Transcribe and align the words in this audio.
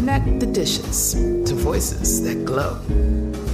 Connect 0.00 0.40
the 0.40 0.46
dishes 0.46 1.12
to 1.12 1.54
voices 1.54 2.22
that 2.22 2.46
glow. 2.46 2.76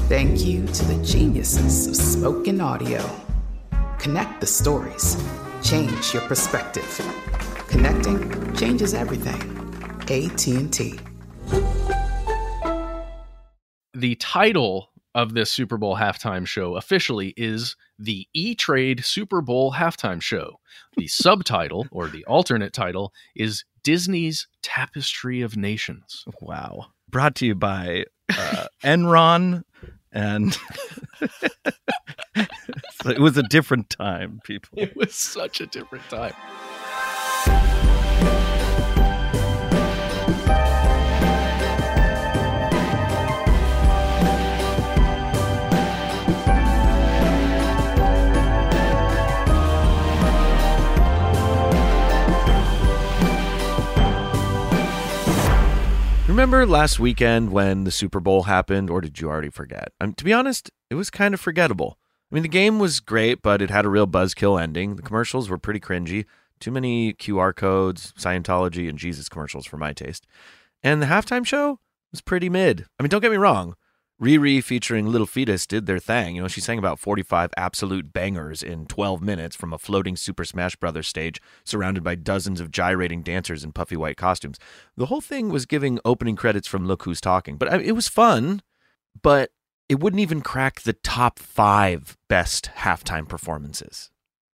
Thank 0.09 0.45
you 0.45 0.65
to 0.65 0.85
the 0.85 1.05
geniuses 1.05 1.89
of 1.89 1.97
spoken 1.97 2.61
audio. 2.61 3.05
Connect 3.99 4.41
the 4.41 4.47
stories. 4.47 5.21
Change 5.61 6.15
your 6.15 6.23
perspective. 6.23 6.87
Connecting 7.67 8.55
changes 8.55 8.95
everything. 8.95 9.43
AT&T. 10.03 11.01
the 13.93 14.15
title 14.15 14.91
of 15.17 15.33
this 15.33 15.51
Super 15.51 15.79
Bowl 15.79 15.97
halftime 15.97 16.47
show 16.47 16.77
officially 16.77 17.33
is 17.37 17.75
the 17.99 18.29
E 18.35 18.55
Trade 18.55 19.05
Super 19.05 19.41
Bowl 19.41 19.73
halftime 19.73 20.21
show. 20.21 20.61
The 20.97 21.09
subtitle 21.09 21.89
or 21.91 22.07
the 22.07 22.25
alternate 22.27 22.75
title 22.75 23.13
is 23.35 23.65
Disney's 23.87 24.49
Tapestry 24.65 25.43
of 25.43 25.57
Nations. 25.57 26.25
Wow. 26.41 26.87
Brought 27.09 27.37
to 27.37 27.47
you 27.47 27.55
by 27.55 28.07
uh, 28.37 28.67
Enron 28.83 29.63
and 30.11 30.55
so 30.55 30.59
it 33.07 33.21
was 33.21 33.37
a 33.37 33.45
different 33.45 33.89
time, 33.89 34.41
people. 34.43 34.71
It 34.77 34.97
was 34.97 35.15
such 35.15 35.61
a 35.61 35.67
different 35.67 36.03
time. 36.09 36.35
Remember 56.37 56.67
last 56.67 57.01
weekend 57.01 57.51
when 57.51 57.85
the 57.85 57.91
Super 57.91 58.21
Bowl 58.21 58.43
happened, 58.43 58.91
or 58.91 59.01
did 59.01 59.19
you 59.19 59.27
already 59.27 59.49
forget? 59.49 59.95
Um, 59.99 60.13
to 60.13 60.23
be 60.23 60.35
honest, 60.35 60.71
it 60.91 60.95
was 60.95 61.09
kind 61.09 61.33
of 61.33 61.41
forgettable. 61.41 61.97
I 62.31 62.35
mean, 62.35 62.43
the 62.43 62.51
game 62.51 62.79
was 62.79 63.01
great, 63.01 63.41
but 63.41 63.63
it 63.63 63.71
had 63.71 63.87
a 63.87 63.89
real 63.89 64.07
buzzkill 64.07 64.61
ending. 64.61 64.97
The 64.97 65.03
commercials 65.03 65.49
were 65.49 65.57
pretty 65.57 65.81
cringy. 65.81 66.27
Too 66.61 66.71
many 66.71 67.15
QR 67.15 67.57
codes, 67.57 68.13
Scientology, 68.19 68.87
and 68.87 68.99
Jesus 68.99 69.31
commercials 69.31 69.65
for 69.65 69.79
my 69.79 69.95
taste. 69.95 70.27
And 70.83 71.01
the 71.01 71.07
halftime 71.07 71.47
show 71.47 71.81
was 72.11 72.21
pretty 72.21 72.51
mid. 72.51 72.85
I 73.01 73.03
mean, 73.03 73.09
don't 73.09 73.23
get 73.23 73.31
me 73.31 73.39
wrong. 73.39 73.75
Riri 74.21 74.65
featuring 74.65 75.07
Little 75.07 75.27
Fetus 75.27 75.67
did 75.67 75.85
their 75.85 75.99
thing. 75.99 76.37
You 76.37 76.43
know, 76.43 76.49
she 76.49 76.63
sang 76.63 76.79
about 76.79 76.99
45 76.99 77.51
absolute 77.57 78.15
bangers 78.15 78.63
in 78.63 78.87
12 78.87 79.21
minutes 79.21 79.55
from 79.55 79.75
a 79.75 79.79
floating 79.79 80.17
Super 80.17 80.45
Smash 80.45 80.75
Brothers 80.77 81.07
stage 81.07 81.41
surrounded 81.65 82.03
by 82.03 82.15
dozens 82.15 82.59
of 82.59 82.71
gyrating 82.71 83.23
dancers 83.23 83.63
in 83.63 83.73
puffy 83.73 83.97
white 83.97 84.17
costumes. 84.17 84.59
The 84.97 85.07
whole 85.07 85.21
thing 85.21 85.51
was 85.51 85.67
giving 85.67 86.01
opening 86.03 86.35
credits 86.35 86.67
from 86.67 86.87
Look 86.87 87.03
Who's 87.03 87.21
Talking. 87.21 87.59
But 87.59 87.71
I 87.71 87.77
mean, 87.77 87.87
it 87.87 87.93
was 87.93 88.09
fun, 88.09 88.63
but 89.21 89.51
it 89.87 90.01
wouldn't 90.01 90.21
even 90.21 90.41
crack 90.41 90.81
the 90.81 90.95
top 90.95 91.39
five 91.39 92.17
best 92.27 92.71
halftime 92.79 93.29
performances. 93.29 94.11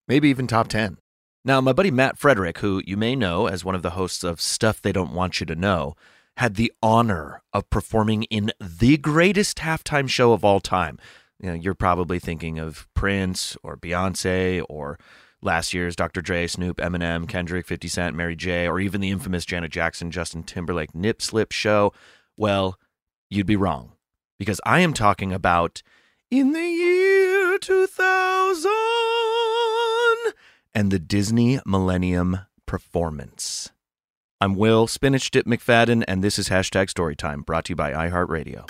Maybe 0.09 0.31
even 0.31 0.47
top 0.47 0.69
10. 0.69 0.97
Now, 1.45 1.61
my 1.61 1.75
buddy 1.75 1.91
Matt 1.91 2.19
Frederick, 2.19 2.59
who 2.59 2.83
you 2.87 2.97
may 2.97 3.15
know 3.15 3.47
as 3.47 3.65
one 3.65 3.75
of 3.75 3.83
the 3.83 3.91
hosts 3.91 4.25
of 4.25 4.41
Stuff 4.41 4.81
They 4.81 4.93
Don't 4.93 5.13
Want 5.13 5.39
You 5.41 5.47
to 5.47 5.55
Know, 5.55 5.95
had 6.41 6.55
the 6.55 6.73
honor 6.83 7.43
of 7.53 7.69
performing 7.69 8.23
in 8.25 8.51
the 8.59 8.97
greatest 8.97 9.59
halftime 9.59 10.09
show 10.09 10.33
of 10.33 10.43
all 10.43 10.59
time. 10.59 10.99
You 11.39 11.51
know, 11.51 11.55
you're 11.55 11.75
probably 11.75 12.19
thinking 12.19 12.59
of 12.59 12.89
Prince 12.95 13.59
or 13.63 13.77
Beyonce 13.77 14.65
or 14.67 14.99
last 15.43 15.75
year's 15.75 15.95
Dr. 15.95 16.23
Dre, 16.23 16.47
Snoop, 16.47 16.79
Eminem, 16.79 17.29
Kendrick, 17.29 17.67
50 17.67 17.89
Cent, 17.89 18.17
Mary 18.17 18.35
J, 18.35 18.67
or 18.67 18.81
even 18.81 19.03
the 19.03 19.11
infamous 19.11 19.45
Janet 19.45 19.71
Jackson, 19.71 20.11
Justin 20.11 20.43
Timberlake 20.43 20.95
Nip 20.95 21.21
Slip 21.21 21.53
show. 21.53 21.93
Well, 22.39 22.79
you'd 23.29 23.45
be 23.45 23.57
wrong 23.57 23.93
because 24.39 24.63
I 24.65 24.81
am 24.81 24.95
talking 24.95 25.35
about 25.35 25.83
in 26.31 26.53
the 26.53 26.63
year 26.63 27.59
2000 27.59 28.71
and 30.75 30.91
the 30.91 30.99
Disney 30.99 31.61
Millennium 31.67 32.47
Performance. 32.65 33.73
I'm 34.43 34.55
Will 34.55 34.87
Spinach 34.87 35.31
Dip 35.31 35.45
McFadden, 35.45 36.03
and 36.09 36.25
this 36.25 36.39
is 36.39 36.49
hashtag 36.49 36.87
Storytime, 36.87 37.45
brought 37.45 37.67
to 37.67 37.73
you 37.73 37.77
by 37.77 37.93
iHeartRadio. 37.93 38.67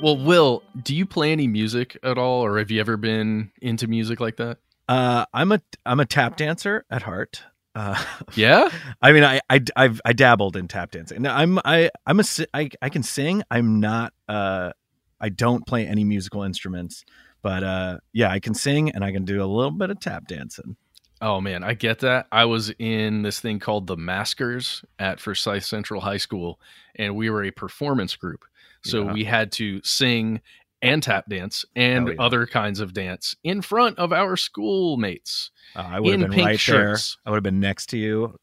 Well, 0.00 0.16
Will, 0.16 0.62
do 0.82 0.94
you 0.94 1.04
play 1.04 1.32
any 1.32 1.46
music 1.46 1.98
at 2.02 2.16
all, 2.16 2.42
or 2.42 2.56
have 2.58 2.70
you 2.70 2.80
ever 2.80 2.96
been 2.96 3.50
into 3.60 3.86
music 3.86 4.20
like 4.20 4.36
that? 4.36 4.56
Uh, 4.88 5.26
I'm 5.34 5.52
a 5.52 5.60
I'm 5.84 6.00
a 6.00 6.06
tap 6.06 6.36
dancer 6.38 6.86
at 6.90 7.02
heart. 7.02 7.42
Uh, 7.74 8.02
Yeah? 8.34 8.70
I 9.02 9.12
mean, 9.12 9.22
I 9.24 9.40
I 9.50 9.60
I've, 9.76 10.00
I 10.04 10.14
dabbled 10.14 10.56
in 10.56 10.66
tap 10.66 10.90
dancing. 10.90 11.20
Now, 11.20 11.36
I'm 11.36 11.58
I 11.64 11.90
I'm 12.06 12.20
a 12.20 12.24
si- 12.24 12.46
I 12.54 12.70
I 12.80 12.88
can 12.88 13.02
sing. 13.02 13.42
I'm 13.50 13.80
not. 13.80 14.14
Uh, 14.28 14.72
I 15.20 15.28
don't 15.28 15.66
play 15.66 15.86
any 15.86 16.04
musical 16.04 16.42
instruments, 16.42 17.04
but 17.42 17.62
uh, 17.62 17.98
yeah, 18.14 18.30
I 18.30 18.40
can 18.40 18.54
sing 18.54 18.90
and 18.92 19.04
I 19.04 19.12
can 19.12 19.26
do 19.26 19.42
a 19.42 19.46
little 19.46 19.70
bit 19.72 19.90
of 19.90 20.00
tap 20.00 20.26
dancing. 20.26 20.76
Oh 21.24 21.40
man, 21.40 21.64
I 21.64 21.72
get 21.72 22.00
that. 22.00 22.26
I 22.30 22.44
was 22.44 22.70
in 22.78 23.22
this 23.22 23.40
thing 23.40 23.58
called 23.58 23.86
the 23.86 23.96
Maskers 23.96 24.84
at 24.98 25.20
Forsyth 25.20 25.64
Central 25.64 26.02
High 26.02 26.18
School, 26.18 26.60
and 26.96 27.16
we 27.16 27.30
were 27.30 27.42
a 27.44 27.50
performance 27.50 28.14
group. 28.14 28.44
So 28.84 29.04
Yeah. 29.04 29.12
we 29.14 29.24
had 29.24 29.50
to 29.52 29.80
sing 29.82 30.42
and 30.82 31.02
tap 31.02 31.24
dance 31.30 31.64
and 31.74 32.08
yeah. 32.08 32.14
other 32.18 32.46
kinds 32.46 32.78
of 32.78 32.92
dance 32.92 33.34
in 33.42 33.62
front 33.62 33.98
of 33.98 34.12
our 34.12 34.36
schoolmates. 34.36 35.50
Uh, 35.74 35.88
I 35.92 36.00
would 36.00 36.20
have 36.20 36.30
been 36.30 36.44
right 36.44 36.60
shirts. 36.60 37.16
there. 37.16 37.20
I 37.24 37.30
would 37.30 37.36
have 37.38 37.42
been 37.42 37.58
next 37.60 37.86
to 37.86 37.96
you, 37.96 38.38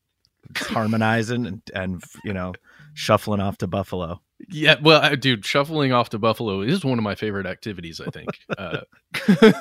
harmonizing 0.55 1.45
and 1.45 1.61
and 1.75 2.03
you 2.25 2.33
know 2.33 2.53
shuffling 2.95 3.41
off 3.41 3.59
to 3.59 3.67
Buffalo. 3.67 4.21
Yeah, 4.49 4.77
well, 4.81 5.15
dude, 5.15 5.45
shuffling 5.45 5.93
off 5.93 6.09
to 6.09 6.17
Buffalo 6.17 6.61
is 6.61 6.83
one 6.83 6.97
of 6.97 7.03
my 7.03 7.13
favorite 7.13 7.45
activities. 7.45 8.01
I 8.01 8.09
think 8.09 8.29
uh, 8.57 8.79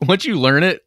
once 0.08 0.24
you 0.24 0.40
learn 0.40 0.62
it, 0.62 0.82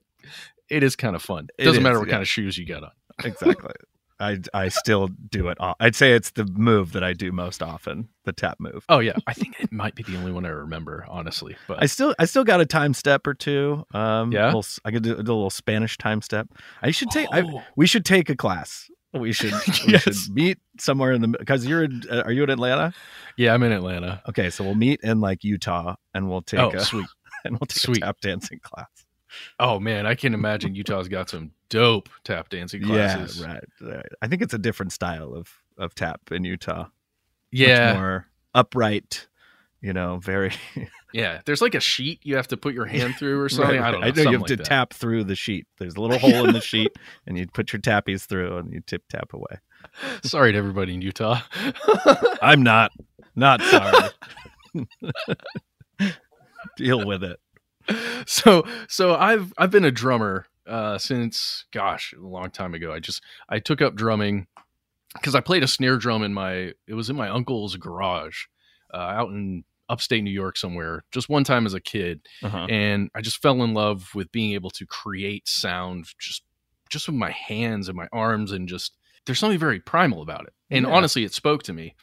it 0.71 0.83
is 0.83 0.95
kind 0.95 1.15
of 1.15 1.21
fun. 1.21 1.47
It 1.57 1.63
It 1.63 1.65
doesn't 1.65 1.81
is, 1.81 1.83
matter 1.83 2.00
what 2.00 2.07
yeah. 2.07 2.13
kind 2.13 2.21
of 2.21 2.27
shoes 2.27 2.57
you 2.57 2.65
got 2.65 2.83
on. 2.83 2.91
Exactly. 3.25 3.73
I 4.19 4.38
I 4.53 4.68
still 4.69 5.07
do 5.07 5.47
it. 5.50 5.57
I'd 5.79 5.95
say 5.95 6.13
it's 6.13 6.29
the 6.31 6.45
move 6.45 6.91
that 6.91 7.03
I 7.03 7.13
do 7.13 7.31
most 7.31 7.63
often, 7.63 8.07
the 8.23 8.31
tap 8.31 8.57
move. 8.59 8.85
Oh 8.88 9.00
yeah, 9.00 9.13
I 9.25 9.33
think 9.33 9.59
it 9.59 9.71
might 9.71 9.95
be 9.95 10.03
the 10.03 10.15
only 10.15 10.31
one 10.31 10.45
I 10.45 10.50
remember, 10.50 11.06
honestly. 11.09 11.56
But 11.68 11.81
I 11.81 11.88
still 11.88 12.13
I 12.19 12.25
still 12.25 12.44
got 12.44 12.62
a 12.62 12.65
time 12.68 12.94
step 12.94 13.25
or 13.25 13.33
two. 13.33 13.83
Um, 13.95 14.31
Yeah? 14.31 14.45
little 14.45 14.65
I 14.85 14.91
could 14.91 15.01
do, 15.01 15.15
do 15.15 15.19
a 15.19 15.21
little 15.21 15.50
Spanish 15.50 15.97
time 15.97 16.21
step. 16.21 16.47
I 16.83 16.91
should 16.91 17.09
take. 17.09 17.27
I, 17.31 17.41
Oh. 17.41 17.63
we 17.75 17.88
should 17.88 18.06
take 18.06 18.29
a 18.29 18.35
class. 18.35 18.89
We 19.12 19.33
should. 19.33 19.53
We 19.88 19.97
should 19.97 20.15
meet 20.29 20.59
somewhere 20.79 21.12
in 21.13 21.21
the 21.21 21.27
because 21.27 21.65
you're. 21.65 21.83
In, 21.85 22.03
uh, 22.09 22.21
are 22.25 22.31
you 22.31 22.44
in 22.44 22.50
Atlanta? 22.51 22.94
yeah, 23.38 23.56
I'm 23.56 23.63
in 23.63 23.71
Atlanta. 23.71 24.21
Okay, 24.29 24.51
so 24.51 24.63
we'll 24.63 24.75
meet 24.75 25.00
in 25.01 25.19
like 25.19 25.44
Utah, 25.44 25.95
and 26.13 26.29
we'll 26.29 26.44
take 26.44 26.59
Oh, 26.59 26.69
a 26.69 26.79
sweet. 26.81 27.07
and 27.44 27.53
we'll 27.59 27.65
take 27.65 27.81
Sweet. 27.81 27.97
a 27.97 28.01
tap 28.06 28.21
dancing 28.21 28.59
class. 28.62 28.88
Oh 29.60 29.80
man, 29.80 30.06
I 30.06 30.16
can 30.16 30.33
imagine 30.33 30.75
Utah's 30.75 31.07
got 31.07 31.30
some 31.30 31.51
dope 31.69 32.10
tap 32.24 32.50
dancing 32.50 32.83
classes. 32.83 33.39
Yeah, 33.39 33.48
right, 33.48 33.63
right. 33.81 34.06
I 34.22 34.28
think 34.28 34.42
it's 34.42 34.54
a 34.54 34.60
different 34.60 34.92
style 34.92 35.33
of 35.33 35.50
of 35.78 35.95
tap 35.95 36.31
in 36.31 36.44
Utah. 36.44 36.88
Yeah, 37.51 37.94
Much 37.94 37.95
more 37.95 38.28
upright. 38.54 39.28
You 39.81 39.94
know, 39.94 40.18
very. 40.18 40.51
yeah. 41.13 41.42
There's 41.45 41.62
like 41.62 41.74
a 41.74 41.80
sheet 41.80 42.19
you 42.22 42.36
have 42.36 42.48
to 42.50 42.57
put 42.57 42.75
your 42.75 42.86
hand 42.86 43.16
through 43.16 43.42
or 43.42 43.50
something. 43.50 43.80
Right, 43.80 43.88
I 43.88 43.92
don't 43.92 44.01
know. 44.01 44.07
right. 44.07 44.16
you 44.16 44.31
have 44.31 44.42
like 44.42 44.48
to 44.50 44.56
that. 44.57 44.66
tap 44.66 44.94
through 44.94 45.24
the 45.24 45.36
sheet. 45.36 45.66
There's 45.80 45.95
a 45.95 46.01
little 46.01 46.19
hole 46.31 46.48
in 46.48 46.54
the 46.54 46.62
sheet, 46.62 46.92
and 47.25 47.38
you 47.38 47.48
put 47.48 47.74
your 47.74 47.81
tappies 47.81 48.25
through, 48.25 48.57
and 48.57 48.72
you 48.72 48.81
tip 48.86 49.04
tap 49.10 49.34
away. 49.34 49.60
Sorry 50.24 50.51
to 50.51 50.57
everybody 50.57 50.94
in 50.94 51.01
Utah. 51.01 51.42
I'm 52.44 52.62
not, 52.62 52.92
not 53.36 53.62
sorry. 53.63 54.10
Deal 56.77 57.06
with 57.06 57.24
it. 57.24 57.39
so 58.25 58.63
so 58.88 59.15
I've 59.15 59.53
I've 59.57 59.71
been 59.71 59.85
a 59.85 59.91
drummer 59.91 60.45
uh 60.67 60.97
since 60.97 61.65
gosh, 61.71 62.13
a 62.13 62.25
long 62.25 62.51
time 62.51 62.73
ago. 62.73 62.93
I 62.93 62.99
just 62.99 63.21
I 63.49 63.59
took 63.59 63.81
up 63.81 63.95
drumming 63.95 64.47
because 65.13 65.35
I 65.35 65.41
played 65.41 65.63
a 65.63 65.67
snare 65.67 65.97
drum 65.97 66.23
in 66.23 66.33
my 66.33 66.73
it 66.88 66.93
was 66.93 67.09
in 67.09 67.15
my 67.15 67.29
uncle's 67.29 67.75
garage 67.75 68.45
uh, 68.93 68.97
out 68.97 69.29
in 69.29 69.63
upstate 69.89 70.23
New 70.23 70.31
York 70.31 70.55
somewhere 70.55 71.03
just 71.11 71.27
one 71.27 71.43
time 71.43 71.65
as 71.65 71.73
a 71.73 71.81
kid 71.81 72.21
Uh-huh. 72.43 72.65
and 72.69 73.09
I 73.13 73.19
just 73.21 73.41
fell 73.41 73.61
in 73.63 73.73
love 73.73 74.09
with 74.15 74.31
being 74.31 74.53
able 74.53 74.69
to 74.71 74.85
create 74.85 75.49
sound 75.49 76.05
just 76.17 76.43
just 76.89 77.07
with 77.07 77.15
my 77.15 77.31
hands 77.31 77.89
and 77.89 77.97
my 77.97 78.07
arms 78.13 78.51
and 78.53 78.69
just 78.69 78.95
there's 79.25 79.38
something 79.39 79.59
very 79.59 79.79
primal 79.79 80.21
about 80.21 80.45
it. 80.47 80.53
And 80.69 80.85
Yeah. 80.85 80.91
honestly, 80.93 81.23
it 81.23 81.33
spoke 81.33 81.63
to 81.63 81.73
me. 81.73 81.95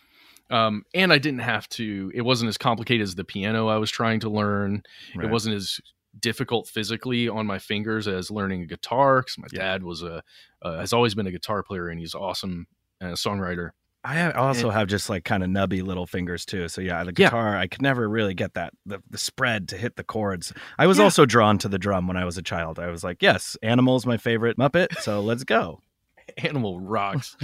Um, 0.50 0.82
and 0.94 1.12
I 1.12 1.18
didn't 1.18 1.40
have 1.40 1.68
to. 1.70 2.10
It 2.14 2.22
wasn't 2.22 2.48
as 2.48 2.56
complicated 2.58 3.02
as 3.04 3.14
the 3.14 3.24
piano 3.24 3.68
I 3.68 3.76
was 3.76 3.90
trying 3.90 4.20
to 4.20 4.30
learn. 4.30 4.82
It 5.14 5.26
wasn't 5.30 5.56
as 5.56 5.80
difficult 6.18 6.66
physically 6.68 7.28
on 7.28 7.46
my 7.46 7.58
fingers 7.58 8.08
as 8.08 8.30
learning 8.30 8.62
a 8.62 8.66
guitar. 8.66 9.20
Because 9.20 9.38
my 9.38 9.46
Yeah. 9.52 9.58
dad 9.72 9.82
was 9.82 10.02
a 10.02 10.22
uh, 10.62 10.78
has 10.78 10.92
always 10.92 11.14
been 11.14 11.26
a 11.26 11.30
guitar 11.30 11.62
player 11.62 11.88
and 11.88 12.00
he's 12.00 12.14
awesome 12.14 12.66
uh, 13.00 13.08
songwriter. 13.12 13.70
I 14.04 14.30
also 14.32 14.70
have 14.70 14.88
just 14.88 15.10
like 15.10 15.24
kind 15.24 15.42
of 15.42 15.50
nubby 15.50 15.82
little 15.82 16.06
fingers 16.06 16.46
too. 16.46 16.68
So 16.68 16.80
yeah, 16.80 17.02
the 17.04 17.08
Yeah. 17.10 17.26
guitar 17.28 17.56
I 17.56 17.66
could 17.66 17.82
never 17.82 18.08
really 18.08 18.32
get 18.32 18.54
that 18.54 18.72
the, 18.86 19.02
the 19.10 19.18
spread 19.18 19.68
to 19.68 19.76
hit 19.76 19.96
the 19.96 20.04
chords. 20.04 20.52
I 20.78 20.86
was 20.86 20.98
Yeah. 20.98 21.04
also 21.04 21.26
drawn 21.26 21.58
to 21.58 21.68
the 21.68 21.78
drum 21.78 22.06
when 22.08 22.16
I 22.16 22.24
was 22.24 22.38
a 22.38 22.42
child. 22.42 22.78
I 22.78 22.88
was 22.90 23.04
like, 23.04 23.22
yes, 23.22 23.56
Animal's 23.62 24.06
my 24.06 24.16
favorite 24.16 24.56
Muppet, 24.56 24.98
so 25.00 25.20
let's 25.20 25.44
go. 25.44 25.80
Animal 26.38 26.80
rocks. 26.80 27.36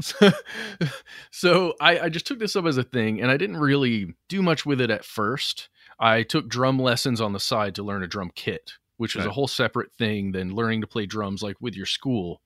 so 0.00 0.30
so 1.30 1.74
I, 1.80 2.00
I 2.00 2.08
just 2.08 2.26
took 2.26 2.38
this 2.38 2.56
up 2.56 2.66
as 2.66 2.78
a 2.78 2.82
thing, 2.82 3.20
and 3.20 3.30
I 3.30 3.36
didn't 3.36 3.58
really 3.58 4.14
do 4.28 4.42
much 4.42 4.66
with 4.66 4.80
it 4.80 4.90
at 4.90 5.04
first. 5.04 5.68
I 5.98 6.22
took 6.22 6.48
drum 6.48 6.78
lessons 6.78 7.20
on 7.20 7.32
the 7.32 7.40
side 7.40 7.74
to 7.76 7.82
learn 7.82 8.02
a 8.02 8.08
drum 8.08 8.32
kit, 8.34 8.72
which 8.96 9.14
was 9.14 9.26
a 9.26 9.30
whole 9.30 9.48
separate 9.48 9.92
thing 9.92 10.32
than 10.32 10.54
learning 10.54 10.80
to 10.80 10.86
play 10.86 11.06
drums 11.06 11.42
like 11.42 11.56
with 11.60 11.76
your 11.76 11.86
school. 11.86 12.40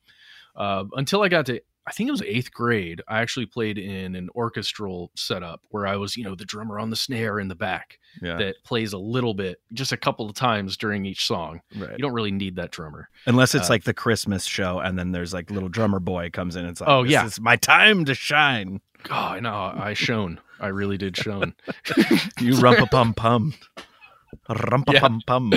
Uh, 0.55 0.85
until 0.95 1.23
I 1.23 1.29
got 1.29 1.47
to, 1.47 1.61
I 1.89 1.93
think 1.93 2.09
it 2.09 2.11
was 2.11 2.23
eighth 2.23 2.53
grade, 2.53 3.01
I 3.07 3.21
actually 3.21 3.47
played 3.47 3.79
in 3.79 4.17
an 4.17 4.29
orchestral 4.35 5.13
setup 5.15 5.61
where 5.69 5.87
I 5.87 5.97
was, 5.97 6.17
you 6.17 6.25
know, 6.25 6.35
the 6.35 6.45
drummer 6.45 6.81
on 6.81 6.91
the 6.91 6.97
snare 6.97 7.39
in 7.39 7.47
the 7.47 7.55
back 7.55 7.99
Yeah, 8.21 8.37
that 8.39 8.57
plays 8.65 8.93
a 8.93 8.99
little 8.99 9.35
bit, 9.35 9.61
just 9.73 9.93
a 9.93 9.97
couple 9.97 10.29
of 10.29 10.35
times 10.35 10.77
during 10.77 11.07
each 11.07 11.25
song. 11.27 11.61
right. 11.77 11.93
You 11.93 11.99
don't 11.99 12.13
really 12.13 12.33
need 12.33 12.57
that 12.57 12.73
drummer. 12.73 13.09
Unless 13.27 13.55
it's 13.55 13.71
uh, 13.71 13.73
like 13.75 13.85
the 13.85 13.95
Christmas 13.95 14.45
show, 14.45 14.81
and 14.81 14.99
then 14.99 15.13
there's 15.13 15.33
like 15.33 15.51
little 15.51 15.69
drummer 15.69 16.01
boy 16.01 16.31
comes 16.31 16.57
in. 16.57 16.63
And 16.63 16.71
it's 16.73 16.81
like, 16.81 16.91
Oh, 16.91 17.05
this 17.05 17.13
yeah. 17.13 17.25
is 17.25 17.41
my 17.41 17.55
time 17.57 18.05
to 18.07 18.15
shine. 18.15 18.81
God, 19.05 19.45
no, 19.45 19.55
I 19.55 19.95
shone. 19.95 20.41
I 20.59 20.69
really 20.69 20.97
did 20.99 21.17
shone. 21.17 21.55
You 22.41 22.55
rumpa 22.55 22.91
pum 22.91 23.15
pum, 23.15 23.55
rumpa 24.49 24.99
pum 25.01 25.21
pum. 25.27 25.53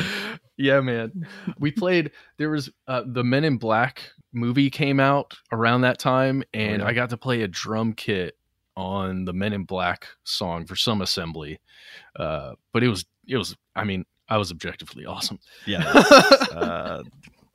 yeah, 0.57 0.79
man. 0.81 1.27
We 1.57 1.71
played. 1.71 2.11
There 2.37 2.49
was 2.49 2.69
uh, 2.87 3.03
the 3.05 3.23
Men 3.23 3.43
in 3.45 3.57
Black 3.57 4.03
movie 4.31 4.69
came 4.69 4.99
out 4.99 5.33
around 5.51 5.81
that 5.81 5.99
time, 5.99 6.43
and 6.53 6.81
Oh, 6.81 6.85
yeah. 6.85 6.89
I 6.89 6.93
got 6.93 7.09
to 7.11 7.17
play 7.17 7.41
a 7.41 7.47
drum 7.47 7.93
kit 7.93 8.35
on 8.75 9.25
the 9.25 9.33
Men 9.33 9.53
in 9.53 9.63
Black 9.63 10.07
song 10.23 10.65
for 10.65 10.75
some 10.75 11.01
assembly. 11.01 11.59
Uh, 12.15 12.53
but 12.73 12.83
it 12.83 12.87
was 12.87 13.05
it 13.27 13.37
was. 13.37 13.55
I 13.75 13.83
mean, 13.83 14.05
I 14.29 14.37
was 14.37 14.51
objectively 14.51 15.05
awesome. 15.05 15.39
Yeah, 15.65 15.79
that's, 15.93 16.51
uh, 16.53 17.03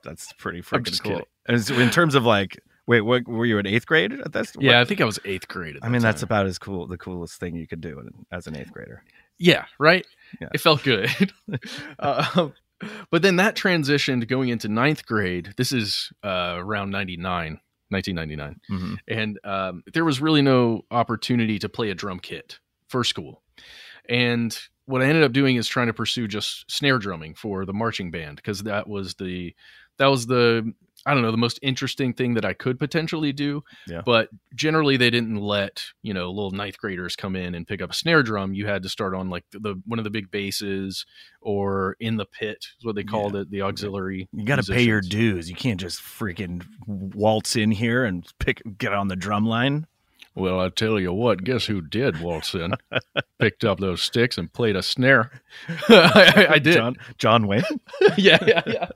that's 0.03 0.33
pretty 0.35 0.61
freaking 0.61 1.01
cool. 1.03 1.13
kidding. 1.13 1.27
And 1.47 1.71
in 1.81 1.91
terms 1.91 2.15
of 2.15 2.25
like, 2.25 2.59
wait, 2.87 3.03
what 3.03 3.27
were 3.27 3.47
you 3.47 3.59
in 3.59 3.67
eighth 3.67 3.87
grade 3.87 4.13
at 4.13 4.33
this? 4.33 4.53
yeah, 4.59 4.81
I 4.81 4.85
think 4.85 5.01
I 5.01 5.05
was 5.05 5.19
eighth 5.25 5.49
grade. 5.49 5.77
At 5.77 5.85
I 5.85 5.89
mean, 5.89 6.03
that's 6.03 6.23
about 6.23 6.47
as 6.47 6.59
cool, 6.59 6.87
the 6.87 6.99
coolest 6.99 7.39
thing 7.41 7.55
you 7.57 7.67
could 7.67 7.81
do 7.81 8.09
as 8.33 8.47
an 8.47 8.57
eighth 8.57 8.73
grader. 8.73 9.03
Yeah, 9.39 9.65
right. 9.79 10.07
Yeah. 10.41 10.49
It 10.55 10.61
felt 10.61 10.83
good. 10.85 11.33
uh, 11.99 12.49
but 13.11 13.23
then 13.23 13.37
that 13.37 13.57
transitioned 13.57 14.27
going 14.29 14.49
into 14.49 14.69
ninth 14.69 15.07
grade. 15.07 15.55
This 15.57 15.73
is 15.73 16.11
uh, 16.23 16.55
around 16.59 16.91
99, 16.91 17.61
1999. 17.89 18.61
Mhm. 18.71 18.99
And 19.09 19.39
um, 19.45 19.83
there 19.93 20.05
was 20.05 20.21
really 20.21 20.43
no 20.43 20.83
opportunity 20.91 21.59
to 21.59 21.69
play 21.69 21.91
a 21.91 21.95
drum 21.95 22.21
kit 22.21 22.59
for 22.89 23.05
school. 23.05 23.43
And 24.09 24.57
what 24.87 25.03
I 25.03 25.07
ended 25.07 25.25
up 25.25 25.33
doing 25.33 25.57
is 25.57 25.67
trying 25.67 25.87
to 25.87 25.95
pursue 25.95 26.29
just 26.29 26.71
snare 26.71 26.99
drumming 26.99 27.35
for 27.35 27.65
the 27.65 27.73
marching 27.73 28.11
band 28.11 28.37
because 28.37 28.63
that 28.65 28.87
was 28.87 29.15
the 29.15 29.55
that 29.99 30.07
was 30.07 30.27
the 30.27 30.73
I 31.07 31.13
don't 31.13 31.23
know 31.23 31.31
the 31.31 31.37
most 31.37 31.59
interesting 31.63 32.15
thing 32.15 32.35
that 32.35 32.45
I 32.45 32.53
could 32.53 32.79
potentially 32.79 33.33
do. 33.33 33.63
Yeah. 33.87 34.03
But 34.05 34.29
generally, 34.55 34.97
they 34.97 35.11
didn't 35.11 35.37
let 35.37 35.85
you 36.03 36.15
know 36.15 36.31
little 36.31 36.51
ninth 36.51 36.79
graders 36.79 37.17
come 37.17 37.37
in 37.37 37.55
and 37.55 37.67
pick 37.67 37.83
up 37.83 37.91
a 37.91 37.95
snare 37.95 38.23
drum. 38.23 38.55
You 38.55 38.67
had 38.67 38.83
to 38.85 38.89
start 38.89 39.15
on 39.15 39.31
like 39.31 39.45
the 39.53 39.81
one 39.87 39.99
of 39.99 40.05
the 40.05 40.11
big 40.11 40.31
basses 40.31 41.05
or 41.41 41.97
in 42.01 42.17
the 42.17 42.27
pit 42.27 42.67
is 42.79 42.85
what 42.85 42.95
they 42.95 43.05
called 43.05 43.37
it, 43.37 43.51
the 43.51 43.63
auxiliary. 43.63 44.29
You 44.33 44.45
got 44.45 44.65
to 44.65 44.73
pay 44.73 44.83
your 44.83 45.01
dues. 45.01 45.49
You 45.49 45.57
can't 45.57 45.81
just 45.81 46.01
freaking 46.01 46.65
waltz 46.87 47.57
in 47.57 47.71
here 47.71 48.05
and 48.05 48.27
pick 48.39 48.63
get 48.79 48.93
on 48.93 49.09
the 49.09 49.17
drum 49.17 49.47
line. 49.47 49.87
Well, 50.37 50.59
I 50.59 50.69
tell 50.69 50.99
you 50.99 51.13
what, 51.13 51.45
guess 51.45 51.67
who 51.67 51.81
did 51.81 52.21
waltz 52.21 52.55
in? 52.55 52.75
Picked 53.39 53.65
up 53.65 53.79
those 53.79 54.03
sticks 54.03 54.37
and 54.37 54.53
played 54.53 54.75
a 54.75 54.83
snare. 54.83 55.31
I, 55.89 56.47
I 56.51 56.59
did. 56.59 56.75
John, 56.75 56.97
John 57.19 57.47
Wayne. 57.47 57.63
yeah, 58.17 58.39
yeah, 58.45 58.63
yeah. 58.67 58.89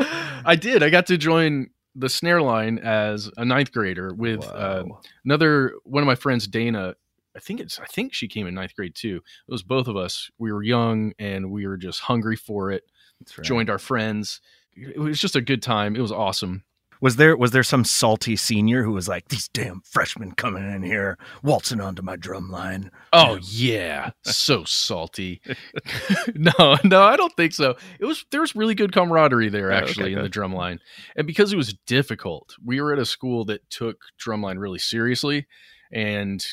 I 0.00 0.56
did. 0.60 0.82
I 0.82 0.90
got 0.90 1.06
to 1.06 1.18
join 1.18 1.70
the 1.94 2.08
snare 2.08 2.42
line 2.42 2.78
as 2.78 3.30
a 3.36 3.44
ninth 3.44 3.72
grader 3.72 4.14
with 4.14 4.44
uh, 4.44 4.84
another 5.24 5.74
one 5.84 6.02
of 6.02 6.06
my 6.06 6.14
friends, 6.14 6.46
Dana. 6.46 6.94
I 7.36 7.38
think 7.38 7.60
it's. 7.60 7.78
I 7.78 7.86
think 7.86 8.12
she 8.12 8.28
came 8.28 8.46
in 8.46 8.54
ninth 8.54 8.74
grade 8.74 8.94
too. 8.94 9.16
It 9.48 9.52
was 9.52 9.62
both 9.62 9.86
of 9.86 9.96
us. 9.96 10.30
We 10.38 10.52
were 10.52 10.62
young 10.62 11.12
and 11.18 11.50
we 11.50 11.66
were 11.66 11.76
just 11.76 12.00
hungry 12.00 12.36
for 12.36 12.70
it. 12.72 12.84
That's 13.20 13.38
right. 13.38 13.44
Joined 13.44 13.70
our 13.70 13.78
friends. 13.78 14.40
It 14.74 14.98
was 14.98 15.20
just 15.20 15.36
a 15.36 15.40
good 15.40 15.62
time. 15.62 15.94
It 15.96 16.00
was 16.00 16.12
awesome. 16.12 16.64
Was 17.00 17.16
there 17.16 17.36
was 17.36 17.52
there 17.52 17.62
some 17.62 17.84
salty 17.84 18.36
senior 18.36 18.82
who 18.82 18.92
was 18.92 19.08
like, 19.08 19.28
"These 19.28 19.48
damn 19.48 19.80
freshmen 19.84 20.32
coming 20.32 20.70
in 20.70 20.82
here 20.82 21.16
waltzing 21.42 21.80
onto 21.80 22.02
my 22.02 22.16
drum 22.16 22.50
line"? 22.50 22.90
Oh 23.12 23.38
yeah, 23.42 24.10
so 24.22 24.64
salty. 24.64 25.40
no, 26.34 26.76
no, 26.84 27.02
I 27.02 27.16
don't 27.16 27.34
think 27.36 27.52
so. 27.54 27.76
It 27.98 28.04
was 28.04 28.24
there 28.30 28.40
was 28.42 28.54
really 28.54 28.74
good 28.74 28.92
camaraderie 28.92 29.48
there 29.48 29.72
Oh, 29.72 29.76
okay, 29.76 29.84
actually 29.86 30.12
in 30.12 30.18
the 30.18 30.24
good. 30.24 30.32
drum 30.32 30.52
line, 30.54 30.78
and 31.16 31.26
because 31.26 31.52
it 31.52 31.56
was 31.56 31.74
difficult, 31.86 32.54
we 32.64 32.80
were 32.80 32.92
at 32.92 32.98
a 32.98 33.06
school 33.06 33.44
that 33.46 33.68
took 33.70 34.02
drumline 34.22 34.58
really 34.58 34.78
seriously, 34.78 35.46
and 35.90 36.44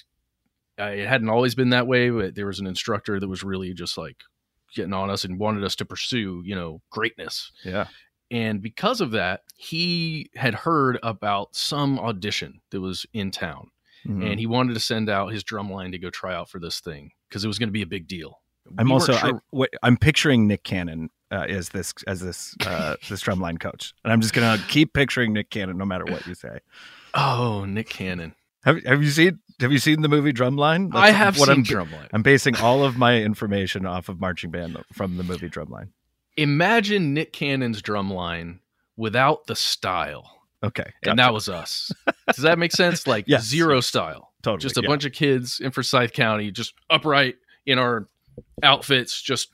uh, 0.79 0.85
it 0.85 1.07
hadn't 1.07 1.29
always 1.29 1.55
been 1.55 1.71
that 1.71 1.87
way. 1.87 2.09
But 2.09 2.35
there 2.35 2.47
was 2.47 2.59
an 2.59 2.67
instructor 2.67 3.19
that 3.19 3.27
was 3.27 3.43
really 3.43 3.73
just 3.73 3.97
like 3.97 4.23
getting 4.75 4.93
on 4.93 5.09
us 5.09 5.23
and 5.25 5.39
wanted 5.39 5.63
us 5.63 5.75
to 5.77 5.85
pursue, 5.85 6.41
you 6.45 6.55
know, 6.55 6.81
greatness. 6.89 7.51
Yeah. 7.65 7.87
And 8.29 8.61
because 8.61 8.99
of 9.01 9.11
that, 9.11 9.41
he 9.55 10.29
had 10.35 10.53
heard 10.53 10.99
about 11.03 11.55
some 11.55 11.97
audition 11.99 12.59
that 12.71 12.81
was 12.81 13.05
in 13.13 13.31
town 13.31 13.71
Mhm. 14.05 14.31
and 14.31 14.39
he 14.39 14.45
wanted 14.45 14.73
to 14.73 14.79
send 14.79 15.09
out 15.09 15.31
his 15.33 15.43
drum 15.43 15.69
line 15.71 15.91
to 15.91 15.97
go 15.97 16.09
try 16.09 16.33
out 16.35 16.49
for 16.49 16.59
this 16.59 16.79
thing 16.79 17.11
because 17.27 17.43
it 17.43 17.47
was 17.47 17.57
going 17.59 17.69
to 17.69 17.73
be 17.73 17.81
a 17.81 17.87
big 17.87 18.07
deal. 18.07 18.39
I'm 18.77 18.91
also 18.91 19.13
I, 19.13 19.17
sure- 19.17 19.41
wait, 19.51 19.69
I'm 19.81 19.97
picturing 19.97 20.45
Nick 20.47 20.63
Cannon 20.63 21.09
uh, 21.31 21.45
as 21.47 21.69
this 21.69 21.93
as 22.05 22.19
this 22.21 22.55
uh, 22.65 22.95
this 23.09 23.21
drumline 23.23 23.59
coach, 23.59 23.93
and 24.03 24.11
I'm 24.13 24.19
just 24.21 24.33
gonna 24.33 24.61
keep 24.69 24.93
picturing 24.93 25.33
Nick 25.33 25.49
Cannon 25.49 25.77
no 25.77 25.85
matter 25.85 26.03
what 26.05 26.25
you 26.27 26.35
say. 26.35 26.59
oh 27.13 27.65
Nick 27.65 27.89
Cannon. 27.89 28.35
Have 28.65 28.83
Have 28.83 29.01
you 29.03 29.09
seen 29.09 29.39
Have 29.61 29.71
you 29.71 29.77
seen 29.79 30.01
the 30.01 30.09
movie 30.09 30.31
Drumline? 30.33 30.93
I 30.93 31.11
have 31.11 31.37
what 31.39 31.47
seen 31.47 31.57
I'm, 31.59 31.63
Drumline. 31.63 32.07
I'm 32.13 32.23
basing 32.23 32.55
all 32.57 32.83
of 32.83 32.97
my 32.97 33.21
information 33.21 33.85
off 33.85 34.09
of 34.09 34.19
marching 34.19 34.51
band 34.51 34.77
from 34.93 35.15
the 35.17 35.23
movie 35.23 35.49
Drumline. 35.49 35.89
Imagine 36.37 37.13
Nick 37.13 37.33
Cannon's 37.33 37.81
Drumline 37.81 38.59
without 38.95 39.47
the 39.47 39.55
style. 39.55 40.31
Okay, 40.63 40.91
and 41.03 41.19
that 41.19 41.33
was 41.33 41.49
us. 41.49 41.91
Does 42.27 42.43
that 42.43 42.57
make 42.57 42.71
sense? 42.71 43.05
Like 43.07 43.25
Yes. 43.27 43.43
zero 43.45 43.79
style. 43.79 44.33
totally 44.41 44.61
Just 44.61 44.77
a 44.77 44.81
yeah. 44.81 44.87
bunch 44.87 45.05
of 45.05 45.11
kids 45.13 45.59
in 45.59 45.71
Forsyth 45.71 46.13
County, 46.13 46.49
just 46.51 46.73
upright 46.89 47.35
in 47.65 47.77
our 47.79 48.07
outfits, 48.63 49.21
just 49.21 49.49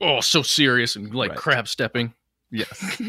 oh 0.00 0.20
so 0.20 0.42
serious 0.42 0.96
and 0.96 1.14
like 1.14 1.30
Right. 1.30 1.38
crab 1.38 1.68
stepping. 1.68 2.14
Yes. 2.50 3.00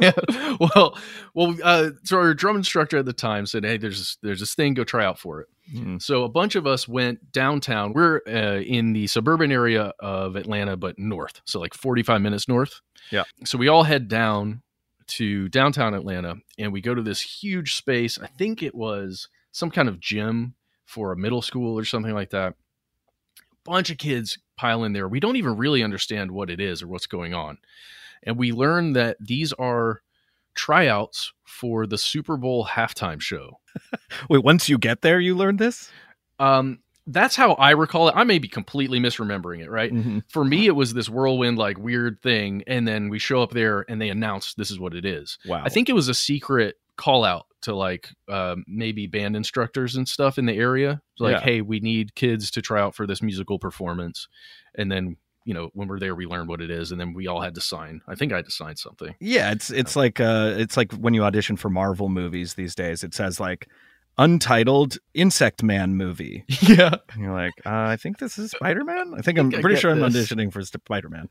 yeah. 0.00 0.12
Well, 0.60 0.98
well. 1.34 1.56
Uh, 1.62 1.90
so 2.02 2.18
our 2.18 2.34
drum 2.34 2.56
instructor 2.56 2.98
at 2.98 3.04
the 3.06 3.12
time 3.12 3.46
said, 3.46 3.64
"Hey, 3.64 3.76
there's 3.76 4.18
there's 4.22 4.40
this 4.40 4.54
thing. 4.54 4.74
Go 4.74 4.84
try 4.84 5.04
out 5.04 5.18
for 5.18 5.40
it." 5.40 5.48
Mm. 5.72 6.00
So 6.00 6.24
a 6.24 6.28
bunch 6.28 6.56
of 6.56 6.66
us 6.66 6.86
went 6.86 7.32
downtown. 7.32 7.92
We're 7.92 8.20
uh, 8.26 8.60
in 8.60 8.92
the 8.92 9.06
suburban 9.06 9.50
area 9.50 9.92
of 9.98 10.36
Atlanta, 10.36 10.76
but 10.76 10.98
north, 10.98 11.40
so 11.44 11.60
like 11.60 11.74
45 11.74 12.20
minutes 12.20 12.48
north. 12.48 12.80
Yeah. 13.10 13.24
So 13.44 13.58
we 13.58 13.68
all 13.68 13.82
head 13.82 14.08
down 14.08 14.62
to 15.06 15.48
downtown 15.48 15.94
Atlanta, 15.94 16.36
and 16.58 16.72
we 16.72 16.80
go 16.80 16.94
to 16.94 17.02
this 17.02 17.20
huge 17.20 17.74
space. 17.74 18.18
I 18.18 18.26
think 18.26 18.62
it 18.62 18.74
was 18.74 19.28
some 19.52 19.70
kind 19.70 19.88
of 19.88 20.00
gym 20.00 20.54
for 20.84 21.12
a 21.12 21.16
middle 21.16 21.42
school 21.42 21.78
or 21.78 21.84
something 21.84 22.14
like 22.14 22.30
that. 22.30 22.54
Bunch 23.64 23.90
of 23.90 23.98
kids 23.98 24.38
pile 24.56 24.84
in 24.84 24.92
there. 24.92 25.08
We 25.08 25.20
don't 25.20 25.36
even 25.36 25.56
really 25.56 25.82
understand 25.82 26.30
what 26.30 26.50
it 26.50 26.60
is 26.60 26.82
or 26.82 26.88
what's 26.88 27.06
going 27.06 27.32
on, 27.32 27.58
and 28.22 28.36
we 28.36 28.52
learn 28.52 28.92
that 28.92 29.16
these 29.20 29.52
are 29.54 30.02
tryouts 30.54 31.32
for 31.44 31.86
the 31.86 31.98
Super 31.98 32.36
Bowl 32.36 32.66
halftime 32.66 33.20
show. 33.20 33.58
Wait, 34.30 34.42
once 34.44 34.68
you 34.68 34.78
get 34.78 35.02
there, 35.02 35.20
you 35.20 35.34
learn 35.34 35.56
this. 35.56 35.90
Um, 36.38 36.80
that's 37.06 37.36
how 37.36 37.52
I 37.54 37.72
recall 37.72 38.08
it. 38.08 38.14
I 38.16 38.24
may 38.24 38.38
be 38.38 38.48
completely 38.48 38.98
misremembering 38.98 39.60
it, 39.62 39.70
right? 39.70 39.92
Mhm. 39.92 40.22
For 40.30 40.44
me, 40.44 40.66
it 40.66 40.74
was 40.74 40.94
this 40.94 41.08
whirlwind, 41.08 41.58
like 41.58 41.78
weird 41.78 42.20
thing, 42.22 42.62
and 42.66 42.88
then 42.88 43.08
we 43.10 43.18
show 43.18 43.42
up 43.42 43.50
there 43.50 43.84
and 43.88 44.00
they 44.00 44.08
announce 44.08 44.54
this 44.54 44.70
is 44.70 44.78
what 44.80 44.94
it 44.94 45.04
is. 45.04 45.38
Wow. 45.46 45.62
I 45.64 45.68
think 45.68 45.88
it 45.88 45.94
was 45.94 46.08
a 46.08 46.14
secret 46.14 46.76
call 46.96 47.24
out 47.24 47.46
to 47.62 47.74
like 47.74 48.08
um, 48.28 48.64
maybe 48.66 49.06
band 49.06 49.36
instructors 49.36 49.96
and 49.96 50.08
stuff 50.08 50.38
in 50.38 50.46
the 50.46 50.54
area. 50.54 51.02
Like, 51.18 51.36
Yeah. 51.36 51.40
hey, 51.40 51.60
we 51.60 51.80
need 51.80 52.14
kids 52.14 52.50
to 52.52 52.62
try 52.62 52.80
out 52.80 52.94
for 52.94 53.06
this 53.06 53.20
musical 53.22 53.58
performance, 53.58 54.28
and 54.74 54.90
then 54.90 55.16
you 55.44 55.54
know 55.54 55.70
when 55.74 55.88
we're 55.88 55.98
there, 55.98 56.14
we 56.14 56.26
learn 56.26 56.46
what 56.46 56.60
it 56.60 56.70
is, 56.70 56.90
and 56.92 57.00
then 57.00 57.12
we 57.14 57.26
all 57.26 57.40
had 57.40 57.54
to 57.54 57.60
sign. 57.60 58.00
I 58.08 58.14
think 58.14 58.32
I 58.32 58.36
had 58.36 58.46
to 58.46 58.50
sign 58.50 58.76
something. 58.76 59.14
Yeah, 59.20 59.52
it's 59.52 59.70
it's 59.70 59.96
like 59.96 60.20
uh 60.20 60.54
it's 60.56 60.76
like 60.76 60.92
when 60.94 61.14
you 61.14 61.24
audition 61.24 61.56
for 61.56 61.68
Marvel 61.70 62.08
movies 62.08 62.54
these 62.54 62.74
days. 62.74 63.04
It 63.04 63.14
says 63.14 63.38
like 63.40 63.68
untitled 64.18 64.98
Insect 65.14 65.62
Man 65.62 65.96
movie. 65.96 66.44
yeah. 66.62 66.94
And 67.12 67.22
you're 67.22 67.32
like, 67.32 67.54
uh, 67.66 67.70
I 67.70 67.96
think 67.96 68.18
this 68.18 68.38
is 68.38 68.50
Spider 68.56 68.84
Man. 68.84 69.14
I 69.16 69.22
think 69.22 69.38
I'm 69.38 69.48
I 69.48 69.60
pretty 69.60 69.74
get 69.74 69.80
sure 69.80 69.90
I'm 69.90 69.98
auditioning 69.98 70.52
for 70.52 70.62
Spider 70.62 71.08
Man. 71.08 71.28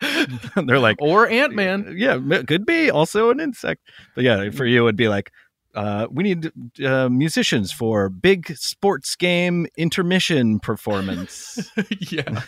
They're 0.66 0.80
like, 0.80 0.96
Or 1.00 1.28
Ant 1.28 1.54
Man. 1.54 1.94
yeah, 1.96 2.18
could 2.46 2.66
be 2.66 2.90
also 2.90 3.30
an 3.30 3.40
insect. 3.40 3.88
But 4.14 4.24
yeah, 4.24 4.50
for 4.50 4.66
you 4.66 4.84
it'd 4.86 4.96
be 4.96 5.08
like, 5.08 5.30
uh, 5.74 6.06
we 6.10 6.22
need 6.22 6.52
uh, 6.84 7.08
musicians 7.08 7.72
for 7.72 8.08
big 8.08 8.56
sports 8.56 9.16
game 9.16 9.66
intermission 9.76 10.60
performance. 10.60 11.70
yeah. 12.10 12.42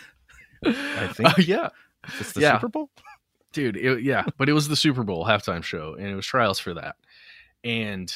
I 0.65 1.07
think 1.13 1.29
Uh, 1.29 1.33
yeah. 1.39 1.69
Is 2.07 2.19
this 2.19 2.31
the 2.33 2.41
Yeah. 2.41 2.55
Super 2.57 2.69
Bowl? 2.69 2.89
dude 3.53 3.77
it, 3.77 4.03
yeah 4.03 4.25
but 4.37 4.49
it 4.49 4.53
was 4.53 4.67
the 4.67 4.75
super 4.75 5.03
bowl 5.03 5.25
halftime 5.25 5.63
show 5.63 5.95
and 5.95 6.05
it 6.07 6.15
was 6.15 6.25
trials 6.25 6.59
for 6.59 6.73
that 6.73 6.95
and 7.63 8.13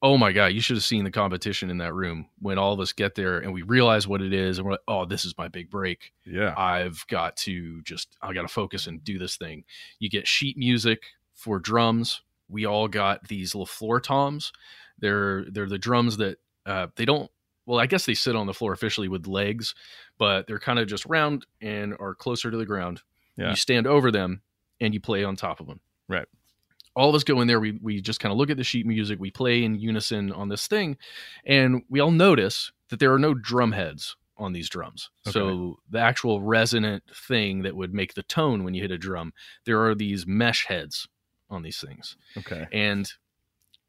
oh 0.00 0.16
my 0.16 0.32
god 0.32 0.46
you 0.46 0.60
should 0.60 0.76
have 0.76 0.84
seen 0.84 1.02
the 1.04 1.10
competition 1.10 1.68
in 1.70 1.78
that 1.78 1.92
room 1.92 2.26
when 2.38 2.56
all 2.56 2.72
of 2.72 2.80
us 2.80 2.92
get 2.92 3.14
there 3.16 3.38
and 3.40 3.52
we 3.52 3.62
realize 3.62 4.06
what 4.06 4.22
it 4.22 4.32
is 4.32 4.58
and 4.58 4.64
we're 4.64 4.72
like 4.72 4.80
oh 4.88 5.04
this 5.04 5.24
is 5.24 5.36
my 5.36 5.48
big 5.48 5.68
break 5.68 6.12
Yeah. 6.24 6.54
i've 6.56 7.04
got 7.08 7.36
to 7.38 7.82
just 7.82 8.16
i 8.22 8.32
gotta 8.32 8.48
focus 8.48 8.86
and 8.86 9.02
do 9.02 9.18
this 9.18 9.36
thing 9.36 9.64
you 9.98 10.08
get 10.08 10.26
sheet 10.26 10.56
music 10.56 11.02
for 11.34 11.58
drums 11.58 12.22
we 12.48 12.64
all 12.64 12.86
got 12.88 13.26
these 13.28 13.54
little 13.54 13.66
floor 13.66 14.00
toms 14.00 14.52
they're 15.00 15.44
they're 15.50 15.68
the 15.68 15.78
drums 15.78 16.16
that 16.18 16.38
uh, 16.64 16.86
they 16.94 17.04
don't 17.04 17.30
well 17.66 17.80
i 17.80 17.86
guess 17.86 18.06
they 18.06 18.14
sit 18.14 18.36
on 18.36 18.46
the 18.46 18.54
floor 18.54 18.72
officially 18.72 19.08
with 19.08 19.26
legs 19.26 19.74
but 20.20 20.46
they're 20.46 20.60
kind 20.60 20.78
of 20.78 20.86
just 20.86 21.04
round 21.06 21.44
and 21.60 21.96
are 21.98 22.14
closer 22.14 22.48
to 22.52 22.56
the 22.56 22.66
ground 22.66 23.02
Yeah. 23.36 23.50
you 23.50 23.56
stand 23.56 23.88
over 23.88 24.12
them 24.12 24.42
and 24.80 24.94
you 24.94 25.00
play 25.00 25.24
on 25.24 25.34
top 25.34 25.58
of 25.58 25.66
them 25.66 25.80
Right. 26.08 26.26
all 26.94 27.08
of 27.08 27.14
us 27.16 27.24
go 27.24 27.40
in 27.40 27.48
there 27.48 27.58
we, 27.60 27.72
we 27.82 28.00
just 28.00 28.20
kind 28.20 28.30
of 28.30 28.38
look 28.38 28.50
at 28.50 28.56
the 28.56 28.64
sheet 28.64 28.86
music 28.86 29.18
we 29.18 29.30
play 29.32 29.64
in 29.64 29.74
unison 29.74 30.30
on 30.30 30.48
this 30.48 30.68
thing 30.68 30.96
and 31.44 31.82
we 31.88 31.98
all 32.00 32.10
notice 32.12 32.70
that 32.90 33.00
there 33.00 33.12
are 33.12 33.18
no 33.18 33.34
drum 33.34 33.72
heads 33.72 34.16
on 34.36 34.52
these 34.52 34.68
drums 34.70 35.10
so 35.26 35.78
the 35.90 35.98
actual 35.98 36.40
resonant 36.40 37.02
thing 37.14 37.62
that 37.62 37.76
would 37.76 37.92
make 37.92 38.14
the 38.14 38.22
tone 38.22 38.64
when 38.64 38.74
you 38.74 38.80
hit 38.82 38.90
a 38.90 38.98
drum 38.98 39.32
there 39.66 39.84
are 39.84 39.94
these 39.94 40.26
mesh 40.26 40.66
heads 40.66 41.06
on 41.50 41.62
these 41.62 41.78
things 41.80 42.16
Okay. 42.38 42.66
and 42.72 43.12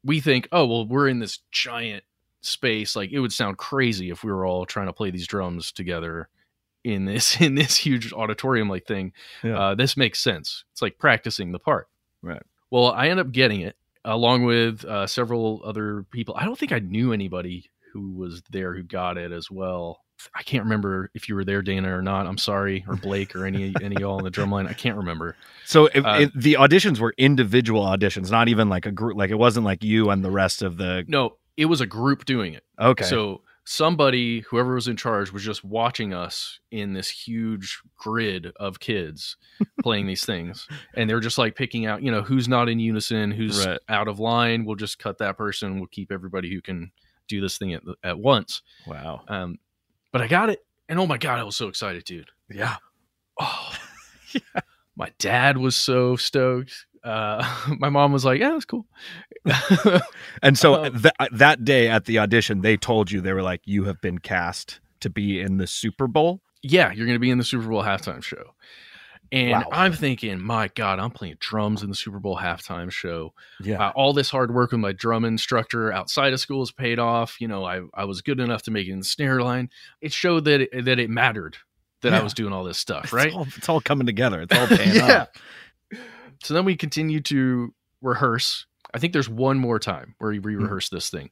we 0.04 0.20
think 0.20 0.48
oh 0.52 0.66
well 0.66 0.86
we're 0.86 1.08
in 1.08 1.20
this 1.20 1.38
giant 1.50 2.04
space 2.42 2.94
like 2.96 3.10
it 3.12 3.20
would 3.20 3.32
sound 3.32 3.56
crazy 3.56 4.10
if 4.10 4.22
we 4.24 4.30
were 4.32 4.44
all 4.44 4.66
trying 4.66 4.86
to 4.86 4.92
play 4.92 5.10
these 5.10 5.26
drums 5.26 5.72
together 5.72 6.28
in 6.84 7.04
this 7.04 7.40
in 7.40 7.54
this 7.54 7.76
huge 7.76 8.12
auditorium 8.12 8.68
like 8.68 8.86
thing 8.86 9.12
Yeah. 9.42 9.58
uh, 9.58 9.74
this 9.74 9.96
makes 9.96 10.18
sense 10.20 10.64
it's 10.72 10.82
like 10.82 10.98
practicing 10.98 11.52
the 11.52 11.58
part 11.60 11.88
Right. 12.22 12.42
well 12.70 12.90
i 12.92 13.08
end 13.08 13.20
up 13.20 13.30
getting 13.32 13.60
it 13.60 13.76
along 14.04 14.42
with 14.44 14.84
uh, 14.84 15.06
several 15.06 15.62
other 15.64 16.04
people 16.10 16.34
i 16.36 16.44
don't 16.44 16.58
think 16.58 16.72
i 16.72 16.80
knew 16.80 17.12
anybody 17.12 17.70
who 17.92 18.10
was 18.10 18.42
there 18.50 18.74
who 18.74 18.82
got 18.82 19.16
it 19.18 19.30
as 19.32 19.50
well 19.50 20.00
i 20.34 20.42
can't 20.42 20.64
remember 20.64 21.10
if 21.14 21.28
you 21.28 21.34
were 21.36 21.44
there 21.44 21.62
dana 21.62 21.96
or 21.96 22.02
not 22.02 22.26
i'm 22.26 22.38
sorry 22.38 22.84
or 22.88 22.96
blake 22.96 23.36
or 23.36 23.44
any 23.46 23.74
any 23.80 23.96
y'all 24.00 24.16
on 24.18 24.24
the 24.24 24.30
drum 24.30 24.50
line 24.50 24.66
i 24.66 24.72
can't 24.72 24.96
remember 24.96 25.36
So 25.64 25.86
if, 25.94 26.04
Uh, 26.04 26.18
it, 26.22 26.32
the 26.34 26.54
auditions 26.54 26.98
were 26.98 27.14
individual 27.18 27.82
auditions, 27.84 28.30
not 28.32 28.48
even 28.48 28.68
like 28.68 28.84
a 28.86 28.90
group. 28.90 29.16
Like 29.16 29.30
it 29.30 29.38
wasn't 29.38 29.64
like 29.64 29.84
you 29.84 30.10
and 30.10 30.24
the 30.24 30.30
rest 30.30 30.60
of 30.62 30.76
the. 30.76 31.04
no 31.06 31.36
it 31.56 31.66
was 31.66 31.80
a 31.80 31.86
group 31.86 32.24
doing 32.24 32.54
it 32.54 32.64
Okay. 32.80 33.04
So 33.04 33.42
somebody, 33.64 34.40
whoever 34.40 34.74
was 34.74 34.88
in 34.88 34.96
charge, 34.96 35.32
was 35.32 35.44
just 35.44 35.62
watching 35.62 36.12
us 36.12 36.58
in 36.72 36.94
this 36.94 37.08
huge 37.08 37.80
grid 37.96 38.52
of 38.56 38.80
kids 38.80 39.36
playing 39.82 40.06
these 40.06 40.24
things, 40.24 40.66
and 40.96 41.08
they're 41.08 41.20
just 41.20 41.38
like 41.38 41.54
picking 41.54 41.86
out, 41.86 42.02
you 42.02 42.10
know, 42.10 42.22
who's 42.22 42.48
not 42.48 42.68
in 42.68 42.80
unison, 42.80 43.30
who's 43.30 43.64
Right. 43.64 43.78
out 43.88 44.08
of 44.08 44.18
line. 44.18 44.64
We'll 44.64 44.74
just 44.76 44.98
cut 44.98 45.18
that 45.18 45.36
person. 45.36 45.78
We'll 45.78 45.86
keep 45.86 46.10
everybody 46.10 46.52
who 46.52 46.60
can 46.60 46.90
do 47.28 47.40
this 47.40 47.56
thing 47.56 47.72
at, 47.74 47.82
at 48.02 48.18
once. 48.18 48.62
wow. 48.86 49.22
Um, 49.28 49.58
but 50.10 50.20
I 50.22 50.26
got 50.26 50.50
it, 50.50 50.64
and 50.88 50.98
oh 50.98 51.06
my 51.06 51.18
god, 51.18 51.38
I 51.38 51.44
was 51.44 51.54
so 51.56 51.68
excited, 51.68 52.04
dude. 52.04 52.30
Yeah. 52.50 52.76
Oh, 53.40 53.72
my 54.96 55.12
dad 55.18 55.56
was 55.58 55.76
so 55.76 56.16
stoked. 56.16 56.86
Uh, 57.04 57.44
my 57.78 57.88
mom 57.88 58.12
was 58.12 58.24
like, 58.24 58.40
"Yeah, 58.40 58.50
that's 58.50 58.64
cool." 58.64 58.86
And 60.42 60.58
so 60.58 60.84
Um, 60.86 61.00
th- 61.02 61.14
that 61.32 61.64
day 61.64 61.88
at 61.88 62.04
the 62.06 62.18
audition, 62.18 62.62
they 62.62 62.76
told 62.76 63.10
you 63.10 63.20
they 63.20 63.32
were 63.32 63.42
like, 63.42 63.60
"You 63.64 63.84
have 63.84 64.00
been 64.00 64.18
cast 64.18 64.80
to 65.00 65.10
be 65.10 65.40
in 65.40 65.56
the 65.58 65.66
Super 65.66 66.06
Bowl." 66.06 66.40
yeah, 66.64 66.92
you're 66.92 67.06
going 67.06 67.16
to 67.16 67.20
be 67.20 67.30
in 67.30 67.38
the 67.38 67.44
Super 67.44 67.66
Bowl 67.66 67.82
halftime 67.82 68.22
show. 68.22 68.54
And 69.32 69.50
Wow. 69.50 69.68
I'm 69.72 69.92
thinking, 69.92 70.40
my 70.40 70.68
God, 70.76 71.00
I'm 71.00 71.10
playing 71.10 71.38
drums 71.40 71.82
in 71.82 71.88
the 71.88 71.94
Super 71.96 72.20
Bowl 72.20 72.36
halftime 72.38 72.88
show. 72.88 73.32
Yeah. 73.60 73.84
Uh, 73.88 73.90
all 73.96 74.12
this 74.12 74.30
hard 74.30 74.54
work 74.54 74.70
with 74.70 74.78
my 74.78 74.92
drum 74.92 75.24
instructor 75.24 75.92
outside 75.92 76.32
of 76.32 76.38
school 76.38 76.60
has 76.60 76.70
paid 76.70 77.00
off. 77.00 77.40
You 77.40 77.48
know, 77.48 77.64
I, 77.64 77.80
I 77.94 78.04
was 78.04 78.20
good 78.22 78.38
enough 78.38 78.62
to 78.64 78.70
make 78.70 78.86
it 78.86 78.92
in 78.92 79.00
the 79.00 79.04
snare 79.04 79.40
line. 79.42 79.70
It 80.00 80.12
showed 80.12 80.44
that 80.44 80.60
it, 80.72 80.84
that 80.84 81.00
it 81.00 81.10
mattered 81.10 81.56
that 82.02 82.14
I 82.14 82.22
was 82.22 82.32
doing 82.32 82.52
all 82.52 82.62
this 82.62 82.78
stuff, 82.78 83.04
It's 83.04 83.12
right? 83.12 83.32
all, 83.32 83.46
it's 83.56 83.68
all 83.68 83.80
coming 83.80 84.06
together. 84.06 84.40
It's 84.42 84.56
all 84.56 84.66
paying 84.76 84.94
Yeah. 84.94 85.22
off. 85.22 85.28
So 86.42 86.54
then 86.54 86.64
we 86.64 86.76
continue 86.76 87.20
to 87.22 87.74
rehearse. 88.00 88.66
I 88.92 88.98
think 88.98 89.12
there's 89.12 89.28
one 89.28 89.58
more 89.58 89.78
time 89.78 90.14
where 90.18 90.30
we 90.30 90.38
hmm. 90.38 90.62
rehearse 90.62 90.88
this 90.88 91.10
thing. 91.10 91.30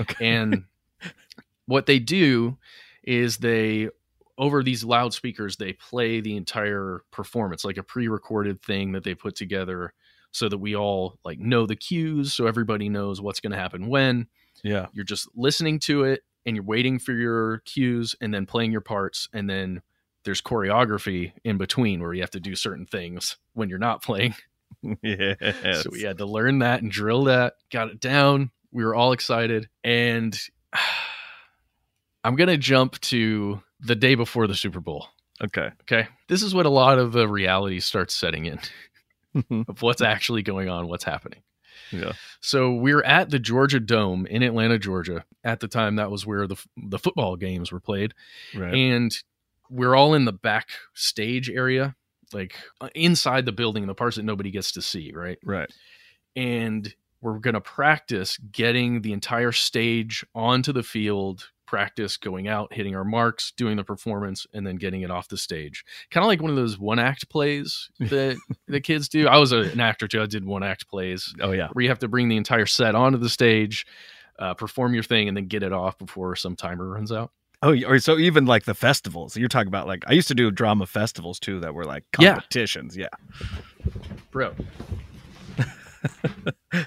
Okay. 0.00 0.26
And 0.26 0.64
what 1.66 1.86
they 1.86 1.98
do 1.98 2.58
is 3.02 3.38
they 3.38 3.88
over 4.38 4.62
these 4.62 4.84
loudspeakers 4.84 5.56
they 5.56 5.72
play 5.72 6.20
the 6.20 6.36
entire 6.36 7.02
performance 7.10 7.64
like 7.64 7.78
a 7.78 7.82
pre-recorded 7.82 8.60
thing 8.62 8.92
that 8.92 9.04
they 9.04 9.14
put 9.14 9.34
together 9.34 9.94
so 10.30 10.48
that 10.48 10.58
we 10.58 10.76
all 10.76 11.18
like 11.24 11.38
know 11.38 11.64
the 11.64 11.76
cues 11.76 12.32
so 12.32 12.46
everybody 12.46 12.88
knows 12.88 13.20
what's 13.20 13.40
going 13.40 13.52
to 13.52 13.58
happen 13.58 13.86
when 13.86 14.26
yeah. 14.62 14.86
you're 14.92 15.04
just 15.04 15.28
listening 15.34 15.78
to 15.78 16.04
it 16.04 16.22
and 16.44 16.56
you're 16.56 16.64
waiting 16.64 16.98
for 16.98 17.12
your 17.12 17.58
cues 17.60 18.14
and 18.20 18.34
then 18.34 18.44
playing 18.44 18.72
your 18.72 18.80
parts 18.80 19.28
and 19.32 19.48
then 19.48 19.80
there's 20.26 20.42
choreography 20.42 21.32
in 21.44 21.56
between 21.56 22.00
where 22.02 22.12
you 22.12 22.20
have 22.20 22.30
to 22.32 22.40
do 22.40 22.54
certain 22.54 22.84
things 22.84 23.38
when 23.54 23.70
you're 23.70 23.78
not 23.78 24.02
playing 24.02 24.34
Yes. 25.02 25.36
so 25.82 25.90
we 25.90 26.02
had 26.02 26.18
to 26.18 26.26
learn 26.26 26.58
that 26.58 26.82
and 26.82 26.90
drill 26.90 27.24
that, 27.24 27.54
got 27.70 27.88
it 27.88 28.00
down. 28.00 28.50
We 28.72 28.84
were 28.84 28.94
all 28.94 29.12
excited. 29.12 29.68
And 29.84 30.38
I'm 32.24 32.36
going 32.36 32.48
to 32.48 32.56
jump 32.56 33.00
to 33.02 33.62
the 33.80 33.94
day 33.94 34.14
before 34.14 34.46
the 34.46 34.54
Super 34.54 34.80
Bowl. 34.80 35.08
okay. 35.42 35.70
Okay. 35.82 36.08
This 36.28 36.42
is 36.42 36.54
what 36.54 36.66
a 36.66 36.70
lot 36.70 36.98
of 36.98 37.12
the 37.12 37.28
reality 37.28 37.80
starts 37.80 38.14
setting 38.14 38.46
in 38.46 38.58
mm-hmm. 39.36 39.62
of 39.68 39.82
what's 39.82 40.02
actually 40.02 40.42
going 40.42 40.68
on, 40.68 40.88
what's 40.88 41.04
happening. 41.04 41.42
Yeah. 41.92 42.12
So 42.40 42.74
we're 42.74 43.02
at 43.04 43.30
the 43.30 43.38
Georgia 43.38 43.78
Dome 43.78 44.26
in 44.26 44.42
Atlanta, 44.42 44.78
Georgia. 44.78 45.24
At 45.44 45.60
the 45.60 45.68
time, 45.68 45.96
that 45.96 46.10
was 46.10 46.26
where 46.26 46.48
the 46.48 46.56
the 46.76 46.98
football 46.98 47.36
games 47.36 47.70
were 47.70 47.78
played, 47.78 48.12
Right. 48.56 48.74
and 48.74 49.16
we're 49.70 49.94
all 49.94 50.14
in 50.14 50.24
the 50.24 50.32
back 50.32 50.68
stage 50.94 51.50
area, 51.50 51.94
like 52.32 52.54
uh, 52.80 52.88
inside 52.94 53.46
the 53.46 53.52
building, 53.52 53.86
the 53.86 53.94
parts 53.94 54.16
that 54.16 54.24
nobody 54.24 54.50
gets 54.50 54.72
to 54.72 54.82
see, 54.82 55.12
right? 55.14 55.38
right. 55.44 55.70
And 56.34 56.94
we're 57.20 57.38
gonna 57.38 57.60
practice 57.60 58.36
getting 58.52 59.02
the 59.02 59.12
entire 59.12 59.52
stage 59.52 60.24
onto 60.34 60.72
the 60.72 60.82
field. 60.82 61.48
Practice 61.66 62.16
going 62.16 62.46
out, 62.46 62.72
hitting 62.72 62.94
our 62.94 63.02
marks, 63.04 63.50
doing 63.56 63.76
the 63.76 63.82
performance, 63.82 64.46
and 64.54 64.64
then 64.64 64.76
getting 64.76 65.00
it 65.02 65.10
off 65.10 65.26
the 65.26 65.36
stage. 65.36 65.84
Kind 66.12 66.22
of 66.22 66.28
like 66.28 66.40
one 66.40 66.50
of 66.50 66.56
those 66.56 66.78
one 66.78 67.00
act 67.00 67.28
plays 67.28 67.90
that 67.98 68.36
the 68.68 68.80
kids 68.80 69.08
do. 69.08 69.26
I 69.26 69.38
was 69.38 69.50
a, 69.50 69.62
an 69.72 69.80
actor 69.80 70.06
too. 70.06 70.22
I 70.22 70.26
did 70.26 70.44
one 70.44 70.62
act 70.62 70.86
plays 70.86 71.34
Oh 71.40 71.50
yeah. 71.50 71.66
where 71.72 71.82
you 71.82 71.88
have 71.88 71.98
to 72.00 72.08
bring 72.08 72.28
the 72.28 72.36
entire 72.36 72.66
set 72.66 72.94
onto 72.94 73.18
the 73.18 73.28
stage, 73.28 73.84
uh, 74.38 74.54
perform 74.54 74.94
your 74.94 75.02
thing, 75.02 75.26
and 75.26 75.36
then 75.36 75.48
get 75.48 75.64
it 75.64 75.72
off 75.72 75.98
before 75.98 76.36
some 76.36 76.54
timer 76.54 76.86
runs 76.88 77.10
out. 77.10 77.32
Oh, 77.62 77.74
or 77.86 77.98
so 77.98 78.18
even 78.18 78.44
like 78.46 78.64
the 78.64 78.74
festivals. 78.74 79.36
You're 79.36 79.48
talking 79.48 79.68
about 79.68 79.86
like 79.86 80.04
I 80.06 80.12
used 80.12 80.28
to 80.28 80.34
do 80.34 80.50
drama 80.50 80.86
festivals 80.86 81.38
too 81.40 81.60
that 81.60 81.74
were 81.74 81.84
like 81.84 82.04
Yeah. 82.18 82.34
competitions. 82.34 82.96
Yeah. 82.96 83.08
Bro. 84.30 84.54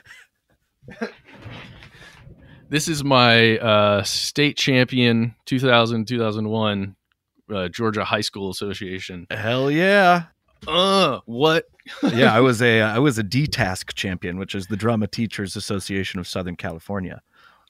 this 2.70 2.88
is 2.88 3.04
my 3.04 3.58
uh, 3.58 4.04
state 4.04 4.58
champion 4.58 5.36
2000 5.46 6.08
2001 6.08 6.96
uh, 7.54 7.68
Georgia 7.70 8.04
High 8.06 8.22
School 8.22 8.50
Association. 8.52 9.26
Hell 9.32 9.72
yeah. 9.72 10.26
Uh, 10.68 11.20
what? 11.26 11.66
yeah, 12.14 12.34
I 12.34 12.42
was 12.42 12.62
a 12.62 12.82
I 12.82 13.00
was 13.00 13.18
a 13.18 13.24
D-Task 13.24 13.96
champion, 13.96 14.38
which 14.38 14.54
is 14.54 14.68
the 14.68 14.76
Drama 14.78 15.08
Teachers 15.08 15.56
Association 15.56 16.20
of 16.20 16.28
Southern 16.28 16.56
California. 16.56 17.22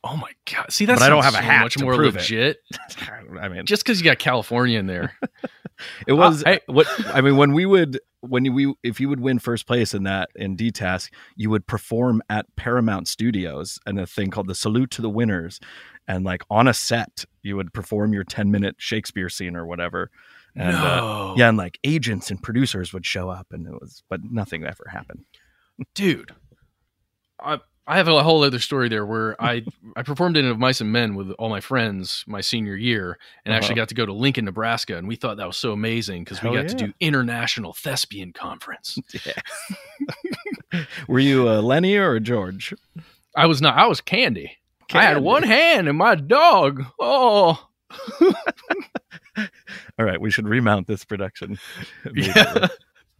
Oh 0.03 0.15
my 0.15 0.31
god! 0.51 0.71
See, 0.71 0.85
that's 0.85 1.01
I 1.01 1.09
don't 1.09 1.23
have 1.23 1.33
a 1.35 1.41
hat 1.41 1.63
much 1.63 1.73
to 1.75 1.83
more 1.83 1.95
prove 1.95 2.15
it. 2.15 2.19
legit. 2.19 2.57
I 3.41 3.49
mean, 3.49 3.65
Just 3.65 3.83
because 3.83 3.99
you 3.99 4.05
got 4.05 4.19
California 4.19 4.79
in 4.79 4.87
there. 4.87 5.17
it 6.07 6.13
was 6.13 6.43
I- 6.45 6.61
what 6.67 6.87
I 7.13 7.21
mean 7.21 7.35
when 7.37 7.53
we 7.53 7.65
would 7.65 7.99
when 8.21 8.53
we 8.53 8.73
if 8.83 8.99
you 8.99 9.09
would 9.09 9.19
win 9.19 9.39
first 9.39 9.67
place 9.67 9.93
in 9.93 10.03
that 10.03 10.29
in 10.35 10.55
D-Task, 10.55 11.11
you 11.35 11.49
would 11.49 11.67
perform 11.67 12.21
at 12.29 12.45
Paramount 12.55 13.07
Studios 13.07 13.79
and 13.85 13.99
a 13.99 14.05
thing 14.07 14.29
called 14.29 14.47
the 14.47 14.55
Salute 14.55 14.91
to 14.91 15.01
the 15.01 15.09
Winners, 15.09 15.59
and 16.07 16.23
like 16.25 16.41
on 16.49 16.67
a 16.67 16.73
set, 16.73 17.25
you 17.43 17.55
would 17.57 17.73
perform 17.73 18.13
your 18.13 18.23
10 18.23 18.51
minute 18.51 18.75
Shakespeare 18.77 19.29
scene 19.29 19.55
or 19.55 19.65
whatever. 19.65 20.11
And 20.55 20.75
uh, 20.75 20.95
no, 20.95 21.33
yeah, 21.37 21.49
and 21.49 21.57
like 21.57 21.77
agents 21.83 22.31
and 22.31 22.41
producers 22.41 22.91
would 22.93 23.05
show 23.05 23.29
up, 23.29 23.47
and 23.51 23.67
it 23.67 23.73
was, 23.73 24.03
but 24.09 24.21
nothing 24.23 24.63
ever 24.65 24.85
happened. 24.91 25.23
dude 25.93 26.33
i 27.41 27.57
i 27.89 27.97
have 27.97 28.07
a 28.07 28.23
whole 28.23 28.43
other 28.43 28.59
story 28.59 28.87
there 28.87 29.05
where 29.05 29.35
i 29.41 29.61
i 29.97 30.01
performed 30.03 30.37
in 30.37 30.45
of 30.45 30.57
mice 30.59 30.79
and 30.79 30.91
men 30.91 31.15
with 31.15 31.31
all 31.31 31.49
my 31.49 31.59
friends 31.59 32.23
my 32.27 32.39
senior 32.39 32.75
year 32.75 33.17
and 33.45 33.53
actually 33.53 33.73
Uh-huh. 33.73 33.81
got 33.81 33.89
to 33.89 33.95
go 33.95 34.05
to 34.05 34.13
lincoln 34.13 34.45
nebraska 34.45 34.95
and 34.97 35.07
we 35.07 35.15
thought 35.15 35.37
that 35.37 35.47
was 35.47 35.57
so 35.57 35.71
amazing 35.73 36.23
because 36.23 36.41
we 36.41 36.51
got 36.53 36.67
to 36.69 36.75
do 36.75 36.93
international 37.01 37.73
thespian 37.73 38.31
conference. 38.31 38.97
Were 41.07 41.19
you 41.19 41.49
a 41.49 41.59
Lennie 41.61 41.95
or 41.97 42.13
a 42.15 42.19
George? 42.19 42.73
i 43.35 43.45
was 43.45 43.61
not 43.61 43.75
i 43.77 43.85
was 43.87 43.99
candy, 44.01 44.57
i 44.93 45.03
had 45.03 45.17
one 45.21 45.43
hand 45.43 45.87
and 45.89 45.97
my 45.97 46.15
dog. 46.15 46.83
Oh. 46.99 47.67
All 49.97 50.05
right, 50.05 50.19
we 50.21 50.29
should 50.31 50.47
remount 50.47 50.87
this 50.87 51.03
production. 51.05 51.57
yeah 52.13 52.67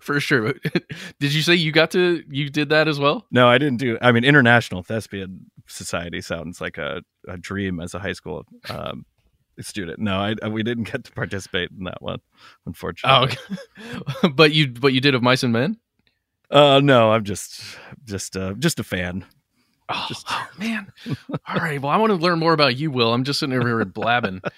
for 0.10 0.20
sure 0.20 0.54
did 1.20 1.32
you 1.36 1.44
say 1.44 1.54
you 1.54 1.72
got 1.72 1.92
to 1.92 2.24
you 2.32 2.50
did 2.50 2.70
that 2.70 2.88
as 2.88 3.00
well 3.00 3.28
No, 3.30 3.48
I 3.48 3.60
didn't 3.60 3.78
do. 3.78 3.96
I 4.02 4.12
mean, 4.12 4.24
International 4.24 4.82
Thespian 4.82 5.52
Society 5.68 6.20
sounds 6.20 6.60
like 6.60 6.80
a, 6.80 7.04
a 7.28 7.38
dream 7.38 7.80
as 7.80 7.94
a 7.94 8.00
high 8.00 8.14
school 8.14 8.44
um, 8.70 9.06
student. 9.60 10.00
No, 10.00 10.18
I, 10.42 10.48
we 10.48 10.64
didn't 10.64 10.86
get 10.92 11.04
to 11.04 11.12
participate 11.12 11.70
in 11.78 11.84
that 11.84 12.02
one, 12.02 12.22
unfortunately. 12.66 13.38
okay. 13.78 14.30
but 14.34 14.52
you 14.52 14.70
but 14.70 14.94
you 14.94 15.00
did 15.00 15.14
of 15.14 15.22
mice 15.22 15.44
and 15.44 15.54
men 15.54 15.78
Uh, 16.50 16.80
no, 16.84 17.12
I'm 17.12 17.24
just 17.24 17.62
just 18.06 18.36
uh, 18.36 18.56
just 18.58 18.80
a 18.80 18.84
fan. 18.84 19.26
Oh, 19.90 20.06
Just- 20.08 20.26
oh, 20.32 20.48
man. 20.58 20.92
All 21.48 21.56
right. 21.62 21.80
Well, 21.80 21.92
I 21.92 21.98
want 21.98 22.10
to 22.10 22.16
learn 22.16 22.40
more 22.40 22.54
about 22.54 22.78
you, 22.78 22.90
Will. 22.90 23.14
I'm 23.14 23.24
just 23.24 23.40
sitting 23.40 23.56
over 23.56 23.68
here 23.68 23.86
blabbing. 23.86 24.42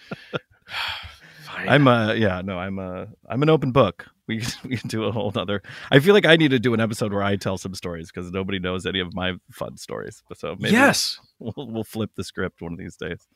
I'm 1.57 1.87
uh 1.87 2.13
yeah 2.13 2.41
no 2.41 2.57
I'm 2.57 2.79
uh 2.79 3.05
I'm 3.29 3.43
an 3.43 3.49
open 3.49 3.71
book. 3.73 4.07
We 4.31 4.39
can, 4.39 4.51
we 4.69 4.77
can 4.77 4.87
do 4.87 5.03
a 5.03 5.11
whole 5.11 5.31
other. 5.35 5.61
I 5.91 5.99
feel 5.99 6.13
like 6.13 6.25
I 6.25 6.37
need 6.37 6.51
to 6.51 6.59
do 6.59 6.73
an 6.73 6.79
episode 6.79 7.11
where 7.11 7.23
I 7.23 7.35
tell 7.35 7.57
some 7.57 7.75
stories 7.75 8.11
because 8.11 8.31
nobody 8.31 8.59
knows 8.59 8.85
any 8.85 8.99
of 8.99 9.13
my 9.13 9.33
fun 9.51 9.77
stories. 9.77 10.23
So 10.35 10.55
maybe 10.57 10.73
yes, 10.73 11.19
we'll, 11.39 11.67
we'll 11.67 11.83
flip 11.83 12.11
the 12.15 12.23
script 12.23 12.61
one 12.61 12.71
of 12.71 12.79
these 12.79 12.95
days. 12.95 13.27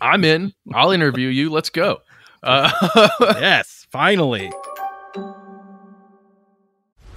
I'm 0.00 0.24
in. 0.24 0.52
I'll 0.74 0.90
interview 0.90 1.28
you. 1.28 1.50
Let's 1.50 1.70
go. 1.70 2.00
Uh, 2.42 2.70
yes, 3.38 3.86
finally. 3.90 4.50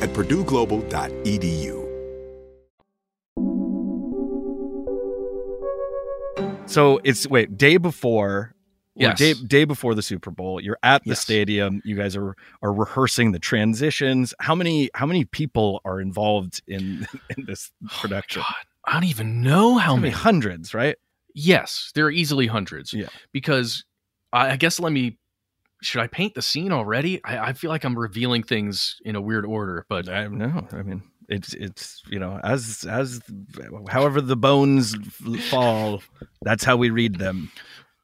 at 0.00 0.08
purdueglobal.edu. 0.10 1.88
So 6.66 7.00
it's 7.02 7.26
wait 7.26 7.56
day 7.58 7.76
before. 7.76 8.28
or 8.30 8.54
Yes. 8.96 9.18
Day, 9.18 9.32
day 9.34 9.64
before 9.64 9.94
the 9.94 10.02
Super 10.02 10.30
Bowl, 10.30 10.60
you're 10.60 10.78
at 10.82 11.02
the 11.04 11.10
Yes. 11.10 11.20
stadium. 11.20 11.80
You 11.84 11.96
guys 11.96 12.16
are 12.16 12.36
are 12.62 12.72
rehearsing 12.72 13.32
the 13.32 13.38
transitions. 13.38 14.34
How 14.40 14.54
many 14.54 14.90
how 14.94 15.06
many 15.06 15.24
people 15.24 15.80
are 15.84 16.00
involved 16.00 16.60
in 16.66 17.06
in 17.36 17.46
this 17.46 17.70
oh 17.84 17.98
production? 18.00 18.42
Oh 18.42 18.48
God, 18.48 18.64
I 18.84 18.92
don't 18.94 19.08
even 19.08 19.42
know 19.42 19.78
how 19.78 19.90
How 19.90 19.94
many. 19.96 20.02
many 20.10 20.14
hundreds, 20.14 20.74
right? 20.74 20.96
Yes, 21.34 21.92
there 21.94 22.04
are 22.06 22.10
easily 22.10 22.46
hundreds. 22.46 22.92
Yeah. 22.92 23.06
Because 23.32 23.84
I, 24.32 24.50
I 24.52 24.56
guess 24.56 24.78
let 24.80 24.92
me. 24.92 25.16
Should 25.82 26.02
I 26.02 26.06
paint 26.06 26.34
the 26.34 26.42
scene 26.42 26.72
already? 26.72 27.24
I, 27.24 27.38
I 27.38 27.52
feel 27.52 27.70
like 27.70 27.84
I'm 27.84 27.98
revealing 27.98 28.42
things 28.42 29.00
in 29.04 29.16
a 29.16 29.20
weird 29.20 29.46
order, 29.46 29.86
but 29.88 30.08
I 30.08 30.26
no, 30.28 30.66
I 30.72 30.82
mean 30.82 31.02
it's 31.28 31.54
it's 31.54 32.02
you 32.10 32.18
know 32.18 32.38
as 32.42 32.84
as 32.88 33.20
however 33.88 34.20
the 34.20 34.36
bones 34.36 34.94
fall, 35.48 36.02
that's 36.42 36.64
how 36.64 36.76
we 36.76 36.90
read 36.90 37.16
them. 37.16 37.50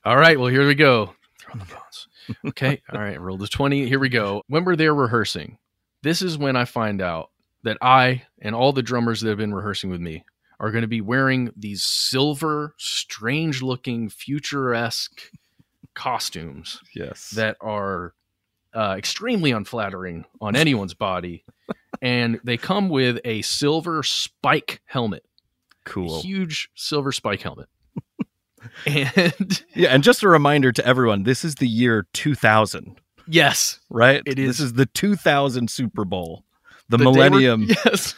All 0.05 0.17
right, 0.17 0.39
well, 0.39 0.49
here 0.49 0.67
we 0.67 0.75
go. 0.75 1.15
Throw 1.41 1.59
the 1.59 1.67
bones. 1.67 2.09
Okay, 2.45 2.83
all 2.93 3.01
right, 3.01 3.21
roll 3.21 3.39
the 3.39 3.47
20. 3.47 3.87
Here 3.87 4.01
we 4.01 4.09
go. 4.09 4.43
When 4.49 4.65
we're 4.65 4.75
there 4.75 4.93
rehearsing, 4.93 5.59
this 6.03 6.23
is 6.23 6.37
when 6.37 6.57
I 6.57 6.65
find 6.65 7.01
out 7.01 7.31
that 7.63 7.79
I 7.81 8.25
and 8.43 8.53
all 8.53 8.73
the 8.73 8.83
drummers 8.83 9.21
that 9.21 9.29
have 9.29 9.39
been 9.39 9.55
rehearsing 9.55 9.91
with 9.91 10.01
me 10.01 10.25
are 10.59 10.73
going 10.73 10.83
to 10.83 10.89
be 10.89 11.01
wearing 11.01 11.53
these 11.57 11.85
silver, 11.85 12.75
strange 12.79 13.63
looking, 13.63 14.09
futuresque 14.09 15.21
costumes 15.97 16.81
Yes, 16.95 17.31
that 17.31 17.57
are 17.61 18.15
uh, 18.75 18.95
extremely 18.97 19.51
unflattering 19.51 20.25
on 20.41 20.55
anyone's 20.55 20.95
body. 20.95 21.45
And 22.03 22.39
they 22.45 22.57
come 22.59 22.89
with 22.91 23.19
a 23.25 23.43
silver 23.43 24.03
spike 24.05 24.83
helmet, 24.85 25.25
cool. 25.85 26.21
huge 26.23 26.69
silver 26.77 27.11
spike 27.11 27.41
helmet. 27.43 27.69
and 28.87 29.65
Yeah, 29.75 29.89
and 29.89 30.03
just 30.03 30.23
a 30.23 30.29
reminder 30.29 30.73
to 30.73 30.87
everyone: 30.87 31.23
this 31.23 31.45
is 31.45 31.57
the 31.57 31.67
year 31.69 32.07
2000, 32.13 33.01
yes, 33.27 33.81
right? 33.91 34.23
It 34.27 34.37
This 34.37 34.61
is. 34.61 34.67
is 34.67 34.73
the 34.75 34.87
2000 34.87 35.71
Super 35.71 36.05
Bowl. 36.05 36.45
The, 36.89 36.99
the 36.99 37.05
millennium 37.05 37.63
Yes. 37.85 38.15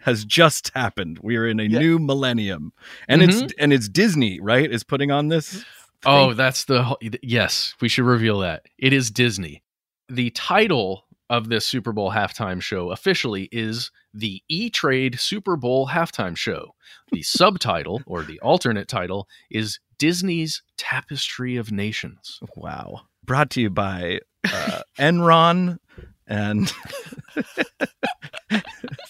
has 0.00 0.24
just 0.24 0.70
happened. 0.74 1.18
We 1.22 1.36
are 1.36 1.46
in 1.46 1.58
a 1.60 1.64
Yeah. 1.64 1.78
new 1.78 1.98
millennium, 1.98 2.72
and 3.08 3.22
it's 3.22 3.52
and 3.58 3.72
it's 3.72 3.88
Disney, 3.88 4.40
right? 4.40 4.70
Is 4.70 4.84
putting 4.84 5.10
on 5.10 5.28
this. 5.28 5.64
Oh, 6.06 6.32
that's 6.32 6.64
the 6.64 6.96
yes. 7.22 7.74
We 7.80 7.88
should 7.88 8.04
reveal 8.04 8.40
that 8.40 8.66
it 8.78 8.92
is 8.92 9.10
Disney. 9.10 9.62
The 10.08 10.30
title 10.30 11.04
of 11.28 11.48
this 11.48 11.66
Super 11.66 11.92
Bowl 11.92 12.12
halftime 12.12 12.60
show 12.60 12.90
officially 12.92 13.48
is 13.50 13.90
the 14.14 14.42
E 14.48 14.70
Trade 14.70 15.18
Super 15.18 15.56
Bowl 15.56 15.88
halftime 15.88 16.36
show. 16.36 16.74
The 17.12 17.22
subtitle 17.22 18.02
or 18.06 18.22
the 18.22 18.38
alternate 18.40 18.88
title 18.88 19.28
is 19.50 19.80
Disney's 19.98 20.62
Tapestry 20.78 21.56
of 21.56 21.72
Nations. 21.72 22.38
Wow. 22.56 23.02
Brought 23.24 23.50
to 23.50 23.60
you 23.60 23.70
by 23.70 24.20
uh, 24.44 24.82
Enron 24.98 25.78
and 26.26 26.72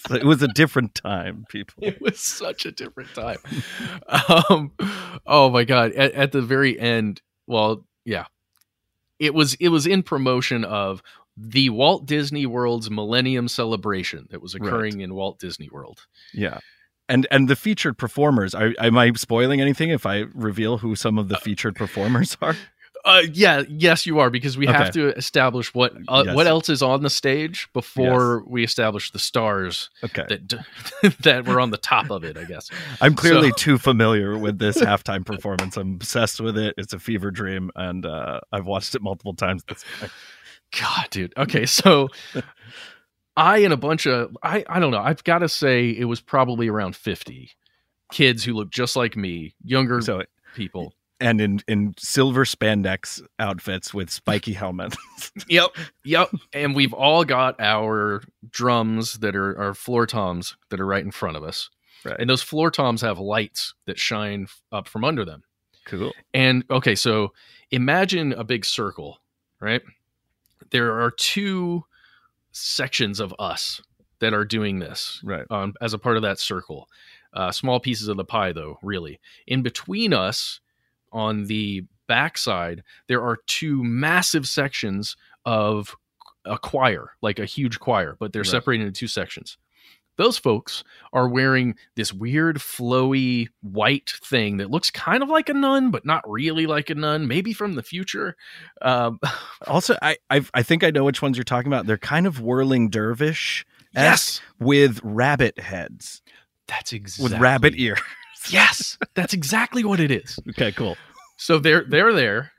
So 0.09 0.15
it 0.15 0.25
was 0.25 0.43
a 0.43 0.49
different 0.49 0.95
time, 0.95 1.47
people. 1.49 1.83
It 1.83 2.01
was 2.01 2.21
such 2.21 2.65
a 2.65 2.73
different 2.73 3.13
time. 3.15 3.39
Um, 4.09 4.73
oh 5.27 5.51
my 5.51 5.65
god! 5.65 5.93
At, 5.93 6.13
at 6.13 6.33
the 6.33 6.43
very 6.43 6.79
end, 6.79 7.21
well, 7.47 7.85
yeah, 8.05 8.27
it 9.19 9.35
was 9.35 9.55
it 9.55 9.69
was 9.69 9.87
in 9.87 10.03
promotion 10.03 10.65
of 10.65 11.03
the 11.37 11.71
Walt 11.71 12.07
Disney 12.07 12.47
World's 12.47 12.91
Millennium 12.91 13.49
Celebration 13.49 14.27
that 14.31 14.41
was 14.41 14.55
occurring 14.55 15.01
in 15.01 15.15
Walt 15.15 15.39
Disney 15.39 15.69
World. 15.71 16.07
Yeah. 16.33 16.61
And 17.09 17.27
and 17.31 17.49
the 17.49 17.57
featured 17.57 17.99
performers, 17.99 18.55
are, 18.55 18.73
am 18.79 18.99
I 18.99 19.13
spoiling 19.13 19.61
anything 19.61 19.91
if 19.91 20.07
I 20.07 20.25
reveal 20.35 20.79
who 20.79 20.97
some 20.97 21.19
of 21.19 21.29
the 21.29 21.37
featured 21.37 21.77
performers 21.77 22.37
are? 22.41 22.57
Uh, 23.07 23.23
yeah, 23.33 23.63
yes, 23.69 24.05
you 24.05 24.19
are 24.19 24.31
because 24.31 24.59
we 24.59 24.67
have 24.67 24.91
to 24.91 25.17
establish 25.17 25.73
what 25.73 25.95
uh, 26.09 26.25
Yes. 26.27 26.35
what 26.35 26.49
else 26.49 26.69
is 26.69 26.83
on 26.83 27.03
the 27.05 27.09
stage 27.11 27.69
before 27.73 28.43
we 28.49 28.65
establish 28.65 29.13
the 29.13 29.19
stars 29.21 29.91
Okay. 30.03 30.25
that 30.29 31.17
that 31.21 31.47
were 31.47 31.61
on 31.61 31.71
the 31.71 31.77
top 31.79 32.11
of 32.11 32.25
it. 32.25 32.37
I 32.37 32.43
guess. 32.45 32.69
I'm 33.01 33.15
clearly 33.15 33.51
So- 33.51 33.57
too 33.57 33.79
familiar 33.79 34.37
with 34.37 34.59
this 34.59 34.77
halftime 34.83 35.25
performance. 35.25 35.77
I'm 35.77 35.95
obsessed 35.95 36.41
with 36.41 36.59
it. 36.59 36.75
It's 36.77 36.93
a 36.93 36.99
fever 36.99 37.31
dream, 37.31 37.71
and 37.77 38.05
uh, 38.05 38.41
I've 38.51 38.67
watched 38.67 38.97
it 38.97 39.03
multiple 39.03 39.35
times. 39.35 39.63
God, 40.77 41.07
dude. 41.11 41.33
Okay, 41.37 41.65
so 41.65 42.09
I 43.37 43.59
and 43.59 43.73
a 43.73 43.77
bunch 43.77 44.07
of 44.07 44.37
I 44.43 44.65
I 44.69 44.81
don't 44.81 44.91
know. 44.91 44.99
I've 45.01 45.23
got 45.23 45.39
to 45.39 45.49
say 45.49 45.91
it 45.91 46.07
was 46.07 46.21
probably 46.21 46.67
around 46.69 46.97
50 46.97 47.51
kids 48.13 48.43
who 48.43 48.53
look 48.53 48.71
just 48.71 48.97
like 48.97 49.17
me, 49.17 49.55
younger 49.63 50.01
so 50.01 50.23
people. 50.57 50.93
And 51.21 51.41
in 51.41 51.61
in 51.69 51.95
silver 51.99 52.45
spandex 52.45 53.23
outfits 53.39 53.95
with 53.95 54.11
spiky 54.11 54.53
helmets. 54.53 54.97
Yep. 55.49 55.71
Yep. 56.05 56.31
And 56.53 56.75
we've 56.75 56.93
all 56.95 57.25
got 57.25 57.61
our 57.61 58.23
drums 58.51 59.15
that 59.19 59.37
are 59.37 59.59
our 59.59 59.75
floor 59.75 60.07
toms 60.07 60.57
that 60.71 60.81
are 60.81 60.87
right 60.87 61.05
in 61.05 61.11
front 61.11 61.37
of 61.37 61.43
us. 61.45 61.69
Right. 62.05 62.17
And 62.19 62.29
those 62.31 62.43
floor 62.43 62.71
toms 62.71 63.01
have 63.03 63.19
lights 63.19 63.75
that 63.87 63.99
shine 63.99 64.47
up 64.73 64.89
from 64.89 65.05
under 65.05 65.25
them. 65.25 65.43
cool. 65.85 66.13
And 66.33 66.65
okay, 66.71 66.95
so 66.95 67.33
imagine 67.71 68.33
a 68.33 68.45
big 68.45 68.65
circle, 68.65 69.19
right? 69.61 69.83
There 70.71 71.01
are 71.01 71.11
two 71.11 71.85
sections 72.53 73.21
of 73.21 73.35
us 73.39 73.81
that 74.21 74.33
are 74.33 74.45
doing 74.45 74.79
this 74.79 75.21
Right. 75.25 75.45
um, 75.51 75.75
as 75.81 75.93
a 75.95 75.99
part 75.99 76.17
of 76.17 76.23
that 76.23 76.39
circle. 76.39 76.89
Uh, 77.33 77.53
small 77.53 77.81
pieces 77.81 78.09
of 78.09 78.17
the 78.17 78.25
pie, 78.25 78.53
though, 78.53 78.79
really. 78.83 79.21
In 79.47 79.63
between 79.63 80.15
us, 80.15 80.61
on 81.17 81.45
the 81.45 81.83
backside, 82.07 82.83
there 83.09 83.23
are 83.23 83.39
two 83.47 83.83
massive 83.83 84.47
sections 84.47 85.17
of 85.45 85.97
a 86.45 86.59
choir, 86.59 87.11
like 87.23 87.39
a 87.39 87.45
huge 87.47 87.81
choir, 87.81 88.17
but 88.21 88.33
they're 88.33 88.43
Right. 88.43 88.47
separated 88.51 88.87
into 88.87 88.99
two 89.01 89.09
sections. 89.09 89.59
Those 90.19 90.39
folks 90.39 90.83
are 91.13 91.29
wearing 91.29 91.75
this 91.95 92.13
weird, 92.13 92.57
flowy 92.59 93.49
white 93.61 94.13
thing 94.25 94.57
that 94.59 94.71
looks 94.71 94.91
kind 94.91 95.23
of 95.23 95.29
like 95.29 95.49
a 95.49 95.55
nun, 95.55 95.91
but 95.91 96.07
not 96.07 96.23
really 96.27 96.67
like 96.67 96.89
a 96.89 96.95
nun, 96.95 97.27
maybe 97.29 97.53
from 97.53 97.75
the 97.75 97.83
future. 97.83 98.37
Um, 98.83 99.19
Also, 99.67 99.97
I 100.01 100.17
I've, 100.31 100.51
I 100.55 100.63
think 100.63 100.85
I 100.85 100.91
know 100.91 101.05
which 101.05 101.21
ones 101.23 101.37
you're 101.37 101.45
talking 101.45 101.67
about. 101.71 101.87
They're 101.87 101.99
kind 101.99 102.27
of 102.27 102.41
whirling 102.41 102.89
dervish. 102.89 103.67
yes, 103.95 104.41
With 104.59 105.01
rabbit 105.03 105.59
heads, 105.59 106.23
that's 106.69 106.93
exactly 106.93 107.33
with 107.33 107.41
rabbit 107.41 107.75
ears. 107.77 107.99
Yes, 108.51 108.99
that's 109.15 109.35
exactly 109.35 109.85
what 109.85 110.01
it 110.01 110.11
is. 110.11 110.39
Okay, 110.51 110.73
cool. 110.73 110.97
So 111.37 111.59
they're 111.59 111.85
they're 111.85 112.13
there. 112.13 112.53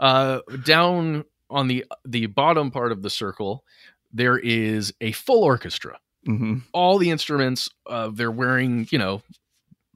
Uh, 0.00 0.40
down 0.64 1.24
on 1.50 1.68
the 1.68 1.84
the 2.04 2.26
bottom 2.26 2.70
part 2.70 2.92
of 2.92 3.02
the 3.02 3.10
circle, 3.10 3.64
there 4.12 4.38
is 4.38 4.92
a 5.00 5.12
full 5.12 5.44
orchestra. 5.44 5.98
hmm 6.24 6.58
All 6.72 6.98
the 6.98 7.10
instruments. 7.10 7.68
Uh, 7.86 8.10
they're 8.12 8.30
wearing, 8.30 8.86
you 8.90 8.98
know, 8.98 9.22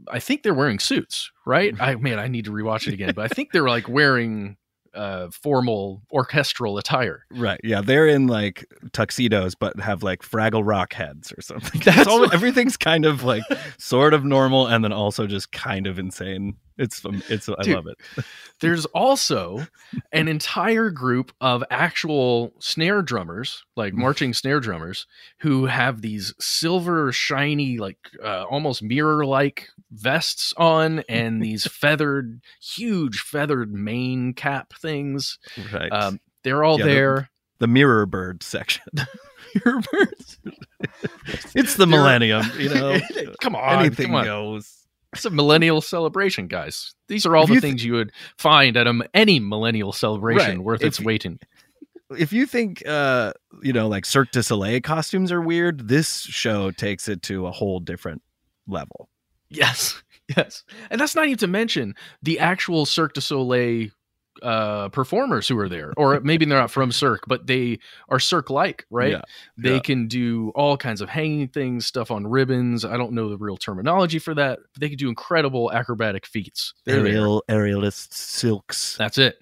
I 0.09 0.19
think 0.19 0.43
they're 0.43 0.55
wearing 0.55 0.79
suits, 0.79 1.31
right? 1.47 1.75
I 1.81 1.95
man, 1.97 2.19
I 2.19 2.29
need 2.29 2.47
to 2.47 2.51
rewatch 2.53 2.87
it 2.89 2.95
again, 2.95 3.13
but 3.15 3.25
I 3.31 3.35
think 3.35 3.51
they're 3.53 3.69
like 3.69 3.89
wearing 3.89 4.57
uh, 4.95 5.29
formal 5.31 6.03
orchestral 6.11 6.79
attire. 6.79 7.25
Right. 7.31 7.61
Yeah, 7.65 7.81
they're 7.81 8.07
in 8.07 8.27
like 8.27 8.67
tuxedos, 8.93 9.55
but 9.55 9.79
have 9.81 10.03
like 10.03 10.23
Fraggle 10.23 10.63
Rock 10.67 10.93
heads 10.93 11.33
or 11.37 11.41
something. 11.43 11.81
That's 11.85 12.07
all- 12.07 12.33
everything's 12.33 12.77
kind 12.77 13.05
of 13.05 13.25
like 13.25 13.45
sort 13.79 14.15
of 14.15 14.25
normal, 14.25 14.67
and 14.67 14.83
then 14.85 14.93
also 14.93 15.27
just 15.27 15.53
kind 15.53 15.87
of 15.87 15.99
insane. 15.99 16.57
It's 16.79 17.03
it's 17.29 17.49
I 17.49 17.63
Dude. 17.63 17.75
love 17.77 17.87
it. 17.87 18.25
There's 18.61 18.87
also 18.87 19.67
an 20.13 20.29
entire 20.29 20.91
group 20.91 21.33
of 21.41 21.63
actual 21.71 22.53
snare 22.61 23.03
drummers, 23.03 23.65
like 23.77 23.93
marching 23.95 24.33
snare 24.33 24.61
drummers, 24.61 25.07
who 25.41 25.67
have 25.67 26.01
these 26.01 26.33
silver, 26.41 27.13
shiny, 27.13 27.79
like 27.79 27.99
uh, 28.25 28.45
almost 28.45 28.83
mirror 28.83 29.27
like 29.27 29.69
vests 29.91 30.55
on 30.57 31.01
and 31.09 31.43
these 31.43 31.67
feathered, 31.67 32.41
huge 32.61 33.21
feathered 33.21 33.73
mane 33.73 34.33
cap 34.33 34.73
things. 34.81 35.39
Right. 35.73 35.91
Um, 35.93 36.21
they're 36.45 36.65
all 36.65 36.79
Yeah, 36.79 36.85
there. 36.87 37.31
the 37.59 37.67
mirror 37.69 38.07
bird 38.07 38.43
section. 38.43 38.85
mirror 39.65 39.81
birds. 39.93 40.39
It's 41.55 41.75
the 41.75 41.85
They're- 41.85 41.99
millennium, 41.99 42.45
you 42.59 42.69
know. 42.71 42.99
come 43.41 43.55
on, 43.55 43.81
Anything 43.81 44.07
come 44.07 44.15
on. 44.17 44.25
goes. 44.25 44.79
It's 45.13 45.25
a 45.27 45.31
millennial 45.31 45.81
celebration, 45.83 46.47
guys. 46.47 46.95
These 47.09 47.27
are 47.27 47.37
all 47.37 47.43
If 47.45 47.49
the 47.49 47.55
you 47.55 47.61
th- 47.61 47.71
things 47.71 47.85
you 47.85 47.93
would 47.95 48.13
find 48.39 48.77
at 48.77 48.87
a, 48.87 49.09
any 49.15 49.41
millennial 49.41 49.93
celebration 49.93 50.57
Right. 50.59 50.65
worth 50.65 50.81
If 50.83 50.87
its 50.89 51.01
you- 51.01 51.07
weight 51.07 51.27
in. 51.27 51.39
If 52.19 52.31
you 52.33 52.45
think 52.47 52.83
uh, 52.87 53.33
you 53.63 53.73
know, 53.73 53.89
like 53.89 54.05
Cirque 54.05 54.33
du 54.33 54.43
Soleil 54.43 54.81
costumes 54.83 55.33
are 55.33 55.41
weird, 55.41 55.89
this 55.89 56.21
show 56.23 56.71
takes 56.71 57.09
it 57.09 57.23
to 57.23 57.47
a 57.47 57.51
whole 57.51 57.81
different 57.81 58.21
level. 58.67 59.09
Yes, 59.49 60.03
yes, 60.37 60.63
and 60.91 61.01
that's 61.01 61.15
not 61.15 61.25
even 61.27 61.39
to 61.39 61.47
mention 61.47 61.95
the 62.23 62.39
actual 62.39 62.85
Cirque 62.85 63.15
du 63.15 63.21
Soleil 63.23 63.89
uh 64.43 64.89
performers 64.91 65.47
who 65.49 65.59
are 65.59 65.69
there 65.69 65.93
or 65.97 66.21
maybe 66.25 66.45
they're 66.45 66.59
not 66.59 66.71
from 66.71 66.91
cirque 66.93 67.23
but 67.27 67.47
they 67.47 67.79
are 68.09 68.19
cirque 68.19 68.51
like 68.51 68.85
right 68.91 69.13
Yeah, 69.13 69.23
they 69.57 69.75
yeah. 69.75 69.81
can 69.81 70.09
do 70.09 70.51
all 70.55 70.77
kinds 70.77 71.01
of 71.01 71.09
hanging 71.09 71.49
things 71.49 71.87
stuff 71.87 72.11
on 72.11 72.27
ribbons 72.27 72.85
i 72.85 72.97
don't 72.97 73.13
know 73.13 73.29
the 73.31 73.39
real 73.39 73.57
terminology 73.57 74.19
for 74.19 74.35
that 74.35 74.59
but 74.73 74.81
they 74.81 74.89
can 74.89 74.99
do 74.99 75.09
incredible 75.09 75.73
acrobatic 75.73 76.27
feats 76.27 76.75
They're 76.85 76.97
there. 77.03 77.07
Aerial, 77.13 77.45
aerialist 77.49 78.13
silks. 78.13 78.97
that's 78.99 79.19
it 79.19 79.37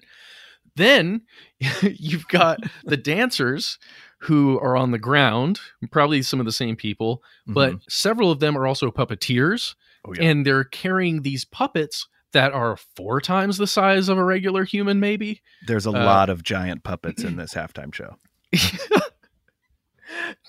then 0.75 1.21
you've 1.81 2.27
got 2.27 2.59
the 2.85 2.97
dancers 3.15 3.77
who 4.19 4.59
are 4.59 4.77
on 4.77 4.91
the 4.91 4.99
ground 4.99 5.59
probably 5.91 6.21
some 6.21 6.39
of 6.39 6.45
the 6.45 6.51
same 6.51 6.75
people 6.75 7.23
but 7.47 7.75
several 7.89 8.31
of 8.31 8.39
them 8.39 8.57
are 8.57 8.67
also 8.67 8.91
puppeteers 8.91 9.75
Mm-hmm. 10.03 10.11
Oh, 10.19 10.23
yeah. 10.23 10.31
and 10.31 10.43
they're 10.47 10.63
carrying 10.63 11.21
these 11.21 11.45
puppets 11.45 12.07
that 12.33 12.53
are 12.53 12.77
four 12.95 13.21
times 13.21 13.57
the 13.57 13.67
size 13.67 14.09
of 14.09 14.17
a 14.17 14.23
regular 14.23 14.63
human 14.63 14.99
maybe 14.99 15.41
There's 15.67 15.85
a 15.85 15.89
uh, 15.89 16.03
lot 16.05 16.29
of 16.29 16.43
giant 16.43 16.83
puppets 16.83 17.23
in 17.23 17.35
this 17.35 17.53
halftime 17.53 17.93
show. 17.93 18.15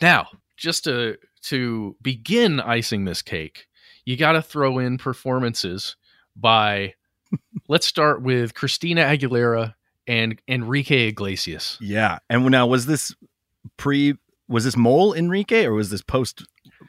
now 0.00 0.28
just 0.56 0.84
to 0.84 1.16
to 1.42 1.96
begin 2.02 2.60
icing 2.60 3.04
this 3.04 3.22
cake 3.22 3.66
you 4.04 4.16
got 4.16 4.32
to 4.32 4.42
throw 4.42 4.78
in 4.78 4.98
performances 4.98 5.96
by 6.34 6.94
let's 7.68 7.86
start 7.86 8.22
with 8.22 8.54
christina 8.54 9.02
aguilera 9.02 9.74
and 10.06 10.40
enrique 10.48 11.08
iglesias 11.08 11.78
Yeah. 11.80 12.18
And 12.28 12.44
now 12.46 12.66
was 12.66 12.86
this 12.86 13.14
pre 13.76 14.14
was 14.48 14.64
this 14.64 14.76
mole 14.76 15.14
Enrique 15.14 15.64
or 15.64 15.74
was 15.74 15.90
this 15.90 16.02
post 16.02 16.44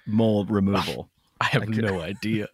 mole 0.05 0.45
removal? 0.45 1.09
I 1.41 1.45
have 1.45 1.67
no 1.69 2.01
idea 2.01 2.47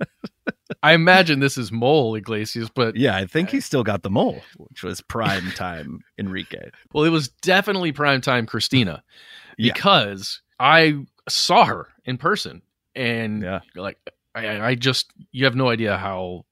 i 0.84 0.94
imagine 0.94 1.40
this 1.40 1.58
is 1.58 1.72
mole 1.72 2.16
iglesias 2.16 2.70
but 2.70 2.96
Yeah, 2.96 3.16
I 3.18 3.26
think 3.26 3.50
he 3.50 3.60
still 3.60 3.84
got 3.84 4.04
the 4.04 4.10
mole, 4.10 4.44
which 4.58 4.84
was 4.84 5.02
prime 5.02 5.52
time 5.52 6.04
Enrique. 6.18 6.70
well 6.94 7.04
it 7.04 7.10
was 7.10 7.28
definitely 7.30 7.92
prime 7.92 8.22
time 8.22 8.46
christina 8.46 9.04
Yeah. 9.58 9.74
because 9.74 10.42
i 10.60 10.96
saw 11.28 11.66
her 11.66 11.88
in 12.06 12.18
person 12.18 12.62
and 12.96 13.44
Yeah. 13.44 13.60
like 13.76 13.98
I, 14.36 14.62
I 14.70 14.76
just 14.76 15.12
you 15.32 15.46
have 15.46 15.56
no 15.56 15.70
idea 15.70 15.98
how 15.98 16.46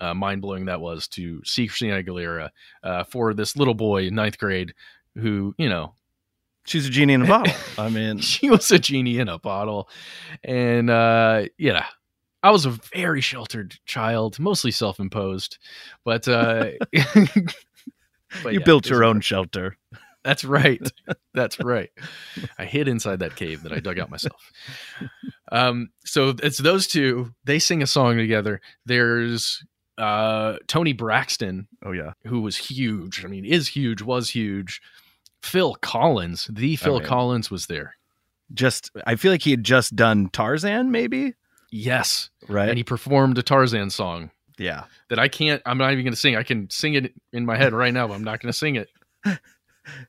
uh, 0.00 0.14
mind 0.14 0.40
blowing 0.42 0.64
that 0.64 0.80
was 0.80 1.06
to 1.08 1.42
see 1.44 1.68
Christina 1.68 2.02
Aguilera 2.02 2.48
uh, 2.82 3.04
for 3.04 3.34
this 3.34 3.54
little 3.56 3.74
boy 3.74 4.04
in 4.06 4.14
ninth 4.14 4.38
grade 4.38 4.72
who 5.14 5.54
you 5.58 5.68
know 5.68 5.94
She's 6.66 6.86
a 6.86 6.90
genie 6.90 7.14
in 7.14 7.22
a 7.22 7.26
bottle. 7.26 7.54
I 7.78 7.88
mean, 7.88 8.18
she 8.20 8.50
was 8.50 8.70
a 8.70 8.78
genie 8.78 9.18
in 9.18 9.28
a 9.28 9.38
bottle, 9.38 9.88
and 10.44 10.90
uh, 10.90 11.44
yeah. 11.58 11.86
I 12.42 12.52
was 12.52 12.64
a 12.64 12.70
very 12.94 13.20
sheltered 13.20 13.76
child, 13.84 14.38
mostly 14.38 14.70
self-imposed, 14.70 15.58
but 16.06 16.26
uh, 16.26 16.70
but 18.42 18.52
you 18.54 18.60
yeah, 18.60 18.64
built 18.64 18.88
your 18.88 19.00
was- 19.00 19.08
own 19.08 19.20
shelter. 19.20 19.76
That's 20.22 20.44
right. 20.44 20.80
That's 21.32 21.58
right. 21.60 21.88
I 22.58 22.66
hid 22.66 22.88
inside 22.88 23.20
that 23.20 23.36
cave 23.36 23.62
that 23.62 23.72
I 23.72 23.80
dug 23.80 23.98
out 23.98 24.10
myself. 24.10 24.52
Um, 25.50 25.90
so 26.04 26.34
it's 26.42 26.58
those 26.58 26.86
two. 26.86 27.32
They 27.44 27.58
sing 27.58 27.82
a 27.82 27.86
song 27.86 28.18
together. 28.18 28.60
There's 28.84 29.64
uh, 29.96 30.56
Toni 30.66 30.92
Braxton, 30.92 31.68
Oh 31.82 31.92
yeah. 31.92 32.12
who 32.26 32.42
was 32.42 32.56
huge. 32.56 33.24
I 33.24 33.28
mean, 33.28 33.46
is 33.46 33.68
huge, 33.68 34.02
was 34.02 34.28
huge. 34.28 34.82
Phil 35.42 35.74
Collins, 35.76 36.48
the 36.52 36.76
Phil 36.76 36.98
mean- 36.98 37.08
Collins 37.08 37.50
was 37.50 37.66
there. 37.66 37.96
Just 38.52 38.90
I 39.06 39.14
feel 39.14 39.30
like 39.30 39.42
he 39.42 39.52
had 39.52 39.62
just 39.62 39.94
done 39.94 40.28
Tarzan, 40.30 40.90
maybe? 40.90 41.34
Yes. 41.70 42.30
Right. 42.48 42.68
And 42.68 42.76
he 42.76 42.82
performed 42.82 43.38
a 43.38 43.42
Tarzan 43.42 43.90
song 43.90 44.32
yeah. 44.58 44.84
that 45.08 45.18
I 45.18 45.28
can't, 45.28 45.62
I'm 45.64 45.78
not 45.78 45.92
even 45.92 46.04
going 46.04 46.12
to 46.12 46.18
sing. 46.18 46.36
I 46.36 46.42
can 46.42 46.68
sing 46.68 46.94
it 46.94 47.14
in 47.32 47.46
my 47.46 47.56
head 47.56 47.72
right 47.72 47.94
now, 47.94 48.08
but 48.08 48.14
I'm 48.14 48.24
not 48.24 48.40
going 48.40 48.52
to 48.52 48.58
sing 48.58 48.76
it. 48.76 48.88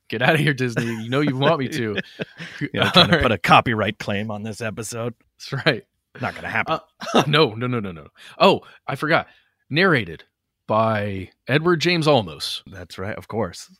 Get 0.09 0.21
out 0.21 0.35
of 0.35 0.39
here, 0.39 0.53
Disney. 0.53 0.85
You 0.85 1.09
know 1.09 1.21
you 1.21 1.37
want 1.37 1.59
me 1.59 1.69
to. 1.69 1.97
Yeah, 2.73 2.91
trying 2.91 3.09
to 3.09 3.19
put 3.19 3.31
a 3.31 3.37
copyright 3.37 3.97
claim 3.97 4.29
on 4.29 4.43
this 4.43 4.61
episode. 4.61 5.13
That's 5.37 5.65
right. 5.65 5.83
Not 6.19 6.35
gonna 6.35 6.49
happen. 6.49 6.79
Uh, 7.13 7.23
no, 7.25 7.53
no, 7.55 7.67
no, 7.67 7.79
no, 7.79 7.91
no. 7.91 8.07
Oh, 8.37 8.61
I 8.85 8.95
forgot. 8.95 9.27
Narrated 9.69 10.25
by 10.67 11.29
Edward 11.47 11.79
James 11.79 12.05
Olmos, 12.05 12.61
That's 12.67 12.99
right, 12.99 13.17
of 13.17 13.27
course. 13.27 13.71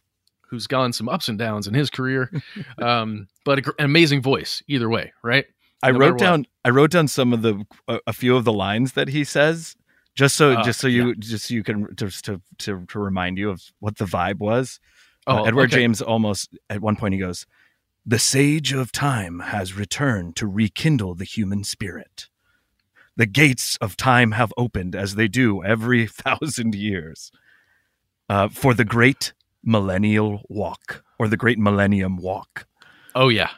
Who's 0.52 0.68
gone 0.68 0.94
some 0.94 1.10
ups 1.10 1.28
and 1.28 1.40
downs 1.40 1.66
in 1.66 1.74
his 1.74 1.90
career, 1.90 2.30
um, 2.82 3.28
but 3.44 3.66
a, 3.66 3.74
an 3.80 3.86
amazing 3.86 4.22
voice 4.22 4.62
either 4.68 4.90
way, 4.90 5.14
right? 5.24 5.46
I 5.82 5.92
No 5.92 5.98
wrote 5.98 6.20
down 6.20 6.46
I 6.64 6.70
wrote 6.70 6.92
down 6.92 7.08
some 7.08 7.34
of 7.34 7.42
the 7.42 7.66
a, 7.88 8.00
a 8.06 8.14
few 8.14 8.36
of 8.36 8.44
the 8.44 8.54
lines 8.54 8.94
that 8.94 9.08
he 9.08 9.24
says 9.24 9.76
just 10.16 10.36
so 10.36 10.54
Uh, 10.54 10.64
just 10.64 10.80
so 10.80 10.88
you 10.88 11.16
just 11.16 11.48
so 11.48 11.54
you 11.54 11.64
can 11.64 11.88
just 11.96 12.26
to, 12.26 12.42
to 12.60 12.86
to 12.88 13.00
remind 13.00 13.38
you 13.38 13.50
of 13.50 13.64
what 13.80 13.98
the 13.98 14.06
vibe 14.06 14.40
was. 14.40 14.80
Oh, 15.26 15.38
Uh, 15.38 15.44
Edward 15.44 15.72
okay. 15.72 15.82
James 15.82 16.02
almost 16.02 16.56
at 16.70 16.82
one 16.82 16.96
point 16.96 17.14
he 17.14 17.20
goes, 17.20 17.48
"The 18.06 18.20
sage 18.20 18.74
of 18.74 18.92
time 18.92 19.40
has 19.40 19.74
returned 19.74 20.36
to 20.36 20.48
rekindle 20.48 21.16
the 21.16 21.26
human 21.26 21.64
spirit. 21.64 22.28
The 23.16 23.26
gates 23.26 23.78
of 23.78 23.98
time 23.98 24.32
have 24.32 24.54
opened 24.58 24.96
as 24.96 25.16
they 25.16 25.28
do 25.28 25.64
every 25.64 26.08
thousand 26.24 26.76
years, 26.76 27.32
uh, 28.30 28.50
for 28.50 28.74
the 28.74 28.86
great 28.86 29.34
millennial 29.64 30.44
walk 30.50 31.04
or 31.20 31.28
the 31.28 31.38
great 31.38 31.60
millennium 31.60 32.18
walk." 32.18 32.68
Oh 33.16 33.30
yeah, 33.30 33.52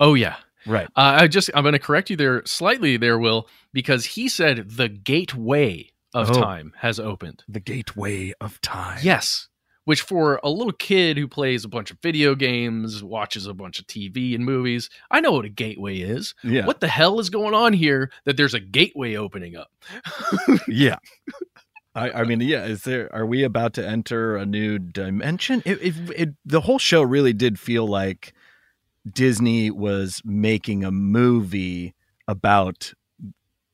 oh 0.00 0.14
yeah. 0.14 0.36
Right. 0.66 0.88
Uh, 0.96 1.18
I 1.20 1.28
just 1.28 1.48
I'm 1.54 1.62
going 1.62 1.74
to 1.74 1.78
correct 1.78 2.10
you 2.10 2.16
there 2.16 2.42
slightly, 2.44 2.96
there, 2.96 3.18
Will, 3.20 3.48
because 3.72 4.04
he 4.04 4.28
said 4.28 4.68
the 4.70 4.88
gateway 4.88 5.90
of 6.12 6.30
Oh. 6.30 6.40
time 6.40 6.72
has 6.78 6.98
opened. 6.98 7.44
The 7.48 7.60
gateway 7.60 8.32
of 8.40 8.60
time. 8.62 8.98
Yes. 9.02 9.46
Which 9.84 10.00
for 10.02 10.40
a 10.42 10.50
little 10.50 10.72
kid 10.72 11.16
who 11.16 11.28
plays 11.28 11.64
a 11.64 11.68
bunch 11.68 11.92
of 11.92 11.98
video 12.02 12.34
games, 12.34 13.04
watches 13.04 13.46
a 13.46 13.54
bunch 13.54 13.78
of 13.78 13.86
TV 13.86 14.34
and 14.34 14.44
movies, 14.44 14.90
I 15.12 15.20
know 15.20 15.30
what 15.30 15.44
a 15.44 15.48
gateway 15.48 15.98
is. 15.98 16.34
Yeah. 16.42 16.66
What 16.66 16.80
the 16.80 16.88
hell 16.88 17.20
is 17.20 17.30
going 17.30 17.54
on 17.54 17.72
here 17.72 18.10
that 18.24 18.36
there's 18.36 18.54
a 18.54 18.58
gateway 18.58 19.14
opening 19.14 19.54
up? 19.54 19.70
yeah 20.68 20.96
I, 21.96 22.20
I 22.20 22.24
mean 22.24 22.40
yeah 22.40 22.64
is 22.64 22.84
there 22.84 23.12
are 23.14 23.26
we 23.26 23.42
about 23.42 23.72
to 23.74 23.86
enter 23.86 24.36
a 24.36 24.46
new 24.46 24.78
dimension 24.78 25.62
it, 25.64 25.82
it, 25.82 25.94
it 26.14 26.28
the 26.44 26.60
whole 26.60 26.78
show 26.78 27.02
really 27.02 27.32
did 27.32 27.58
feel 27.58 27.86
like 27.86 28.34
disney 29.10 29.70
was 29.70 30.22
making 30.24 30.84
a 30.84 30.90
movie 30.90 31.94
about 32.28 32.92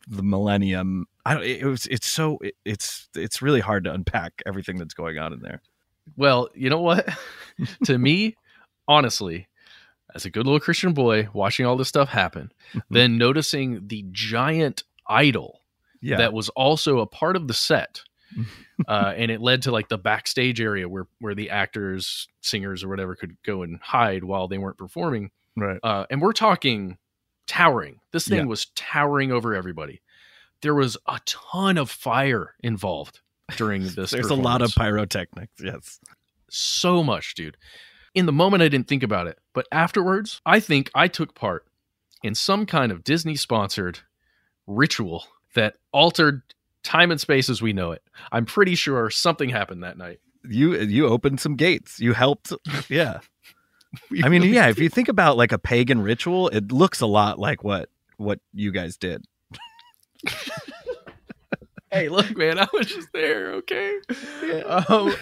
the 0.07 0.23
millennium 0.23 1.07
i 1.27 1.35
don't 1.35 1.45
it 1.45 1.65
was 1.65 1.87
it's 1.87 2.07
so 2.07 2.39
it, 2.43 2.55
it's 2.65 3.09
it's 3.15 3.43
really 3.43 3.61
hard 3.61 3.85
to 3.85 3.93
unpack 3.93 4.41
everything 4.47 4.79
that's 4.79 4.95
going 4.95 5.19
on 5.19 5.33
in 5.33 5.41
there 5.41 5.61
Well, 6.17 6.49
you 6.55 6.71
know 6.71 6.81
what? 6.81 7.09
to 7.85 7.99
me, 7.99 8.37
honestly, 8.89 9.49
as 10.15 10.25
a 10.25 10.31
good 10.31 10.47
little 10.47 10.61
Christian 10.61 10.93
boy 10.93 11.29
watching 11.33 11.67
all 11.67 11.77
this 11.77 11.89
stuff 11.89 12.09
happen, 12.09 12.53
mm-hmm. 12.71 12.81
then 12.91 13.19
noticing 13.19 13.89
the 13.89 14.05
giant 14.11 14.85
idol 15.07 15.61
yeah 16.01 16.17
that 16.17 16.33
was 16.33 16.49
also 16.51 16.99
a 16.99 17.07
part 17.07 17.37
of 17.37 17.49
the 17.49 17.55
set. 17.55 18.03
uh, 18.89 19.13
and 19.17 19.31
it 19.31 19.41
led 19.41 19.63
to 19.63 19.73
like 19.73 19.89
the 19.89 19.99
backstage 19.99 20.61
area 20.61 20.89
where 20.89 21.07
where 21.21 21.35
the 21.35 21.51
actors, 21.51 22.29
singers, 22.41 22.83
or 22.85 22.89
whatever 22.89 23.15
could 23.15 23.37
go 23.45 23.63
and 23.63 23.79
hide 23.83 24.25
while 24.25 24.49
they 24.49 24.59
weren't 24.59 24.79
performing. 24.79 25.31
right 25.57 25.79
Uh, 25.83 26.07
and 26.11 26.21
we're 26.23 26.33
talking 26.33 26.99
towering. 27.47 28.01
This 28.13 28.27
thing 28.29 28.39
Yeah. 28.39 28.45
was 28.45 28.67
towering 28.75 29.33
over 29.33 29.55
everybody. 29.55 30.01
There 30.63 30.75
was 30.75 30.97
a 31.07 31.21
ton 31.27 31.77
of 31.79 31.91
fire 31.91 32.55
involved 32.63 33.21
during 33.57 33.83
this. 33.95 34.11
there's 34.13 34.31
a 34.31 34.35
lot 34.35 34.63
of 34.63 34.73
pyrotechnics 34.75 35.61
yes 35.63 35.99
so 36.49 37.03
much, 37.03 37.35
dude. 37.35 37.57
In 38.15 38.27
the 38.27 38.33
moment, 38.33 38.63
I 38.63 38.69
didn't 38.69 38.87
think 38.87 39.03
about 39.03 39.27
it, 39.27 39.39
but 39.55 39.67
afterwards, 39.73 40.43
I 40.45 40.61
think 40.61 40.91
I 40.95 41.09
took 41.09 41.35
part 41.35 41.67
in 42.23 42.35
some 42.35 42.67
kind 42.67 42.93
of 42.93 43.03
Disney 43.05 43.37
sponsored 43.37 44.01
ritual 44.67 45.25
that 45.55 45.77
altered 45.93 46.43
time 46.83 47.11
and 47.11 47.21
space 47.21 47.49
as 47.49 47.63
we 47.63 47.73
know 47.73 47.93
it. 47.93 48.03
I'm 48.31 48.47
pretty 48.47 48.75
sure 48.75 49.11
something 49.11 49.49
happened 49.49 49.83
that 49.85 49.99
night. 49.99 50.21
you 50.49 50.75
you 50.77 51.07
opened 51.07 51.39
some 51.41 51.55
gates 51.55 52.01
you 52.01 52.13
helped 52.13 52.53
yeah 52.89 53.21
I 54.25 54.29
mean, 54.29 54.43
yeah, 54.45 54.69
if 54.69 54.79
you 54.79 54.89
think 54.89 55.09
about 55.09 55.37
like 55.37 55.53
a 55.53 55.59
pagan 55.59 56.01
ritual, 56.01 56.49
it 56.49 56.73
looks 56.73 57.01
a 57.01 57.07
lot 57.07 57.39
like 57.39 57.63
what 57.63 57.91
what 58.17 58.41
you 58.55 58.73
guys 58.73 58.97
did. 58.97 59.25
hey, 61.91 62.09
look, 62.09 62.37
man, 62.37 62.59
I 62.59 62.69
was 62.73 62.87
just 62.87 63.09
there, 63.13 63.53
okay? 63.55 63.99
Um, 64.67 65.15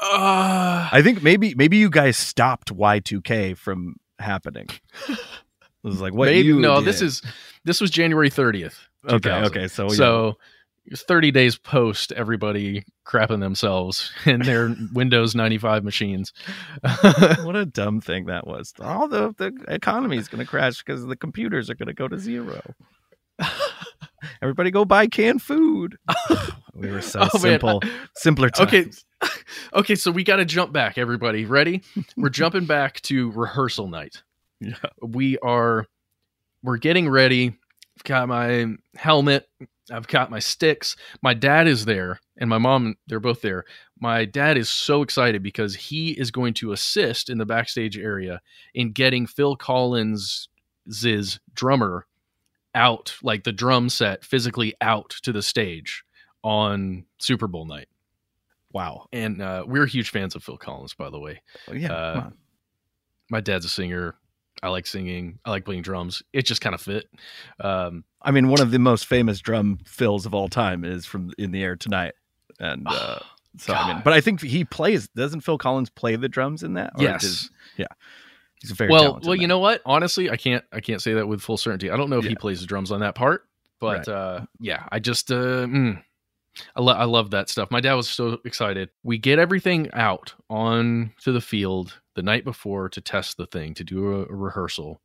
uh, 0.00 0.88
I 0.92 1.00
think 1.02 1.22
maybe 1.22 1.54
maybe 1.56 1.76
you 1.76 1.90
guys 1.90 2.16
stopped 2.16 2.74
Y2K 2.74 3.56
from 3.56 3.96
happening. 4.20 4.68
It 5.08 5.18
was 5.82 6.00
like 6.00 6.12
what 6.12 6.26
maybe, 6.26 6.46
you 6.46 6.60
no, 6.60 6.80
this 6.80 7.02
is 7.02 7.22
this 7.64 7.80
was 7.80 7.90
January 7.90 8.30
30th. 8.30 8.76
okay. 9.08 9.30
Okay, 9.30 9.68
so 9.68 9.84
yeah. 9.84 9.96
So 9.96 10.38
30 10.94 11.30
days 11.30 11.58
post 11.58 12.12
everybody 12.12 12.84
crapping 13.06 13.40
themselves 13.40 14.12
in 14.26 14.40
their 14.40 14.74
Windows 14.92 15.34
95 15.34 15.84
machines. 15.84 16.32
what 17.42 17.56
a 17.56 17.66
dumb 17.66 18.00
thing 18.00 18.26
that 18.26 18.46
was. 18.46 18.72
All 18.80 19.08
the 19.08 19.34
the 19.36 19.52
economy 19.68 20.16
is 20.16 20.28
going 20.28 20.44
to 20.44 20.48
crash 20.48 20.78
because 20.78 21.04
the 21.06 21.16
computers 21.16 21.68
are 21.70 21.74
going 21.74 21.88
to 21.88 21.94
go 21.94 22.08
to 22.08 22.18
zero. 22.18 22.60
Everybody 24.42 24.70
go 24.70 24.84
buy 24.84 25.06
canned 25.06 25.42
food. 25.42 25.96
we 26.74 26.90
were 26.90 27.00
so 27.02 27.20
Oh, 27.20 27.28
man. 27.34 27.40
simple, 27.40 27.82
simpler 28.14 28.50
times. 28.50 28.68
Okay. 28.68 28.90
Okay, 29.74 29.94
so 29.94 30.10
we 30.10 30.22
got 30.24 30.36
to 30.36 30.44
jump 30.44 30.72
back, 30.72 30.96
everybody. 30.98 31.44
Ready? 31.44 31.82
We're 32.16 32.28
jumping 32.28 32.66
back 32.66 33.00
to 33.02 33.30
rehearsal 33.32 33.88
night. 33.88 34.22
Yeah. 34.60 34.74
We 35.02 35.38
are 35.38 35.86
we're 36.62 36.76
getting 36.78 37.08
ready. 37.08 37.48
I've 37.96 38.04
got 38.04 38.28
my 38.28 38.74
helmet, 38.96 39.48
I've 39.92 40.06
got 40.08 40.30
my 40.30 40.38
sticks. 40.38 40.96
My 41.22 41.34
dad 41.34 41.66
is 41.66 41.84
there 41.84 42.20
and 42.38 42.48
my 42.50 42.58
mom, 42.58 42.96
they're 43.06 43.20
both 43.20 43.40
there. 43.40 43.64
My 44.00 44.24
dad 44.24 44.56
is 44.58 44.68
so 44.68 45.02
excited 45.02 45.42
because 45.42 45.74
he 45.74 46.10
is 46.10 46.30
going 46.30 46.54
to 46.54 46.72
assist 46.72 47.30
in 47.30 47.38
the 47.38 47.46
backstage 47.46 47.96
area 47.98 48.40
in 48.74 48.92
getting 48.92 49.26
Phil 49.26 49.56
Collins' 49.56 50.48
drummer 51.54 52.06
out, 52.74 53.14
like 53.22 53.44
the 53.44 53.52
drum 53.52 53.88
set 53.88 54.24
physically 54.24 54.74
out 54.80 55.10
to 55.22 55.32
the 55.32 55.42
stage 55.42 56.04
on 56.44 57.04
Super 57.18 57.46
Bowl 57.48 57.64
night 57.64 57.88
Wow. 58.72 59.06
and 59.12 59.40
uh, 59.42 59.64
we're 59.66 59.86
huge 59.86 60.10
fans 60.10 60.34
of 60.34 60.44
Phil 60.44 60.58
Collins, 60.58 60.94
by 60.94 61.08
the 61.10 61.18
way. 61.18 61.42
Oh, 61.68 61.72
yeah. 61.72 61.92
Uh. 61.92 62.30
My 63.30 63.40
dad's 63.40 63.64
a 63.64 63.68
singer. 63.68 64.14
I 64.62 64.68
like 64.68 64.86
singing. 64.86 65.38
I 65.44 65.50
like 65.50 65.64
playing 65.64 65.82
drums. 65.82 66.22
It 66.32 66.42
just 66.46 66.60
kind 66.60 66.74
of 66.74 66.80
fit. 66.80 67.06
Um, 67.60 68.04
I 68.22 68.30
mean, 68.30 68.48
one 68.48 68.60
of 68.60 68.70
the 68.70 68.78
most 68.78 69.06
famous 69.06 69.40
drum 69.40 69.78
fills 69.84 70.26
of 70.26 70.34
all 70.34 70.48
time 70.48 70.84
is 70.84 71.06
from 71.06 71.32
"In 71.38 71.52
the 71.52 71.62
Air 71.62 71.76
Tonight," 71.76 72.14
and 72.58 72.86
uh, 72.88 73.18
so 73.58 73.72
I 73.74 73.92
mean, 73.92 74.02
but 74.04 74.12
I 74.12 74.20
think 74.20 74.40
he 74.42 74.64
plays. 74.64 75.08
Doesn't 75.08 75.40
Phil 75.42 75.58
Collins 75.58 75.90
play 75.90 76.16
the 76.16 76.28
drums 76.28 76.62
in 76.62 76.74
that? 76.74 76.92
Or 76.98 77.02
yes. 77.02 77.22
does- 77.22 77.50
yeah. 77.76 77.86
He's 78.60 78.72
a 78.72 78.74
very 78.74 78.90
well, 78.90 79.20
well, 79.22 79.36
you 79.36 79.42
man. 79.42 79.50
know 79.50 79.58
what? 79.60 79.82
Honestly, 79.86 80.30
I 80.30 80.36
can't. 80.36 80.64
I 80.72 80.80
can't 80.80 81.00
say 81.00 81.14
that 81.14 81.28
with 81.28 81.40
full 81.40 81.56
certainty. 81.56 81.90
I 81.90 81.96
don't 81.96 82.10
know 82.10 82.18
if 82.18 82.24
he 82.24 82.34
plays 82.34 82.60
the 82.60 82.66
drums 82.66 82.90
on 82.90 82.98
that 83.00 83.14
part, 83.14 83.46
but 83.78 83.98
Right. 83.98 84.08
uh, 84.08 84.40
yeah, 84.58 84.82
I 84.90 84.98
just. 84.98 85.30
Uh, 85.30 85.64
mm, 85.66 86.02
I, 86.74 86.80
lo- 86.80 86.94
I 86.94 87.04
love 87.04 87.30
that 87.30 87.48
stuff. 87.48 87.70
My 87.70 87.80
dad 87.80 87.94
was 87.94 88.10
so 88.10 88.40
excited. 88.44 88.90
We 89.04 89.16
get 89.16 89.38
everything 89.38 89.88
out 89.92 90.34
on 90.50 91.12
to 91.22 91.30
the 91.30 91.40
field 91.40 92.00
the 92.16 92.22
night 92.24 92.42
before 92.42 92.88
to 92.88 93.00
test 93.00 93.36
the 93.36 93.46
thing, 93.46 93.74
to 93.74 93.84
do 93.84 94.12
a, 94.12 94.20
a 94.22 94.34
rehearsal. 94.34 95.00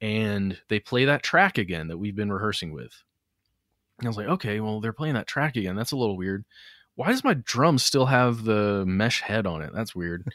And 0.00 0.58
they 0.68 0.78
play 0.78 1.06
that 1.06 1.22
track 1.22 1.58
again 1.58 1.88
that 1.88 1.98
we've 1.98 2.16
been 2.16 2.32
rehearsing 2.32 2.72
with. 2.72 2.92
And 3.98 4.06
I 4.06 4.10
was 4.10 4.16
like, 4.16 4.28
okay, 4.28 4.60
well, 4.60 4.80
they're 4.80 4.92
playing 4.92 5.14
that 5.14 5.26
track 5.26 5.56
again. 5.56 5.76
That's 5.76 5.92
a 5.92 5.96
little 5.96 6.16
weird. 6.16 6.44
Why 6.96 7.08
does 7.08 7.24
my 7.24 7.34
drum 7.34 7.78
still 7.78 8.06
have 8.06 8.44
the 8.44 8.84
mesh 8.86 9.22
head 9.22 9.46
on 9.46 9.62
it? 9.62 9.70
That's 9.74 9.94
weird. 9.94 10.26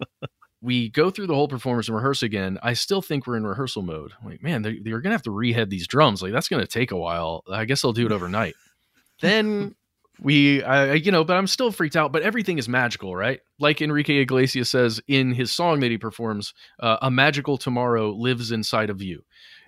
we 0.60 0.88
go 0.88 1.10
through 1.10 1.26
the 1.26 1.34
whole 1.34 1.48
performance 1.48 1.88
and 1.88 1.96
rehearse 1.96 2.22
again. 2.22 2.58
I 2.62 2.74
still 2.74 3.02
think 3.02 3.26
we're 3.26 3.36
in 3.36 3.46
rehearsal 3.46 3.82
mode. 3.82 4.12
I'm 4.20 4.30
like, 4.30 4.42
man, 4.42 4.62
they're, 4.62 4.76
they're 4.80 5.00
going 5.00 5.10
to 5.10 5.16
have 5.16 5.22
to 5.22 5.30
rehead 5.30 5.70
these 5.70 5.88
drums. 5.88 6.22
Like, 6.22 6.32
that's 6.32 6.48
going 6.48 6.62
to 6.62 6.68
take 6.68 6.92
a 6.92 6.96
while. 6.96 7.42
I 7.50 7.64
guess 7.64 7.84
I'll 7.84 7.92
do 7.92 8.06
it 8.06 8.12
overnight. 8.12 8.54
then 9.20 9.74
we, 10.22 10.62
I, 10.62 10.94
you 10.94 11.12
know, 11.12 11.24
but 11.24 11.36
I'm 11.36 11.46
still 11.46 11.72
freaked 11.72 11.96
out. 11.96 12.12
But 12.12 12.22
everything 12.22 12.58
is 12.58 12.68
magical, 12.68 13.14
right? 13.14 13.40
Like 13.58 13.82
Enrique 13.82 14.18
Iglesias 14.18 14.70
says 14.70 15.00
in 15.08 15.32
his 15.32 15.52
song 15.52 15.80
that 15.80 15.90
he 15.90 15.98
performs, 15.98 16.54
uh, 16.80 16.98
"A 17.02 17.10
magical 17.10 17.58
tomorrow 17.58 18.10
lives 18.10 18.52
inside 18.52 18.90
of 18.90 19.02
you," 19.02 19.24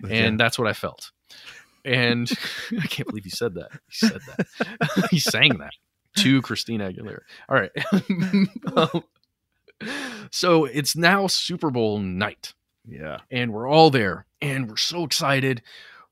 and 0.09 0.39
that's 0.39 0.57
what 0.57 0.67
I 0.67 0.73
felt. 0.73 1.11
And 1.83 2.31
I 2.81 2.87
can't 2.87 3.07
believe 3.07 3.25
he 3.25 3.29
said 3.29 3.55
that. 3.55 3.71
He 3.89 4.07
said 4.07 4.21
that. 4.27 5.07
he 5.11 5.19
sang 5.19 5.57
that 5.59 5.73
to 6.17 6.41
Christina 6.41 6.91
Aguilera. 6.91 7.21
All 7.49 7.57
right. 7.57 7.71
Um, 8.75 9.03
so 10.31 10.63
it's 10.63 10.95
now 10.95 11.27
Super 11.27 11.69
Bowl 11.69 11.99
night 11.99 12.53
yeah, 12.87 13.19
and 13.31 13.51
we're 13.51 13.67
all 13.67 13.89
there 13.89 14.25
and 14.41 14.69
we're 14.69 14.77
so 14.77 15.03
excited. 15.03 15.61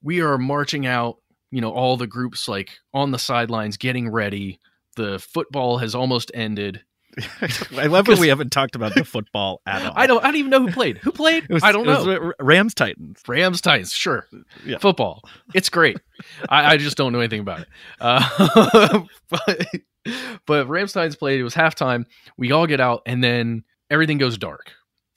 We 0.02 0.22
are 0.22 0.38
marching 0.38 0.86
out, 0.86 1.18
you 1.54 1.62
know, 1.62 1.70
all 1.70 1.98
the 1.98 2.08
groups 2.08 2.48
like 2.48 2.80
on 2.96 3.12
the 3.12 3.20
sidelines 3.20 3.78
getting 3.78 4.10
ready. 4.10 4.60
The 4.96 5.20
football 5.20 5.78
has 5.78 5.94
almost 5.94 6.32
ended. 6.34 6.82
I 7.78 7.86
love 7.86 8.08
that 8.08 8.18
we 8.18 8.28
haven't 8.30 8.52
talked 8.52 8.76
about 8.76 8.96
the 8.96 9.06
football 9.06 9.62
at 9.68 9.86
all. 9.86 9.94
I 9.96 10.08
don't 10.08 10.24
I 10.24 10.28
don't 10.28 10.38
even 10.38 10.50
know 10.50 10.62
who 10.66 10.72
played. 10.72 10.98
Who 10.98 11.12
played? 11.12 11.48
Was- 11.50 11.64
I 11.64 11.72
don't 11.72 11.86
know. 11.86 12.34
Rams 12.40 12.74
Titans. 12.74 13.22
Rams 13.28 13.62
Titans, 13.62 13.94
sure. 13.94 14.28
Yeah. 14.66 14.80
Football. 14.80 15.22
It's 15.54 15.70
great. 15.70 15.98
I, 16.50 16.74
I 16.74 16.78
just 16.78 16.98
don't 16.98 17.14
know 17.14 17.20
anything 17.20 17.42
about 17.42 17.60
it. 17.62 17.68
Uh, 18.02 19.04
but, 19.30 19.68
but 20.48 20.68
Rams 20.68 20.94
Titans 20.94 21.16
played. 21.16 21.40
It 21.40 21.44
was 21.44 21.54
halftime. 21.54 22.06
We 22.36 22.52
all 22.52 22.66
get 22.66 22.80
out, 22.80 23.04
and 23.06 23.24
then 23.24 23.64
everything 23.92 24.18
goes 24.18 24.40
dark 24.40 24.72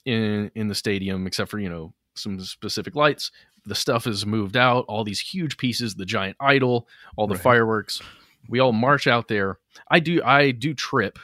in 0.04 0.50
in 0.54 0.68
the 0.68 0.74
stadium, 0.74 1.26
except 1.26 1.50
for 1.50 1.58
you 1.58 1.70
know 1.70 1.94
some 2.14 2.38
specific 2.40 2.94
lights. 2.94 3.30
The 3.66 3.74
stuff 3.74 4.06
is 4.06 4.24
moved 4.24 4.56
out. 4.56 4.84
All 4.88 5.04
these 5.04 5.20
huge 5.20 5.56
pieces, 5.56 5.94
the 5.96 6.06
giant 6.06 6.36
idol, 6.40 6.88
all 7.16 7.26
the 7.26 7.34
Right. 7.34 7.42
fireworks. 7.42 8.00
We 8.48 8.60
all 8.60 8.72
march 8.72 9.06
out 9.06 9.28
there. 9.28 9.58
I 9.90 9.98
do. 10.00 10.22
I 10.22 10.52
do 10.52 10.72
trip. 10.72 11.18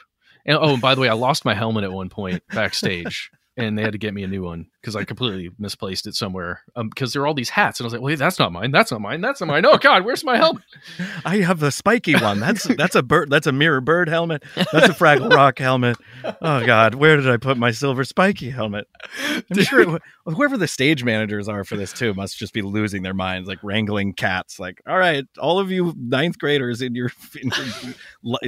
And 0.45 0.57
oh, 0.57 0.73
and 0.73 0.81
by 0.81 0.93
the 0.93 1.01
way, 1.01 1.07
I 1.09 1.13
lost 1.13 1.45
my 1.45 1.53
helmet 1.53 1.85
at 1.85 1.91
one 1.93 2.09
point 2.09 2.43
backstage, 2.53 3.31
and 3.55 3.77
they 3.77 3.83
had 3.83 3.91
to 3.91 3.97
get 3.99 4.13
me 4.13 4.23
a 4.23 4.27
new 4.27 4.43
one 4.43 4.67
because 4.81 4.95
I 4.95 5.03
completely 5.03 5.51
misplaced 5.59 6.07
it 6.07 6.15
somewhere. 6.15 6.61
Um, 6.75 6.89
because 6.89 7.13
there 7.13 7.21
are 7.21 7.27
all 7.27 7.33
these 7.33 7.49
hats, 7.49 7.79
and 7.79 7.85
I 7.85 7.87
was 7.87 7.93
like, 7.93 8.01
"Wait, 8.01 8.15
that's 8.15 8.39
not 8.39 8.51
mine. 8.51 8.71
That's 8.71 8.91
not 8.91 9.01
mine. 9.01 9.21
That's 9.21 9.41
not 9.41 9.47
mine. 9.47 9.65
Oh 9.65 9.77
God, 9.77 10.05
where's 10.05 10.23
my 10.23 10.37
helmet?" 10.37 10.63
I 11.25 11.37
have 11.37 11.59
the 11.59 11.71
spiky 11.71 12.15
one. 12.15 12.39
That's 12.39 12.63
that's 12.63 12.95
a 12.95 13.03
bird. 13.03 13.29
That's 13.29 13.47
a 13.47 13.51
mirror 13.51 13.81
bird 13.81 14.09
helmet. 14.09 14.43
That's 14.55 14.89
a 14.89 14.93
Fraggle 14.93 15.31
Rock 15.31 15.59
helmet. 15.59 15.97
Oh 16.23 16.65
God, 16.65 16.95
where 16.95 17.15
did 17.15 17.29
I 17.29 17.37
put 17.37 17.57
my 17.57 17.71
silver 17.71 18.03
spiky 18.03 18.49
helmet? 18.49 18.87
I'm 19.27 19.63
sure 19.63 19.97
wh- 19.97 20.31
whoever 20.33 20.57
the 20.57 20.67
stage 20.67 21.03
managers 21.03 21.47
are 21.47 21.63
for 21.63 21.77
this 21.77 21.93
too 21.93 22.13
must 22.13 22.37
just 22.37 22.53
be 22.53 22.61
losing 22.61 23.03
their 23.03 23.13
minds, 23.13 23.47
like 23.47 23.59
wrangling 23.63 24.13
cats. 24.13 24.59
Like, 24.59 24.81
all 24.87 24.97
right, 24.97 25.25
all 25.39 25.59
of 25.59 25.69
you 25.71 25.93
ninth 25.97 26.39
graders 26.39 26.81
in 26.81 26.95
your, 26.95 27.11
in 27.39 27.51
your 27.55 27.93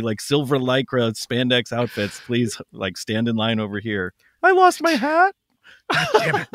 like 0.04 0.20
silver 0.22 0.58
lycra 0.58 1.13
spandex 1.13 1.72
outfits, 1.72 2.20
please 2.26 2.60
like 2.72 2.98
stand 2.98 3.28
in 3.28 3.36
line 3.36 3.60
over 3.60 3.80
here. 3.80 4.13
I 4.43 4.52
lost 4.52 4.82
my 4.82 4.91
hat. 4.91 5.36
Damn 6.13 6.36
it. 6.36 6.48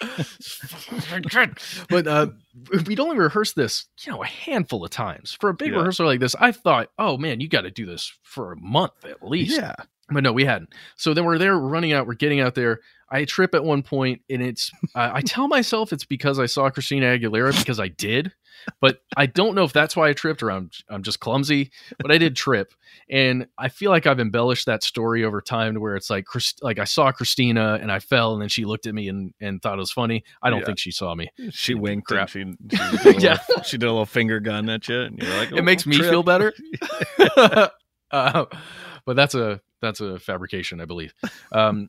but 1.88 2.06
uh, 2.06 2.26
we'd 2.86 3.00
only 3.00 3.16
rehearsed 3.18 3.56
this, 3.56 3.86
you 4.00 4.12
know, 4.12 4.22
a 4.22 4.26
handful 4.26 4.84
of 4.84 4.90
times. 4.90 5.36
For 5.40 5.50
a 5.50 5.54
big 5.54 5.72
Yeah. 5.72 5.78
rehearsal 5.78 6.06
like 6.06 6.20
this, 6.20 6.34
I 6.38 6.52
thought, 6.52 6.88
"Oh 6.98 7.16
man, 7.18 7.40
you 7.40 7.48
got 7.48 7.62
to 7.62 7.70
do 7.70 7.86
this 7.86 8.12
for 8.22 8.52
a 8.52 8.56
month 8.56 9.04
at 9.04 9.22
least." 9.26 9.56
Yeah. 9.58 9.74
But 10.10 10.22
no, 10.22 10.32
we 10.32 10.44
hadn't. 10.44 10.74
So 10.96 11.14
then 11.14 11.24
we're 11.24 11.38
there, 11.38 11.58
we're 11.58 11.68
running 11.68 11.92
out, 11.92 12.06
we're 12.06 12.14
getting 12.14 12.40
out 12.40 12.54
there. 12.54 12.80
I 13.14 13.24
trip 13.24 13.54
at 13.54 13.64
one 13.64 13.82
point, 13.82 14.22
and 14.28 14.42
it's 14.42 14.70
uh, 14.94 15.10
I 15.14 15.20
tell 15.22 15.48
myself 15.48 15.92
it's 15.92 16.04
because 16.04 16.38
I 16.38 16.46
saw 16.46 16.68
Christina 16.70 17.06
Aguilera 17.06 17.56
because 17.58 17.78
I 17.78 17.88
did, 17.88 18.32
but 18.80 19.02
I 19.16 19.26
don't 19.26 19.54
know 19.54 19.64
if 19.64 19.72
that's 19.72 19.94
why 19.94 20.08
I 20.08 20.12
tripped 20.14 20.42
or 20.42 20.50
I'm 20.50 20.70
I'm 20.88 21.02
just 21.02 21.20
clumsy. 21.20 21.70
But 21.98 22.10
I 22.10 22.18
did 22.18 22.34
trip, 22.34 22.74
and 23.08 23.46
I 23.56 23.68
feel 23.68 23.90
like 23.90 24.06
I've 24.06 24.18
embellished 24.20 24.66
that 24.66 24.82
story 24.82 25.24
over 25.24 25.40
time 25.40 25.74
to 25.74 25.80
where 25.80 25.94
it's 25.96 26.10
like 26.10 26.24
Christ, 26.24 26.60
like 26.62 26.78
I 26.78 26.84
saw 26.84 27.12
Christina 27.12 27.78
and 27.80 27.92
I 27.92 28.00
fell, 28.00 28.32
and 28.32 28.42
then 28.42 28.48
she 28.48 28.64
looked 28.64 28.86
at 28.86 28.94
me 28.94 29.08
and 29.08 29.32
and 29.40 29.62
thought 29.62 29.74
it 29.74 29.80
was 29.80 29.92
funny. 29.92 30.24
I 30.42 30.50
don't 30.50 30.60
Yeah. 30.60 30.66
think 30.66 30.78
she 30.80 30.90
saw 30.90 31.14
me. 31.14 31.30
She 31.50 31.74
winked 31.74 32.08
Crap. 32.08 32.34
and 32.34 32.56
she, 32.70 32.76
she, 32.76 32.98
did 32.98 33.16
a 33.16 33.20
Yeah. 33.20 33.38
she 33.62 33.78
did 33.78 33.86
a 33.86 33.90
little 33.92 34.06
finger 34.06 34.40
gun 34.40 34.68
at 34.68 34.88
you, 34.88 35.00
and 35.02 35.18
you're 35.18 35.36
like, 35.36 35.52
it 35.52 35.62
makes 35.62 35.86
"Oh, 35.86 35.90
me 35.90 35.96
trip." 35.98 36.10
feel 36.10 36.22
better. 36.24 36.52
uh, 38.10 38.44
but 39.06 39.14
that's 39.16 39.34
a 39.34 39.60
that's 39.80 40.00
a 40.00 40.18
fabrication, 40.18 40.80
I 40.80 40.86
believe. 40.86 41.12
Um, 41.52 41.88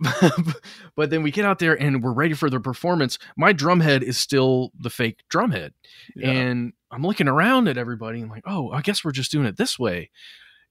but 0.96 1.10
then 1.10 1.22
we 1.22 1.30
get 1.30 1.44
out 1.44 1.58
there 1.58 1.80
and 1.80 2.02
we're 2.02 2.12
ready 2.12 2.34
for 2.34 2.48
the 2.50 2.60
performance. 2.60 3.18
My 3.36 3.52
drum 3.52 3.80
head 3.80 4.02
is 4.02 4.16
still 4.18 4.70
the 4.78 4.90
fake 4.90 5.20
drum 5.28 5.50
head, 5.50 5.72
Yeah. 6.14 6.30
and 6.30 6.72
I'm 6.90 7.02
looking 7.02 7.28
around 7.28 7.68
at 7.68 7.76
everybody 7.78 8.20
and 8.20 8.30
like, 8.30 8.44
oh, 8.46 8.70
I 8.70 8.80
guess 8.80 9.04
we're 9.04 9.10
just 9.12 9.30
doing 9.32 9.46
it 9.46 9.56
this 9.56 9.78
way. 9.78 10.10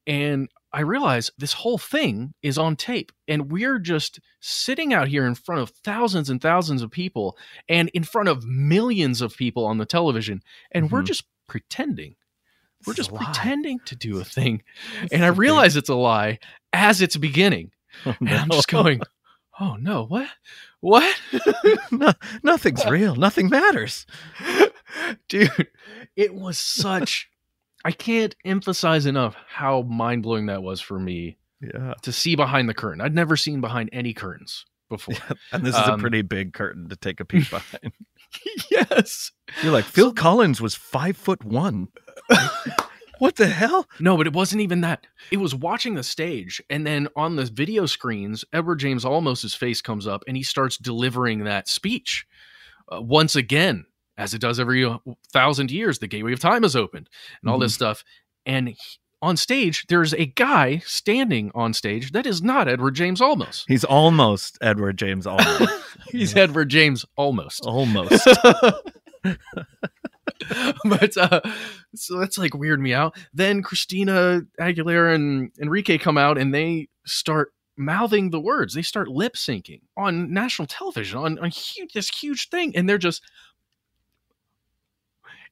And 0.05 0.49
I 0.71 0.81
realize 0.81 1.29
this 1.37 1.53
whole 1.53 1.77
thing 1.77 2.33
is 2.41 2.57
on 2.57 2.75
tape, 2.77 3.11
and 3.27 3.51
we're 3.51 3.79
just 3.79 4.19
sitting 4.39 4.93
out 4.93 5.07
here 5.09 5.25
in 5.25 5.35
front 5.35 5.61
of 5.61 5.69
thousands 5.83 6.29
and 6.29 6.41
thousands 6.41 6.81
of 6.81 6.91
people, 6.91 7.37
and 7.67 7.89
in 7.89 8.03
front 8.03 8.29
of 8.29 8.45
millions 8.45 9.21
of 9.21 9.35
people 9.35 9.65
on 9.65 9.77
the 9.77 9.85
television, 9.85 10.41
and 10.71 10.89
we're 10.91 11.01
Mhm. 11.03 11.07
just 11.07 11.23
pretending. 11.47 12.15
We're 12.85 12.93
just 12.93 13.13
pretending 13.13 13.79
to 13.85 13.95
do 13.95 14.19
a 14.19 14.23
thing. 14.23 14.61
This 15.01 15.11
And 15.11 15.25
I 15.25 15.29
realize 15.29 15.75
it's 15.75 15.89
a 15.89 15.95
lie 15.95 16.39
as 16.73 17.01
it's 17.01 17.17
beginning. 17.17 17.71
Oh, 18.05 18.13
And 18.19 18.29
I'm 18.29 18.49
just 18.49 18.67
going, 18.67 19.01
oh 19.59 19.75
no, 19.75 20.05
what? 20.05 20.27
What? 20.81 21.15
no, 21.91 22.13
nothing's 22.43 22.85
real. 22.85 23.15
Nothing 23.15 23.49
matters. 23.49 24.05
Dude, 25.29 25.67
it 26.15 26.33
was 26.33 26.57
such. 26.57 27.29
I 27.85 27.91
can't 27.91 28.35
emphasize 28.45 29.05
enough 29.05 29.35
how 29.47 29.81
mind 29.83 30.23
blowing 30.23 30.47
that 30.47 30.63
was 30.63 30.81
for 30.81 30.99
me 30.99 31.37
Yeah. 31.61 31.93
to 32.01 32.11
see 32.11 32.35
behind 32.35 32.67
the 32.67 32.73
curtain. 32.73 33.01
I'd 33.01 33.15
never 33.15 33.37
seen 33.37 33.61
behind 33.61 33.89
any 33.93 34.13
curtains 34.13 34.65
before. 34.89 35.15
yeah, 35.15 35.31
And 35.51 35.63
this 35.65 35.75
is 35.75 35.87
a 35.87 35.93
Um, 35.93 35.99
pretty 35.99 36.21
big 36.21 36.53
curtain 36.53 36.89
to 36.89 36.95
take 36.95 37.19
a 37.19 37.25
peek 37.25 37.49
behind. 37.49 37.93
yes. 38.71 39.31
You're 39.63 39.71
like, 39.71 39.85
Phil 39.85 40.13
Collins 40.13 40.59
was 40.59 40.75
five 40.75 41.15
foot 41.17 41.43
one. 41.45 41.87
What 43.19 43.35
the 43.35 43.47
hell? 43.47 43.87
No, 43.99 44.15
but 44.17 44.27
it 44.27 44.33
wasn't 44.33 44.61
even 44.61 44.81
that. 44.81 45.07
It 45.31 45.37
was 45.37 45.53
watching 45.55 45.95
the 45.95 46.03
stage, 46.03 46.61
and 46.69 46.85
then 46.85 47.07
on 47.15 47.35
the 47.35 47.45
video 47.45 47.85
screens, 47.85 48.43
Edward 48.53 48.79
James 48.79 49.03
Olmos's 49.05 49.53
face 49.55 49.81
comes 49.81 50.05
up, 50.07 50.23
and 50.27 50.37
he 50.37 50.43
starts 50.43 50.77
delivering 50.77 51.43
that 51.45 51.67
speech 51.67 52.25
uh, 52.91 53.01
once 53.01 53.35
again. 53.35 53.85
as 54.17 54.33
it 54.33 54.41
does 54.41 54.59
every 54.59 54.83
uh, 54.85 54.97
thousand 55.31 55.69
years. 55.71 55.99
The 55.99 56.07
gateway 56.07 56.33
of 56.33 56.39
time 56.39 56.63
is 56.63 56.75
opened, 56.75 57.09
and 57.41 57.49
all 57.51 57.59
this 57.59 57.73
stuff. 57.73 58.03
And 58.45 58.69
he- 58.69 58.77
on 59.21 59.35
stage, 59.35 59.85
there's 59.89 60.13
a 60.13 60.27
guy 60.27 60.77
standing 60.85 61.51
on 61.55 61.73
stage 61.73 62.11
that 62.11 62.27
is 62.27 62.41
not 62.43 62.67
Edward 62.67 62.93
James 62.93 63.19
Almost. 63.19 63.65
He's 63.67 63.83
almost 63.83 64.59
Edward 64.61 64.97
James 64.97 65.25
Olmos. 65.27 65.67
He's 66.11 66.35
Edward 66.35 66.69
James 66.69 67.03
almost. 67.15 67.65
almost. 67.65 68.27
but 70.85 71.17
uh, 71.17 71.41
so 71.95 72.17
that's 72.19 72.37
like 72.37 72.53
weird 72.53 72.79
me 72.79 72.93
out. 72.93 73.17
Then 73.33 73.61
Christina 73.61 74.41
Aguilera 74.59 75.15
and 75.15 75.51
Enrique 75.61 75.97
come 75.97 76.17
out 76.17 76.37
and 76.37 76.53
they 76.53 76.89
start 77.05 77.53
mouthing 77.77 78.31
the 78.31 78.39
words. 78.39 78.73
They 78.73 78.81
start 78.81 79.07
lip 79.07 79.35
syncing 79.35 79.81
on 79.95 80.33
national 80.33 80.67
television 80.67 81.19
on, 81.19 81.39
on 81.39 81.49
huge, 81.49 81.93
this 81.93 82.09
huge 82.09 82.49
thing, 82.49 82.75
and 82.75 82.89
they're 82.89 82.97
just. 82.97 83.23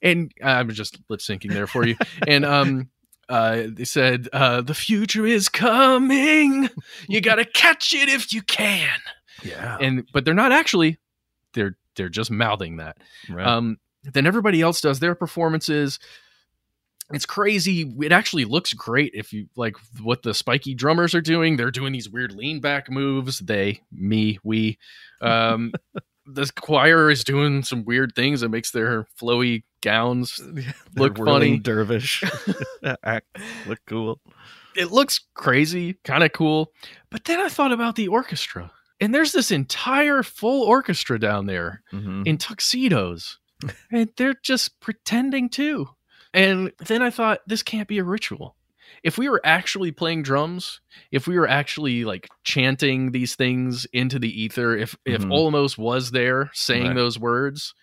And 0.01 0.31
I'm 0.43 0.69
just 0.69 0.99
lip 1.09 1.21
syncing 1.21 1.51
there 1.51 1.67
for 1.67 1.85
you. 1.85 1.95
and 2.27 2.45
um, 2.45 2.89
uh, 3.29 3.63
they 3.67 3.85
said, 3.85 4.27
uh, 4.33 4.61
"The 4.61 4.73
future 4.73 5.25
is 5.25 5.49
coming. 5.49 6.69
You 7.07 7.21
gotta 7.21 7.45
catch 7.45 7.93
it 7.93 8.09
if 8.09 8.33
you 8.33 8.41
can." 8.41 8.99
yeah. 9.43 9.77
And 9.79 10.07
but 10.11 10.25
they're 10.25 10.33
not 10.33 10.51
actually. 10.51 10.99
They're 11.53 11.77
they're 11.95 12.09
just 12.09 12.29
mouthing 12.29 12.77
that. 12.77 12.97
Right. 13.29 13.47
Um, 13.47 13.77
then 14.13 14.25
everybody 14.25 14.61
else 14.61 14.81
does 14.81 14.99
their 14.99 15.15
performances. 15.15 15.99
It's 17.13 17.25
crazy. 17.25 17.93
It 18.01 18.11
actually 18.11 18.45
looks 18.45 18.73
great 18.73 19.11
if 19.13 19.31
you 19.31 19.47
like 19.55 19.75
what 20.01 20.23
the 20.23 20.33
spiky 20.33 20.73
drummers 20.73 21.13
are 21.13 21.21
doing. 21.21 21.55
They're 21.55 21.69
doing 21.69 21.93
these 21.93 22.09
weird 22.09 22.33
lean 22.33 22.61
back 22.61 22.89
moves. 22.89 23.39
They, 23.39 23.81
me, 23.91 24.39
we. 24.43 24.77
Um, 25.21 25.71
the 26.27 26.51
choir 26.59 27.09
is 27.09 27.23
doing 27.23 27.63
some 27.63 27.85
weird 27.85 28.13
things 28.15 28.41
that 28.41 28.49
makes 28.49 28.71
their 28.71 29.07
flowy 29.19 29.63
gowns 29.81 30.41
look 30.95 31.17
funny. 31.17 31.57
dervish 31.57 32.21
act 33.03 33.25
look 33.65 33.79
cool. 33.87 34.19
it 34.75 34.91
looks 34.91 35.21
crazy, 35.35 35.93
kind 36.03 36.23
of 36.23 36.33
cool. 36.33 36.73
But 37.09 37.23
then 37.23 37.39
I 37.39 37.47
thought 37.47 37.71
about 37.71 37.95
the 37.95 38.09
orchestra. 38.09 38.71
And 38.99 39.15
there's 39.15 39.31
this 39.31 39.51
entire 39.51 40.21
full 40.21 40.63
orchestra 40.63 41.17
down 41.17 41.45
there 41.45 41.81
Mhm. 41.93 42.27
in 42.27 42.37
tuxedos. 42.37 43.39
And 43.91 44.09
they're 44.17 44.35
just 44.43 44.79
pretending 44.79 45.49
too. 45.49 45.89
And 46.33 46.71
then 46.87 47.01
I 47.01 47.09
thought, 47.09 47.39
this 47.47 47.63
can't 47.63 47.87
be 47.87 47.97
a 47.97 48.03
ritual. 48.03 48.55
If 49.03 49.17
we 49.17 49.29
were 49.29 49.41
actually 49.43 49.91
playing 49.91 50.23
drums, 50.23 50.81
if 51.11 51.27
we 51.27 51.37
were 51.39 51.47
actually 51.47 52.03
like 52.05 52.27
chanting 52.43 53.11
these 53.11 53.35
things 53.35 53.85
into 53.93 54.19
the 54.19 54.41
ether, 54.43 54.75
if 54.77 54.95
if 55.05 55.21
Mhm. 55.21 55.31
Olmos 55.31 55.77
was 55.77 56.11
there 56.11 56.51
saying 56.53 56.87
Right. 56.87 56.95
those 56.95 57.17
words 57.17 57.73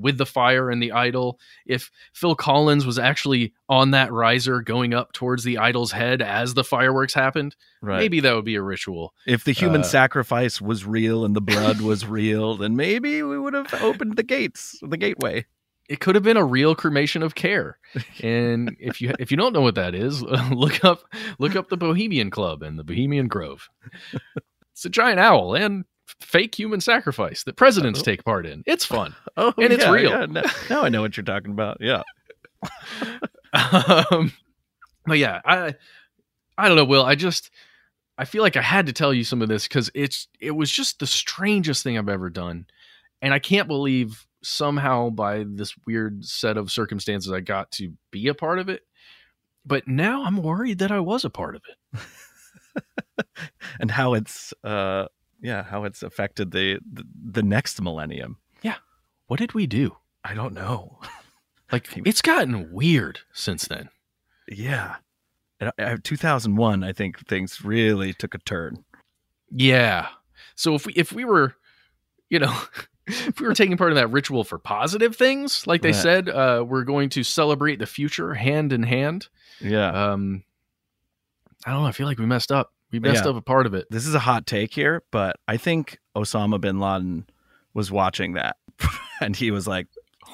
with 0.00 0.18
the 0.18 0.26
fire 0.26 0.70
and 0.70 0.82
the 0.82 0.92
idol, 0.92 1.38
if 1.66 1.90
Phil 2.12 2.34
Collins 2.34 2.84
was 2.86 2.98
actually 2.98 3.52
on 3.68 3.90
that 3.92 4.12
riser 4.12 4.60
going 4.60 4.94
up 4.94 5.12
towards 5.12 5.44
the 5.44 5.58
idol's 5.58 5.92
head 5.92 6.22
as 6.22 6.54
the 6.54 6.64
fireworks 6.64 7.14
happened, 7.14 7.54
Right. 7.82 7.98
maybe 7.98 8.20
that 8.20 8.34
would 8.34 8.44
be 8.44 8.56
a 8.56 8.62
ritual. 8.62 9.14
if 9.26 9.44
the 9.44 9.52
human 9.52 9.80
uh, 9.80 9.84
sacrifice 9.84 10.60
was 10.60 10.84
real 10.84 11.24
and 11.24 11.34
the 11.34 11.40
blood 11.40 11.80
was 11.80 12.04
real, 12.06 12.56
then 12.56 12.76
maybe 12.76 13.22
we 13.22 13.38
would 13.38 13.54
have 13.54 13.72
opened 13.82 14.16
the 14.16 14.22
gates, 14.22 14.78
the 14.82 14.96
gateway. 14.98 15.46
it 15.88 15.98
could 15.98 16.14
have 16.14 16.22
been 16.22 16.36
a 16.36 16.44
real 16.44 16.74
cremation 16.74 17.22
of 17.22 17.34
care. 17.34 17.78
And 18.22 18.76
if 18.78 19.00
you 19.00 19.12
if 19.18 19.30
you 19.32 19.36
don't 19.36 19.52
know 19.52 19.62
what 19.62 19.74
that 19.74 19.94
is, 19.94 20.22
look 20.52 20.84
up 20.84 21.00
look 21.38 21.56
up 21.56 21.68
the 21.68 21.76
Bohemian 21.76 22.30
Club 22.30 22.62
and 22.62 22.78
the 22.78 22.84
Bohemian 22.84 23.26
Grove. 23.28 23.68
It's 24.72 24.84
a 24.84 24.88
giant 24.90 25.18
owl 25.20 25.54
and 25.54 25.84
fake 26.20 26.58
human 26.58 26.80
sacrifice 26.80 27.44
that 27.44 27.56
presidents 27.56 28.00
Oh. 28.00 28.02
take 28.02 28.24
part 28.24 28.46
in. 28.46 28.62
It's 28.66 28.84
fun. 28.84 29.14
Oh, 29.36 29.54
And 29.58 29.72
it's 29.72 29.84
yeah, 29.84 29.90
real. 29.92 30.10
yeah. 30.10 30.26
Now, 30.26 30.42
now 30.68 30.82
I 30.82 30.88
know 30.88 31.00
what 31.02 31.16
you're 31.16 31.24
talking 31.24 31.50
about. 31.52 31.78
Yeah. 31.80 32.02
um, 33.52 34.32
but 35.06 35.18
yeah, 35.18 35.40
I 35.44 35.74
I 36.58 36.68
don't 36.68 36.76
know, 36.76 36.84
Will. 36.84 37.04
I 37.04 37.14
just 37.14 37.50
I 38.18 38.24
feel 38.26 38.42
like 38.42 38.56
I 38.56 38.62
had 38.62 38.86
to 38.86 38.92
tell 38.92 39.14
you 39.14 39.24
some 39.24 39.40
of 39.42 39.48
this 39.48 39.66
because 39.66 39.90
it's 39.94 40.28
it 40.40 40.50
was 40.50 40.70
just 40.70 40.98
the 40.98 41.06
strangest 41.06 41.82
thing 41.82 41.96
I've 41.96 42.08
ever 42.08 42.28
done, 42.28 42.66
and 43.22 43.32
I 43.32 43.38
can't 43.38 43.66
believe 43.68 44.26
somehow 44.42 45.10
by 45.10 45.44
this 45.46 45.74
weird 45.86 46.24
set 46.24 46.56
of 46.56 46.70
circumstances 46.70 47.32
I 47.32 47.40
got 47.40 47.70
to 47.72 47.92
be 48.10 48.28
a 48.28 48.34
part 48.34 48.58
of 48.58 48.68
it. 48.68 48.82
But 49.64 49.86
now 49.88 50.24
I'm 50.24 50.42
worried 50.42 50.78
that 50.78 50.90
I 50.92 51.00
was 51.00 51.24
a 51.24 51.30
part 51.30 51.56
of 51.56 51.62
it. 51.68 52.00
And 53.80 53.90
how 53.90 54.14
it's 54.14 54.52
uh 54.64 55.06
yeah, 55.42 55.62
how 55.64 55.84
it's 55.84 56.02
affected 56.02 56.50
the 56.52 56.78
the, 56.92 57.04
the 57.32 57.42
next 57.42 57.80
millennium. 57.80 58.38
Yeah. 58.62 58.76
What 59.26 59.38
did 59.40 59.52
we 59.54 59.66
do? 59.66 59.96
I 60.24 60.34
don't 60.34 60.54
know. 60.54 60.98
Like 61.72 61.88
it's 62.04 62.20
gotten 62.20 62.72
weird 62.72 63.20
since 63.32 63.68
then. 63.68 63.90
Yeah. 64.48 64.96
And 65.60 65.70
I- 65.78 65.92
I- 65.92 65.96
2001, 66.02 66.82
I 66.82 66.92
think 66.92 67.24
things 67.28 67.64
really 67.64 68.12
took 68.12 68.34
a 68.34 68.38
turn. 68.38 68.84
Yeah. 69.52 70.08
So 70.56 70.74
if 70.74 70.84
we 70.84 70.92
if 70.94 71.12
we 71.12 71.24
were, 71.24 71.54
you 72.28 72.40
know, 72.40 72.60
if 73.06 73.38
we 73.40 73.46
were 73.46 73.54
taking 73.54 73.76
part 73.76 73.92
in 73.92 73.96
that 73.96 74.10
ritual 74.10 74.42
for 74.42 74.58
positive 74.58 75.14
things, 75.14 75.64
like 75.68 75.82
they 75.82 75.92
Right. 75.92 76.02
said, 76.02 76.28
uh, 76.28 76.64
we're 76.66 76.82
going 76.82 77.08
to 77.10 77.22
celebrate 77.22 77.78
the 77.78 77.86
future 77.86 78.34
hand 78.34 78.72
in 78.72 78.82
hand. 78.82 79.28
Yeah. 79.60 79.90
Um, 80.10 80.42
I 81.64 81.70
don't 81.70 81.82
know. 81.82 81.86
I 81.88 81.92
feel 81.92 82.06
like 82.08 82.18
we 82.18 82.26
messed 82.26 82.50
up. 82.50 82.72
We 82.92 82.98
messed 82.98 83.24
Yeah. 83.24 83.30
up 83.30 83.36
a 83.36 83.40
part 83.42 83.66
of 83.66 83.74
it. 83.74 83.86
this 83.90 84.06
is 84.06 84.14
a 84.14 84.18
hot 84.20 84.46
take 84.46 84.74
here, 84.74 85.02
but 85.10 85.36
I 85.48 85.56
think 85.56 85.98
Osama 86.16 86.60
bin 86.60 86.80
Laden 86.80 87.26
was 87.74 87.90
watching 87.90 88.32
that 88.34 88.56
and 89.20 89.36
he 89.36 89.50
was 89.50 89.66
like, 89.68 89.86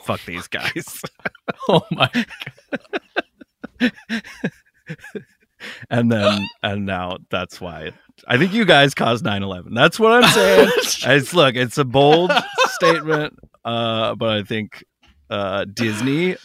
fuck 0.04 0.24
these 0.24 0.48
guys. 0.48 1.00
Oh 1.68 1.82
my! 1.92 2.10
God. 3.80 3.92
and 5.90 6.10
then, 6.10 6.46
and 6.62 6.86
now 6.86 7.18
that's 7.30 7.60
why 7.60 7.92
I 8.26 8.36
think 8.38 8.52
you 8.52 8.64
guys 8.64 8.94
caused 8.94 9.24
9 9.24 9.42
11. 9.42 9.74
That's 9.74 9.98
what 9.98 10.12
I'm 10.12 10.30
saying. 10.32 10.70
it's 10.76 11.34
look, 11.34 11.54
it's 11.54 11.78
a 11.78 11.84
bold 11.84 12.32
statement, 12.70 13.38
uh, 13.64 14.14
but 14.16 14.30
I 14.30 14.42
think 14.42 14.84
uh, 15.30 15.64
Disney 15.72 16.36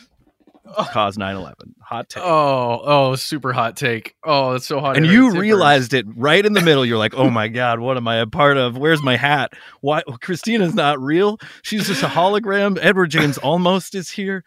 caused 0.91 1.17
9 1.17 1.35
11. 1.35 1.75
Hot 1.81 2.09
take. 2.09 2.23
Oh, 2.23 2.81
oh, 2.83 3.15
super 3.15 3.53
hot 3.53 3.75
take. 3.75 4.15
Oh, 4.23 4.53
it's 4.53 4.65
so 4.65 4.79
hot. 4.79 4.97
and 4.97 5.05
you. 5.05 5.31
Realized 5.31 5.93
it 5.93 6.05
right 6.15 6.45
in 6.45 6.53
the 6.53 6.61
middle. 6.61 6.85
You're 6.85 6.97
like, 6.97 7.13
"Oh 7.15 7.29
my 7.29 7.47
god, 7.47 7.79
what 7.79 7.97
am 7.97 8.07
I 8.07 8.17
a 8.17 8.27
part 8.27 8.57
of? 8.57 8.77
Where's 8.77 9.01
my 9.01 9.17
hat? 9.17 9.53
Why 9.81 10.01
Christina's 10.21 10.73
not 10.73 10.99
real? 11.01 11.39
She's 11.63 11.87
just 11.87 12.03
a 12.03 12.07
hologram. 12.07 12.77
Edward 12.81 13.07
James 13.07 13.37
almost 13.39 13.95
is 13.95 14.09
here. 14.09 14.43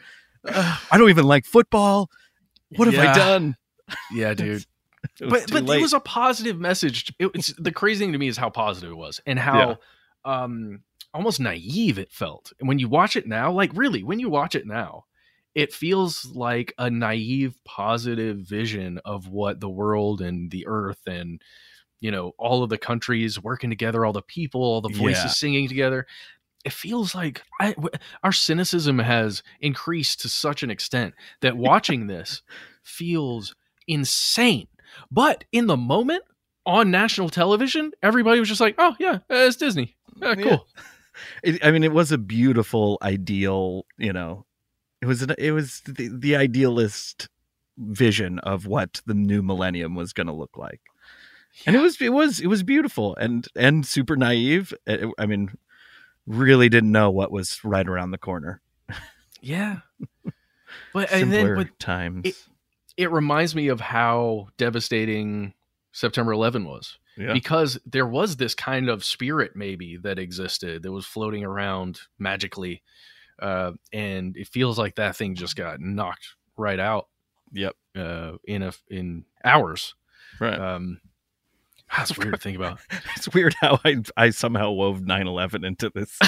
Ugh, 0.47 0.81
I 0.91 0.99
don't 0.99 1.11
even 1.11 1.25
like 1.25 1.45
football. 1.45 2.11
What 2.77 2.93
have 2.93 2.99
I 2.99 3.13
done?" 3.13 3.57
Yeah, 4.13 4.35
dude. 4.35 4.65
But 5.21 5.51
but 5.51 5.65
late. 5.65 5.79
it 5.79 5.83
was 5.83 5.93
a 5.93 6.01
positive 6.01 6.59
message. 6.59 7.13
It, 7.19 7.31
it's 7.35 7.53
the 7.59 7.73
crazy 7.73 8.05
thing 8.05 8.13
to 8.13 8.19
me 8.19 8.29
is 8.29 8.37
how 8.37 8.51
positive 8.51 8.91
it 8.91 8.97
was 8.97 9.21
and 9.27 9.39
how 9.39 9.79
um 10.25 10.81
almost 11.13 11.41
naive 11.41 11.99
it 11.99 12.11
felt. 12.13 12.53
And 12.59 12.69
when 12.69 12.79
you 12.79 12.89
watch 12.89 13.17
it 13.17 13.27
now, 13.27 13.53
like 13.53 13.71
really, 13.75 14.03
when 14.03 14.19
you 14.19 14.29
watch 14.29 14.55
it 14.55 14.67
now, 14.67 15.05
it 15.55 15.73
feels 15.73 16.25
like 16.35 16.75
a 16.79 16.91
naive, 16.91 17.55
positive 17.65 18.39
vision 18.39 18.99
of 19.05 19.29
what 19.29 19.61
the 19.61 19.69
world 19.69 20.21
and 20.21 20.51
the 20.51 20.67
earth 20.67 21.01
and 21.07 21.41
you 22.01 22.11
know 22.11 22.33
all 22.39 22.63
of 22.63 22.71
the 22.71 22.79
countries 22.79 23.43
working 23.43 23.71
together, 23.71 24.05
all 24.05 24.13
the 24.13 24.23
people, 24.23 24.63
all 24.63 24.81
the 24.81 24.89
voices 24.89 25.23
Yeah. 25.25 25.29
singing 25.29 25.69
together. 25.69 26.07
It 26.65 26.73
feels 26.73 27.15
like 27.15 27.43
I, 27.61 27.75
our 28.23 28.33
cynicism 28.33 28.99
has 28.99 29.43
increased 29.61 30.21
to 30.23 30.29
such 30.29 30.63
an 30.63 30.71
extent 30.71 31.15
that 31.41 31.57
watching 31.69 32.07
this 32.07 32.43
feels 32.83 33.55
insane. 33.87 34.67
But 35.11 35.45
in 35.53 35.67
the 35.67 35.77
moment 35.77 36.23
on 36.67 36.91
national 36.91 37.29
television, 37.29 37.93
everybody 38.03 38.41
was 38.41 38.49
just 38.49 38.61
like, 38.61 38.77
"Oh 38.79 38.97
yeah, 38.99 39.19
it's 39.29 39.57
Disney. 39.57 39.97
Yeah, 40.17 40.35
Yeah. 40.37 40.45
cool." 40.45 40.67
It, 41.45 41.65
I 41.65 41.71
mean, 41.71 41.85
it 41.85 41.93
was 41.93 42.11
a 42.11 42.19
beautiful, 42.19 42.99
ideal. 43.01 43.87
You 43.99 44.13
know, 44.13 44.47
it 45.05 45.07
was 45.09 45.23
an, 45.23 45.35
it 45.39 45.53
was 45.53 45.81
the, 45.87 46.09
the 46.13 46.35
idealist 46.37 47.29
vision 47.77 48.39
of 48.41 48.67
what 48.67 49.01
the 49.07 49.15
new 49.15 49.43
millennium 49.43 49.95
was 49.95 50.13
going 50.13 50.27
to 50.29 50.33
look 50.33 50.57
like, 50.57 50.81
and 51.67 51.77
it 51.77 51.81
was 51.81 52.01
it 52.01 52.13
was 52.13 52.41
it 52.41 52.47
was 52.47 52.63
beautiful 52.63 53.15
and 53.17 53.47
and 53.55 53.87
super 53.87 54.17
naive. 54.17 54.73
I 55.19 55.27
mean, 55.27 55.51
really 56.27 56.69
didn't 56.69 56.93
know 56.93 57.11
what 57.11 57.31
was 57.31 57.63
right 57.65 57.87
around 57.87 58.11
the 58.13 58.19
corner. 58.19 58.61
Yeah. 59.41 59.79
But 60.93 61.13
and 61.13 61.33
then 61.33 61.55
but 61.57 61.79
times. 61.79 62.23
it- 62.25 62.45
it 62.97 63.11
reminds 63.11 63.55
me 63.57 63.67
of 63.69 63.81
how 63.81 64.49
devastating 64.57 65.53
September 65.93 66.33
11 66.33 66.65
was. 66.65 66.97
yeah. 67.17 67.33
because 67.33 67.77
there 67.85 68.07
was 68.07 68.37
this 68.37 68.55
kind 68.55 68.89
of 68.89 69.05
spirit 69.05 69.57
maybe 69.57 69.97
that 69.97 70.19
existed 70.21 70.83
that 70.85 70.93
was 70.93 71.05
floating 71.05 71.45
around 71.45 72.01
magically 72.21 72.83
uh, 73.41 73.73
and 73.93 74.37
it 74.37 74.49
feels 74.49 74.79
like 74.79 74.95
that 74.97 75.17
thing 75.17 75.35
just 75.35 75.57
got 75.57 75.81
knocked 75.81 76.35
right 76.57 76.79
out 76.81 77.09
Yep. 77.53 77.75
uh, 77.97 78.33
in 78.45 78.63
a 78.63 78.73
in 78.89 79.25
hours 79.45 79.95
Right. 80.41 80.59
um, 80.59 81.01
That's 81.97 82.17
weird 82.19 82.35
to 82.35 82.41
think 82.41 82.57
about. 82.57 82.81
It's 83.17 83.33
weird 83.33 83.55
how 83.61 83.79
I 83.85 84.03
I 84.17 84.31
somehow 84.31 84.71
wove 84.73 85.01
9/11 85.01 85.65
into 85.65 85.91
this. 85.95 86.19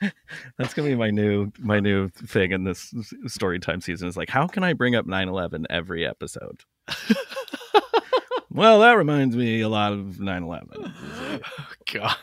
That's 0.58 0.72
gonna 0.74 0.88
be 0.88 0.94
my 0.96 1.10
new 1.10 1.52
my 1.58 1.80
new 1.80 2.08
thing 2.08 2.52
in 2.52 2.64
this 2.64 2.92
story 3.26 3.58
time 3.60 3.80
season. 3.82 4.08
Is 4.08 4.16
like, 4.16 4.30
how 4.30 4.46
can 4.46 4.64
I 4.64 4.72
bring 4.72 4.94
up 4.96 5.06
9/11 5.06 5.66
every 5.70 6.06
episode? 6.06 6.62
well, 8.50 8.80
that 8.80 8.92
reminds 8.92 9.36
me 9.36 9.60
a 9.60 9.68
lot 9.68 9.92
of 9.92 10.16
9/11. 10.18 11.42
God. 11.92 12.16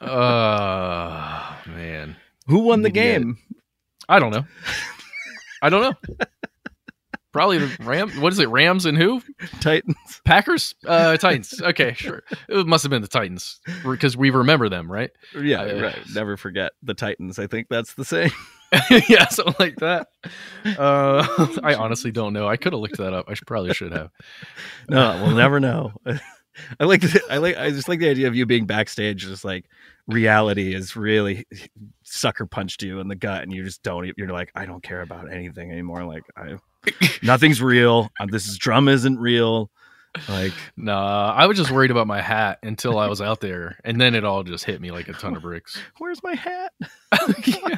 Oh 0.00 1.56
man. 1.66 2.16
Who 2.48 2.60
won 2.60 2.82
the 2.82 2.88
Didn't 2.90 2.94
get 2.94 3.06
it. 3.06 3.18
game? 3.20 3.38
I 4.08 4.18
don't 4.18 4.32
know. 4.32 4.44
I 5.62 5.68
don't 5.70 5.82
know. 5.82 6.16
Probably 7.32 7.58
the 7.58 7.76
Ram. 7.84 8.10
What 8.22 8.32
is 8.32 8.38
it? 8.38 8.48
Rams 8.48 8.86
and 8.86 8.96
who? 8.96 9.20
Titans. 9.60 9.96
Packers. 10.24 10.74
Uh, 10.86 11.16
Titans. 11.18 11.60
Okay, 11.60 11.92
sure. 11.92 12.22
It 12.48 12.66
must 12.66 12.82
have 12.84 12.90
been 12.90 13.02
the 13.02 13.08
Titans 13.08 13.60
because 13.84 14.16
we 14.16 14.30
remember 14.30 14.68
them, 14.70 14.90
right? 14.90 15.10
Yeah, 15.38 15.60
Uh, 15.62 15.82
right. 15.82 15.98
Never 16.14 16.36
forget 16.38 16.72
the 16.82 16.94
Titans. 16.94 17.38
I 17.38 17.46
think 17.46 17.68
that's 17.68 17.94
the 17.94 18.04
same. 18.04 18.30
yeah, 19.08 19.28
something 19.28 19.54
like 19.58 19.76
that. 19.76 20.08
Uh, 20.64 21.26
I 21.62 21.74
honestly 21.74 22.10
don't 22.12 22.32
know. 22.34 22.46
I 22.48 22.56
could 22.58 22.72
have 22.74 22.80
looked 22.80 22.98
that 22.98 23.14
up. 23.14 23.24
I 23.28 23.34
should, 23.34 23.46
probably 23.46 23.72
should 23.72 23.92
have. 23.92 24.10
No, 24.90 25.22
we'll 25.24 25.36
never 25.36 25.58
know. 25.60 25.92
I 26.80 26.84
like 26.84 27.00
the, 27.02 27.22
I 27.30 27.38
like 27.38 27.56
I 27.56 27.70
just 27.70 27.88
like 27.88 27.98
the 28.00 28.08
idea 28.08 28.26
of 28.28 28.34
you 28.34 28.46
being 28.46 28.66
backstage, 28.66 29.22
just 29.22 29.44
like 29.44 29.66
reality 30.06 30.74
is 30.74 30.96
really 30.96 31.46
sucker 32.02 32.46
punched 32.46 32.82
you 32.82 33.00
in 33.00 33.08
the 33.08 33.14
gut, 33.16 33.42
and 33.42 33.52
you 33.52 33.64
just 33.64 33.82
don't. 33.82 34.12
You're 34.16 34.32
like, 34.32 34.50
I 34.54 34.66
don't 34.66 34.82
care 34.82 35.02
about 35.02 35.32
anything 35.32 35.70
anymore. 35.72 36.04
Like, 36.04 36.24
I 36.36 36.56
nothing's 37.22 37.60
real. 37.62 38.10
Uh, 38.20 38.26
This 38.30 38.46
is 38.48 38.56
drum 38.58 38.88
isn't 38.88 39.18
real. 39.18 39.70
Like, 40.28 40.54
Nah, 40.76 41.32
I 41.36 41.46
was 41.46 41.56
just 41.58 41.70
worried 41.70 41.90
about 41.90 42.06
my 42.06 42.20
hat 42.20 42.58
until 42.62 42.98
I 42.98 43.08
was 43.08 43.20
out 43.20 43.40
there, 43.40 43.78
and 43.84 44.00
then 44.00 44.14
it 44.14 44.24
all 44.24 44.42
just 44.42 44.64
hit 44.64 44.80
me 44.80 44.90
like 44.90 45.08
a 45.08 45.12
ton 45.12 45.36
of 45.36 45.42
bricks. 45.42 45.78
where's 45.98 46.22
my 46.22 46.34
hat? 46.34 46.72
Yeah. 47.46 47.76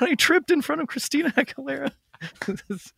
I 0.00 0.14
tripped 0.16 0.50
in 0.50 0.62
front 0.62 0.80
of 0.80 0.88
Christina 0.88 1.30
Aguilera. 1.32 1.92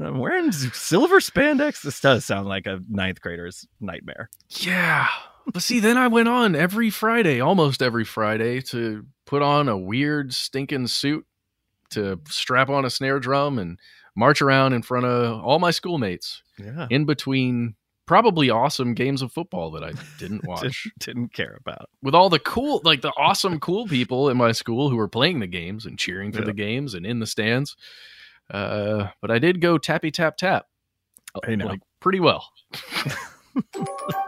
I'm 0.00 0.18
wearing 0.18 0.52
silver 0.52 1.18
spandex. 1.20 1.82
This 1.82 2.00
does 2.00 2.24
sound 2.24 2.46
like 2.48 2.66
a 2.66 2.80
ninth 2.88 3.20
grader's 3.20 3.66
nightmare. 3.80 4.30
Yeah. 4.48 5.08
But 5.52 5.62
see, 5.62 5.80
then 5.80 5.96
I 5.96 6.08
went 6.08 6.28
on 6.28 6.54
every 6.54 6.90
Friday, 6.90 7.40
almost 7.40 7.82
every 7.82 8.04
Friday, 8.04 8.60
to 8.62 9.06
put 9.26 9.42
on 9.42 9.68
a 9.68 9.76
weird 9.78 10.32
stinking 10.34 10.86
suit, 10.88 11.26
to 11.90 12.20
strap 12.28 12.68
on 12.68 12.84
a 12.84 12.90
snare 12.90 13.18
drum 13.18 13.58
and 13.58 13.78
march 14.14 14.42
around 14.42 14.72
in 14.74 14.82
front 14.82 15.06
of 15.06 15.42
all 15.42 15.58
my 15.58 15.70
schoolmates 15.70 16.42
Yeah. 16.58 16.86
in 16.90 17.04
between 17.06 17.74
probably 18.06 18.50
awesome 18.50 18.94
games 18.94 19.20
of 19.22 19.32
football 19.32 19.70
that 19.72 19.82
I 19.84 19.92
didn't 20.18 20.44
watch. 20.46 20.86
Didn't 20.98 21.32
care 21.32 21.56
about. 21.60 21.88
With 22.02 22.14
all 22.14 22.28
the 22.30 22.38
cool, 22.38 22.80
like 22.84 23.00
the 23.00 23.12
awesome, 23.16 23.58
cool 23.60 23.86
people 23.86 24.28
in 24.28 24.36
my 24.36 24.52
school 24.52 24.90
who 24.90 24.96
were 24.96 25.08
playing 25.08 25.40
the 25.40 25.46
games 25.46 25.86
and 25.86 25.98
cheering 25.98 26.30
for 26.32 26.40
Yeah. 26.40 26.46
the 26.46 26.52
games 26.54 26.94
and 26.94 27.04
in 27.06 27.20
the 27.20 27.26
stands. 27.26 27.74
Uh, 28.50 29.08
but 29.20 29.30
I 29.30 29.38
did 29.38 29.60
go 29.60 29.78
tappy 29.78 30.10
tap 30.10 30.36
tap. 30.36 30.66
Know. 31.46 31.66
Like 31.66 31.80
pretty 32.00 32.20
well. 32.20 32.50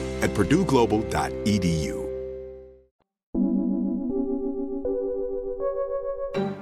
at 0.21 0.29
purdueglobal.edu. 0.31 2.01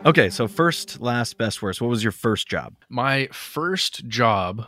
Okay, 0.05 0.29
so 0.29 0.47
first, 0.47 1.01
last, 1.01 1.37
best, 1.37 1.61
worst. 1.61 1.81
What 1.81 1.89
was 1.89 2.03
your 2.03 2.13
first 2.13 2.47
job? 2.47 2.73
My 2.87 3.27
first 3.33 4.07
job 4.07 4.65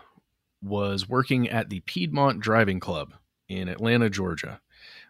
was 0.61 1.07
working 1.07 1.49
at 1.49 1.69
the 1.69 1.79
Piedmont 1.81 2.41
Driving 2.41 2.79
Club 2.79 3.13
in 3.47 3.69
Atlanta, 3.69 4.09
Georgia, 4.09 4.59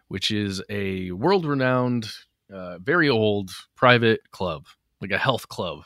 which 0.08 0.30
is 0.30 0.62
a 0.70 1.10
world 1.10 1.44
renowned, 1.44 2.08
uh, 2.52 2.78
very 2.78 3.08
old 3.08 3.50
private 3.74 4.20
club, 4.30 4.66
like 5.00 5.10
a 5.10 5.18
health 5.18 5.48
club. 5.48 5.82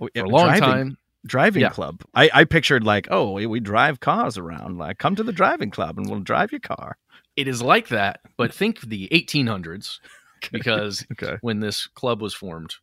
Oh, 0.00 0.08
For 0.14 0.24
a 0.24 0.28
long 0.28 0.46
driving, 0.46 0.62
time, 0.62 0.98
Driving 1.26 1.62
Yeah. 1.62 1.70
club. 1.70 2.02
I, 2.14 2.30
I 2.32 2.44
pictured 2.44 2.84
like, 2.84 3.08
oh, 3.10 3.32
we, 3.32 3.46
we 3.46 3.60
drive 3.60 4.00
cars 4.00 4.38
around. 4.38 4.78
Like, 4.78 4.98
come 4.98 5.16
to 5.16 5.22
the 5.24 5.32
driving 5.32 5.70
club 5.70 5.98
and 5.98 6.08
we'll 6.08 6.20
drive 6.20 6.52
your 6.52 6.60
car. 6.60 6.96
it 7.36 7.46
is 7.48 7.62
like 7.62 7.88
that, 7.88 8.20
but 8.36 8.52
think 8.54 8.80
the 8.80 9.08
1800s 9.12 9.98
because 10.52 11.04
Okay. 11.12 11.36
when 11.40 11.60
this 11.60 11.86
club 11.88 12.20
was 12.22 12.34
formed. 12.34 12.74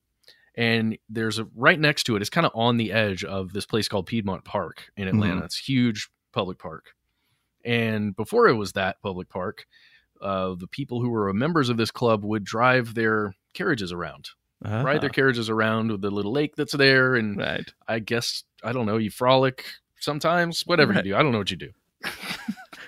And 0.58 0.98
there's 1.10 1.38
a 1.40 1.48
right 1.56 1.80
next 1.80 2.04
to 2.06 2.16
it. 2.16 2.22
It's 2.22 2.30
kind 2.30 2.46
of 2.46 2.52
on 2.56 2.78
the 2.78 2.92
edge 2.94 3.24
of 3.26 3.52
this 3.52 3.66
place 3.66 3.88
called 3.90 4.06
Piedmont 4.08 4.46
Park 4.46 4.90
in 4.96 5.08
Atlanta. 5.10 5.44
It's 5.44 5.60
a 5.60 5.64
huge 5.64 6.10
public 6.32 6.60
park. 6.60 6.92
And 7.66 8.16
before 8.16 8.48
it 8.48 8.54
was 8.54 8.74
that 8.74 9.02
public 9.02 9.28
park, 9.28 9.66
uh, 10.22 10.56
the 10.58 10.68
people 10.68 11.02
who 11.02 11.10
were 11.10 11.32
members 11.34 11.68
of 11.70 11.76
this 11.78 11.92
club 11.92 12.24
would 12.24 12.44
drive 12.46 12.94
their 12.94 13.34
carriages 13.54 13.92
around, 13.92 14.30
ride 14.66 15.02
their 15.02 15.10
carriages 15.10 15.50
around 15.50 15.92
with 15.92 16.02
the 16.02 16.12
little 16.12 16.32
lake 16.34 16.56
that's 16.56 16.74
there, 16.74 17.16
and 17.16 17.38
right. 17.38 17.72
I 17.88 18.00
guess 18.00 18.44
I 18.64 18.72
don't 18.74 18.86
know. 18.86 18.98
You 18.98 19.10
frolic 19.12 19.66
sometimes, 20.00 20.64
whatever 20.66 20.94
Right. 20.94 21.06
you 21.06 21.12
do. 21.12 21.18
I 21.18 21.24
don't 21.24 21.32
know 21.32 21.38
what 21.40 21.52
you 21.52 21.58
do. 21.58 21.72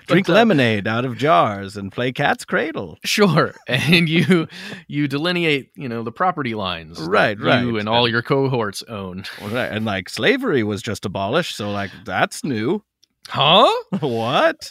Drink 0.06 0.26
But, 0.26 0.32
uh, 0.32 0.36
lemonade 0.36 0.86
out 0.88 1.04
of 1.04 1.18
jars 1.18 1.76
and 1.76 1.92
play 1.92 2.12
cat's 2.12 2.44
cradle. 2.46 2.96
Sure, 3.04 3.54
and 3.66 4.08
you 4.08 4.48
you 4.86 5.06
delineate 5.06 5.70
you 5.76 5.88
know 5.88 6.02
the 6.02 6.12
property 6.12 6.54
lines, 6.54 6.98
Right, 7.00 7.38
right. 7.38 7.62
You 7.62 7.78
and 7.78 7.88
all 7.88 8.08
your 8.08 8.22
cohorts 8.22 8.82
own, 8.88 9.24
Right. 9.42 9.66
And 9.70 9.84
like 9.84 10.08
slavery 10.08 10.62
was 10.62 10.80
just 10.82 11.04
abolished, 11.04 11.56
so 11.56 11.70
like 11.70 11.90
that's 12.04 12.42
new. 12.42 12.82
huh? 13.28 13.68
what? 14.00 14.70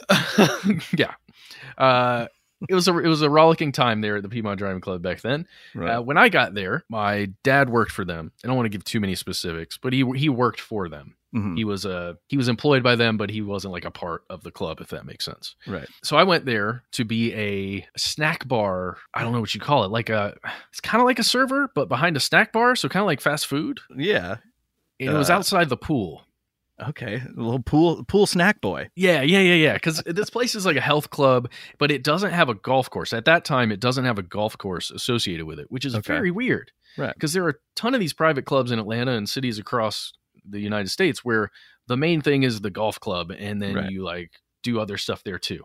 yeah. 0.97 1.13
Uh, 1.77 2.27
it 2.69 2.73
was 2.73 2.87
a 2.87 2.97
it 2.97 3.07
was 3.07 3.21
a 3.21 3.29
rollicking 3.29 3.71
time 3.71 4.01
there 4.01 4.17
at 4.17 4.23
the 4.23 4.29
Piedmont 4.29 4.57
Driving 4.57 4.81
Club 4.81 5.01
back 5.01 5.21
then. 5.21 5.47
Right. 5.75 5.95
Uh, 5.95 6.01
when 6.01 6.17
I 6.17 6.29
got 6.29 6.53
there, 6.53 6.83
my 6.89 7.31
dad 7.43 7.69
worked 7.69 7.91
for 7.91 8.03
them. 8.05 8.31
I 8.43 8.47
don't 8.47 8.55
want 8.55 8.65
to 8.65 8.69
give 8.69 8.83
too 8.83 8.99
many 8.99 9.15
specifics, 9.15 9.77
but 9.77 9.93
he 9.93 10.03
he 10.15 10.29
worked 10.29 10.59
for 10.59 10.89
them. 10.89 11.15
Mhm. 11.35 11.57
He 11.57 11.65
was 11.65 11.85
uh, 11.85 12.13
he 12.29 12.37
was 12.37 12.47
employed 12.47 12.81
by 12.83 12.95
them, 12.95 13.17
but 13.17 13.29
he 13.29 13.41
wasn't 13.41 13.73
like 13.73 13.83
a 13.85 13.91
part 13.91 14.23
of 14.29 14.43
the 14.43 14.51
club, 14.51 14.79
if 14.79 14.87
that 14.89 15.05
makes 15.05 15.25
sense. 15.25 15.55
Right. 15.67 15.87
So 16.01 16.15
I 16.15 16.23
went 16.23 16.45
there 16.45 16.83
to 16.93 17.03
be 17.03 17.33
a 17.33 17.85
snack 17.97 18.47
bar. 18.47 18.97
I 19.13 19.23
don't 19.23 19.33
know 19.33 19.41
what 19.41 19.53
you 19.53 19.59
call 19.59 19.83
it. 19.83 19.91
Like 19.91 20.09
a, 20.09 20.35
it's 20.71 20.79
kind 20.79 21.01
of 21.01 21.05
like 21.05 21.19
a 21.19 21.23
server, 21.25 21.69
but 21.75 21.89
behind 21.89 22.15
a 22.15 22.21
snack 22.21 22.53
bar. 22.53 22.75
So 22.77 22.87
kind 22.87 23.01
of 23.01 23.07
like 23.07 23.19
fast 23.21 23.45
food. 23.47 23.79
Yeah. 23.95 24.37
And 25.01 25.09
it 25.09 25.13
was 25.13 25.29
Uh, 25.29 25.33
outside 25.35 25.67
the 25.69 25.77
pool. 25.77 26.23
Okay. 26.79 27.15
A 27.15 27.39
little 27.41 27.59
pool 27.61 28.03
pool 28.03 28.27
snack 28.27 28.61
boy. 28.61 28.89
Yeah, 28.95 29.21
yeah, 29.21 29.39
yeah, 29.39 29.55
yeah. 29.55 29.73
Because 29.73 30.03
this 30.05 30.29
place 30.29 30.53
is 30.53 30.65
like 30.65 30.75
a 30.77 30.81
health 30.81 31.09
club, 31.09 31.49
but 31.79 31.89
it 31.89 32.03
doesn't 32.03 32.31
have 32.31 32.49
a 32.49 32.53
golf 32.53 32.89
course. 32.89 33.13
At 33.13 33.25
that 33.25 33.45
time, 33.45 33.71
it 33.71 33.79
doesn't 33.79 34.05
have 34.05 34.19
a 34.19 34.23
golf 34.23 34.57
course 34.57 34.91
associated 34.91 35.45
with 35.45 35.59
it, 35.59 35.71
which 35.71 35.85
is 35.85 35.95
Okay. 35.95 36.13
very 36.13 36.29
weird. 36.31 36.71
Right. 36.97 37.13
Because 37.13 37.33
there 37.33 37.43
are 37.45 37.49
a 37.49 37.55
ton 37.75 37.93
of 37.93 37.99
these 37.99 38.13
private 38.13 38.45
clubs 38.45 38.71
in 38.71 38.77
Atlanta 38.79 39.13
and 39.13 39.27
cities 39.27 39.57
across 39.59 40.13
the 40.47 40.59
United 40.59 40.89
States 40.89 41.25
where 41.25 41.49
the 41.87 41.97
main 41.97 42.21
thing 42.21 42.43
is 42.43 42.61
the 42.61 42.69
golf 42.69 42.99
club, 42.99 43.31
and 43.37 43.61
then 43.61 43.75
Right. 43.75 43.91
you 43.91 44.03
like 44.03 44.31
do 44.63 44.79
other 44.79 44.97
stuff 44.97 45.23
there 45.23 45.39
too. 45.39 45.63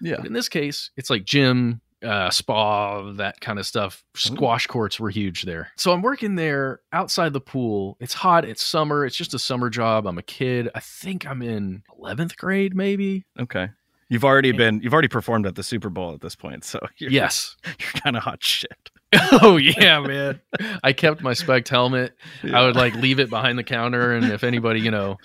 Yeah. 0.00 0.16
But 0.16 0.26
in 0.26 0.32
this 0.32 0.48
case, 0.48 0.90
it's 0.96 1.10
like 1.10 1.24
gym, 1.24 1.80
uh, 2.02 2.30
spa, 2.30 3.12
that 3.12 3.40
kind 3.40 3.58
of 3.58 3.66
stuff. 3.66 4.02
Squash 4.14 4.66
courts 4.66 4.98
were 5.00 5.10
huge 5.10 5.42
there. 5.42 5.68
So 5.76 5.92
I'm 5.92 6.02
working 6.02 6.34
there 6.34 6.80
outside 6.92 7.32
the 7.32 7.40
pool. 7.40 7.96
It's 8.00 8.14
hot. 8.14 8.44
It's 8.44 8.64
summer. 8.64 9.04
It's 9.06 9.16
just 9.16 9.34
a 9.34 9.38
summer 9.38 9.70
job. 9.70 10.06
I'm 10.06 10.18
a 10.18 10.22
kid. 10.22 10.68
I 10.74 10.80
think 10.80 11.26
I'm 11.26 11.42
in 11.42 11.82
11th 12.00 12.36
grade, 12.36 12.74
maybe. 12.74 13.24
Okay. 13.38 13.68
You've 14.08 14.24
already 14.24 14.52
been 14.52 14.80
you've 14.82 14.92
already 14.92 15.08
performed 15.08 15.46
at 15.46 15.54
the 15.54 15.62
Super 15.62 15.88
Bowl 15.88 16.12
at 16.12 16.20
this 16.20 16.34
point, 16.36 16.64
so 16.64 16.78
you're, 16.98 17.10
Yes. 17.10 17.56
you're 17.64 18.02
kind 18.02 18.14
of 18.16 18.22
hot 18.22 18.42
shit. 18.44 18.90
oh 19.40 19.56
yeah, 19.56 20.00
man. 20.00 20.40
I 20.84 20.92
kept 20.92 21.22
my 21.22 21.32
spec 21.32 21.66
helmet. 21.66 22.14
I 22.52 22.62
would 22.64 22.76
like 22.76 22.94
leave 22.94 23.20
it 23.20 23.30
behind 23.30 23.58
the 23.58 23.64
counter, 23.64 24.12
and 24.12 24.30
if 24.30 24.44
anybody, 24.44 24.80
you 24.80 24.90
know, 24.90 25.16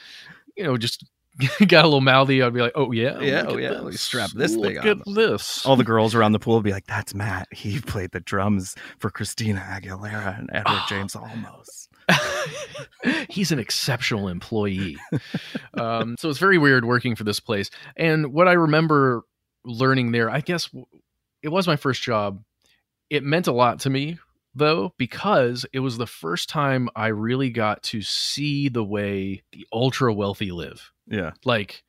you 0.56 0.64
know, 0.64 0.78
just 0.78 1.06
got 1.68 1.86
a 1.86 1.88
little 1.88 2.02
mouthy, 2.02 2.42
I'd 2.42 2.54
be 2.54 2.62
like, 2.62 2.74
"Oh 2.76 2.92
yeah, 2.92 3.20
Yeah, 3.20 3.46
oh, 3.48 3.58
yeah, 3.58 3.72
let 3.72 3.86
me 3.86 3.92
strap 3.94 4.32
this 4.32 4.54
Look 4.56 4.76
thing 4.76 4.78
at 4.78 4.98
on." 5.06 5.14
this." 5.14 5.66
All 5.66 5.76
the 5.76 5.84
girls 5.84 6.16
around 6.16 6.32
the 6.32 6.40
pool 6.40 6.56
will 6.56 6.62
be 6.62 6.72
like, 6.72 6.88
"That's 6.88 7.14
Matt. 7.14 7.48
He 7.52 7.80
played 7.80 8.12
the 8.12 8.20
drums 8.20 8.76
for 9.00 9.10
Christina 9.10 9.60
Aguilera 9.60 10.40
and 10.40 10.50
Edward 10.52 10.82
James 10.90 11.14
Olmos." 11.14 11.88
He's 13.30 13.52
an 13.52 13.60
exceptional 13.60 14.28
employee. 14.28 14.98
um, 15.74 16.16
so 16.18 16.30
it's 16.30 16.40
very 16.40 16.58
weird 16.58 16.86
working 16.86 17.16
for 17.16 17.24
this 17.24 17.40
place. 17.40 17.70
And 17.96 18.34
what 18.34 18.48
I 18.48 18.54
remember 18.54 19.24
learning 19.66 20.12
there, 20.12 20.30
I 20.30 20.42
guess 20.42 20.70
it 21.44 21.50
was 21.50 21.68
my 21.68 21.76
first 21.76 22.02
job. 22.02 22.42
It 23.10 23.24
meant 23.24 23.48
a 23.48 23.54
lot 23.54 23.80
to 23.82 23.90
me, 23.90 24.18
though, 24.56 24.94
because 24.98 25.66
it 25.74 25.80
was 25.80 25.98
the 25.98 26.08
first 26.08 26.50
time 26.50 26.90
I 26.96 27.08
really 27.08 27.50
got 27.50 27.84
to 27.84 28.02
see 28.02 28.70
the 28.70 28.84
way 28.84 29.44
the 29.52 29.68
ultra 29.72 30.14
wealthy 30.14 30.52
live. 30.52 30.92
Yeah. 31.08 31.32
Like 31.46 31.84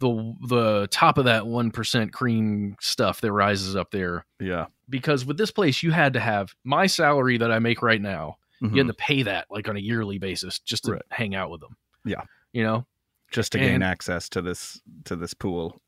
the 0.00 0.34
the 0.48 0.88
top 0.90 1.18
of 1.18 1.24
that 1.26 1.46
one 1.46 1.70
percent 1.70 2.12
cream 2.12 2.76
stuff 2.80 3.20
that 3.20 3.32
rises 3.32 3.76
up 3.76 3.90
there. 3.90 4.24
Yeah. 4.40 4.66
Because 4.88 5.24
with 5.24 5.38
this 5.38 5.50
place, 5.50 5.82
you 5.82 5.92
had 5.92 6.12
to 6.14 6.20
have 6.20 6.54
my 6.64 6.86
salary 6.86 7.38
that 7.38 7.50
I 7.52 7.58
make 7.58 7.80
right 7.82 8.00
now 8.00 8.36
you 8.60 8.68
Mhm. 8.70 8.76
had 8.78 8.86
to 8.86 8.94
pay 8.94 9.22
that 9.24 9.46
like 9.50 9.68
on 9.68 9.76
a 9.76 9.80
yearly 9.80 10.18
basis 10.18 10.58
just 10.58 10.84
to 10.84 10.92
Right. 10.92 11.02
hang 11.10 11.34
out 11.34 11.50
with 11.50 11.60
them. 11.60 11.76
Yeah. 12.04 12.22
You 12.52 12.62
know? 12.62 12.86
Just 13.30 13.52
to 13.52 13.58
gain 13.58 13.74
and- 13.76 13.84
access 13.84 14.28
to 14.30 14.40
this 14.42 14.80
to 15.04 15.16
this 15.16 15.34
pool 15.34 15.80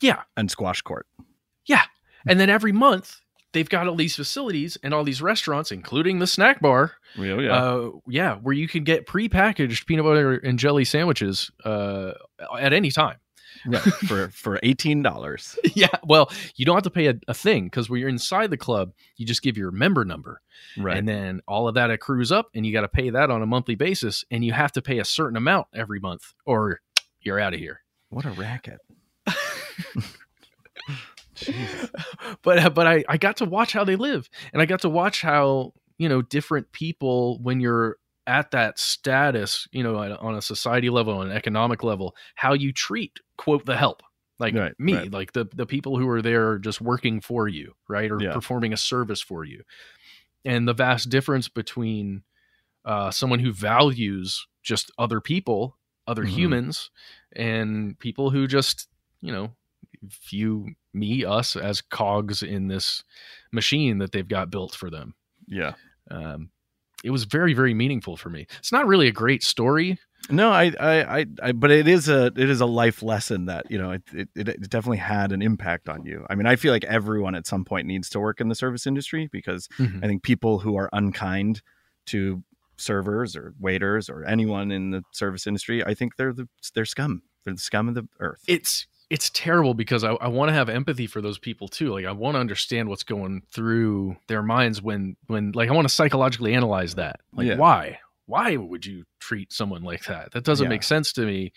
Yeah. 0.00 0.22
and 0.36 0.50
squash 0.50 0.82
court. 0.82 1.06
Yeah. 1.66 1.84
And 2.26 2.38
then 2.40 2.48
every 2.50 2.72
month 2.72 3.20
they've 3.52 3.68
got 3.68 3.86
all 3.86 3.94
these 3.96 4.16
facilities 4.16 4.78
and 4.82 4.94
all 4.94 5.04
these 5.04 5.20
restaurants, 5.22 5.72
including 5.72 6.18
the 6.18 6.26
snack 6.26 6.60
bar. 6.60 6.92
Real, 7.16 7.42
yeah. 7.42 7.54
Uh, 7.54 7.90
yeah, 8.08 8.36
where 8.36 8.54
you 8.54 8.68
can 8.68 8.84
get 8.84 9.06
prepackaged 9.06 9.86
peanut 9.86 10.04
butter 10.04 10.34
and 10.34 10.58
jelly 10.58 10.84
sandwiches 10.84 11.50
uh, 11.64 12.12
at 12.58 12.72
any 12.72 12.90
time. 12.90 13.16
right. 13.66 13.80
For 13.82 14.28
for 14.28 14.58
eighteen 14.62 15.02
dollars. 15.02 15.58
yeah. 15.74 15.88
Well, 16.04 16.30
you 16.56 16.64
don't 16.64 16.76
have 16.76 16.84
to 16.84 16.90
pay 16.90 17.08
a, 17.08 17.14
a 17.28 17.34
thing 17.34 17.64
because 17.64 17.90
when 17.90 18.00
you're 18.00 18.08
inside 18.08 18.50
the 18.50 18.56
club, 18.56 18.92
you 19.16 19.26
just 19.26 19.42
give 19.42 19.58
your 19.58 19.70
member 19.70 20.04
number. 20.04 20.40
Right. 20.78 20.96
And 20.96 21.06
then 21.06 21.40
all 21.46 21.68
of 21.68 21.74
that 21.74 21.90
accrues 21.90 22.30
up 22.32 22.48
and 22.54 22.64
you 22.64 22.72
got 22.72 22.82
to 22.82 22.88
pay 22.88 23.10
that 23.10 23.30
on 23.30 23.42
a 23.42 23.46
monthly 23.46 23.74
basis. 23.74 24.24
And 24.30 24.44
you 24.44 24.52
have 24.52 24.72
to 24.72 24.82
pay 24.82 24.98
a 24.98 25.04
certain 25.04 25.36
amount 25.36 25.66
every 25.74 26.00
month 26.00 26.32
or 26.46 26.80
you're 27.20 27.40
out 27.40 27.52
of 27.52 27.60
here. 27.60 27.82
what 28.08 28.24
a 28.24 28.30
racket. 28.30 28.78
But 32.42 32.74
but 32.74 32.86
I, 32.86 33.04
I 33.08 33.16
got 33.16 33.36
to 33.38 33.44
watch 33.44 33.72
how 33.72 33.84
they 33.84 33.96
live 33.96 34.28
and 34.52 34.62
i 34.62 34.66
got 34.66 34.80
to 34.82 34.88
watch 34.88 35.22
how 35.22 35.72
you 35.98 36.08
know 36.08 36.22
different 36.22 36.70
people 36.72 37.38
when 37.42 37.60
you're 37.60 37.96
at 38.26 38.50
that 38.52 38.78
status 38.78 39.66
you 39.72 39.82
know 39.82 39.96
on- 39.96 40.34
a 40.34 40.42
society 40.42 40.90
level 40.90 41.18
on 41.18 41.30
an 41.30 41.36
economic 41.36 41.82
level 41.82 42.14
how 42.36 42.52
you 42.52 42.72
treat 42.72 43.18
quote 43.36 43.64
the 43.66 43.76
help 43.76 44.02
like 44.38 44.54
Right, 44.54 44.72
me 44.78 44.94
right. 44.94 45.12
like 45.12 45.32
the 45.32 45.46
the 45.54 45.66
people 45.66 45.98
who 45.98 46.08
are 46.08 46.22
there 46.22 46.58
just 46.58 46.80
working 46.80 47.20
for 47.20 47.48
you 47.48 47.74
right 47.88 48.10
or 48.10 48.20
Yeah. 48.20 48.32
performing 48.32 48.72
a 48.72 48.76
service 48.76 49.20
for 49.20 49.44
you 49.44 49.62
and 50.44 50.66
the 50.68 50.74
vast 50.74 51.08
difference 51.10 51.48
between 51.48 52.22
uh, 52.84 53.10
someone 53.10 53.40
who 53.40 53.52
values 53.52 54.46
just 54.62 54.90
other 54.98 55.20
people 55.20 55.76
other 56.06 56.24
Mhm. 56.24 56.28
humans 56.30 56.90
and 57.36 57.98
people 57.98 58.30
who 58.30 58.46
just 58.46 58.88
you 59.20 59.32
know 59.32 59.52
view 60.02 60.68
me 60.92 61.24
us 61.24 61.56
as 61.56 61.80
cogs 61.80 62.42
in 62.42 62.68
this 62.68 63.04
machine 63.52 63.98
that 63.98 64.12
they've 64.12 64.28
got 64.28 64.50
built 64.50 64.74
for 64.74 64.90
them 64.90 65.14
Yeah. 65.46 65.74
um, 66.10 66.50
it 67.04 67.10
was 67.10 67.24
very 67.24 67.54
very 67.54 67.74
meaningful 67.74 68.16
for 68.16 68.30
me 68.30 68.46
it's 68.58 68.72
not 68.72 68.86
really 68.86 69.08
a 69.08 69.12
great 69.12 69.42
story 69.42 69.98
No, 70.28 70.50
I, 70.50 70.70
I, 70.78 71.18
I, 71.20 71.26
I, 71.42 71.52
but 71.52 71.70
it 71.70 71.88
is 71.88 72.08
a, 72.08 72.26
it 72.26 72.50
is 72.50 72.60
a 72.60 72.66
life 72.66 73.02
lesson 73.02 73.46
that 73.46 73.70
you 73.70 73.78
know, 73.78 73.92
it, 73.92 74.02
it, 74.12 74.28
it 74.36 74.68
definitely 74.70 74.98
had 74.98 75.32
an 75.32 75.40
impact 75.40 75.88
on 75.88 76.04
you. 76.04 76.26
I 76.28 76.34
mean, 76.34 76.46
I 76.46 76.56
feel 76.56 76.72
like 76.74 76.84
everyone 76.84 77.34
at 77.34 77.46
some 77.46 77.64
point 77.64 77.86
needs 77.86 78.10
to 78.10 78.20
work 78.20 78.38
in 78.40 78.48
the 78.48 78.54
service 78.54 78.86
industry 78.86 79.28
because 79.32 79.66
Mhm. 79.78 80.04
I 80.04 80.06
think 80.06 80.22
people 80.22 80.58
who 80.58 80.76
are 80.76 80.90
unkind 80.92 81.62
to 82.12 82.44
servers 82.76 83.34
or 83.34 83.54
waiters 83.58 84.10
or 84.10 84.24
anyone 84.24 84.70
in 84.70 84.90
the 84.90 85.02
service 85.12 85.46
industry, 85.46 85.82
I 85.84 85.94
think 85.94 86.16
they're 86.16 86.34
the, 86.34 86.48
they're 86.74 86.84
scum. 86.84 87.22
They're 87.44 87.54
the 87.54 87.60
scum 87.60 87.88
of 87.88 87.94
the 87.94 88.06
earth. 88.20 88.42
it's 88.46 88.86
it's 89.10 89.28
terrible 89.30 89.74
because 89.74 90.04
I, 90.04 90.12
I 90.12 90.28
want 90.28 90.48
to 90.50 90.52
have 90.54 90.68
empathy 90.68 91.06
for 91.08 91.20
those 91.20 91.38
people 91.38 91.66
too. 91.68 91.92
Like 91.92 92.06
I 92.06 92.12
want 92.12 92.36
to 92.36 92.38
understand 92.40 92.88
what's 92.88 93.02
going 93.02 93.42
through 93.50 94.16
their 94.28 94.42
minds 94.42 94.80
when 94.80 95.16
when 95.26 95.52
like 95.52 95.68
I 95.68 95.72
want 95.72 95.88
to 95.88 95.92
psychologically 95.94 96.54
analyze 96.54 96.94
that. 96.94 97.20
Like 97.34 97.46
Yeah. 97.48 97.56
why? 97.56 97.98
Why 98.26 98.56
would 98.56 98.86
you 98.86 99.04
treat 99.18 99.52
someone 99.52 99.82
like 99.82 100.04
that? 100.04 100.30
That 100.32 100.44
doesn't 100.44 100.64
Yeah. 100.64 100.70
make 100.70 100.84
sense 100.84 101.12
to 101.14 101.22
me. 101.26 101.52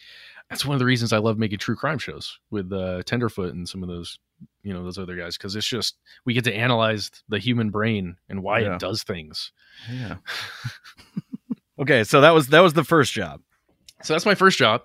That's 0.50 0.66
one 0.66 0.74
of 0.76 0.80
the 0.80 0.86
reasons 0.86 1.14
I 1.14 1.20
love 1.20 1.38
making 1.38 1.60
true 1.60 1.76
crime 1.76 2.00
shows 2.00 2.38
with 2.52 2.72
uh, 2.74 3.04
Tenderfoot 3.04 3.54
and 3.54 3.70
some 3.70 3.82
of 3.84 3.90
those, 3.90 4.18
you 4.64 4.74
know, 4.74 4.84
those 4.84 4.98
other 4.98 5.16
guys 5.16 5.38
because 5.38 5.56
it's 5.56 5.68
just 5.68 5.96
we 6.26 6.34
get 6.34 6.44
to 6.46 6.54
analyze 6.54 7.12
the 7.30 7.40
human 7.40 7.70
brain 7.70 8.18
and 8.30 8.42
why 8.44 8.60
Yeah. 8.60 8.74
it 8.74 8.80
does 8.80 9.04
things. 9.04 9.52
yeah. 9.92 10.16
okay, 11.80 12.04
so 12.04 12.22
that 12.22 12.34
was 12.34 12.48
that 12.48 12.60
was 12.62 12.74
the 12.74 12.84
first 12.84 13.14
job. 13.14 13.42
So 14.04 14.14
that's 14.14 14.26
my 14.26 14.36
first 14.36 14.58
job. 14.58 14.82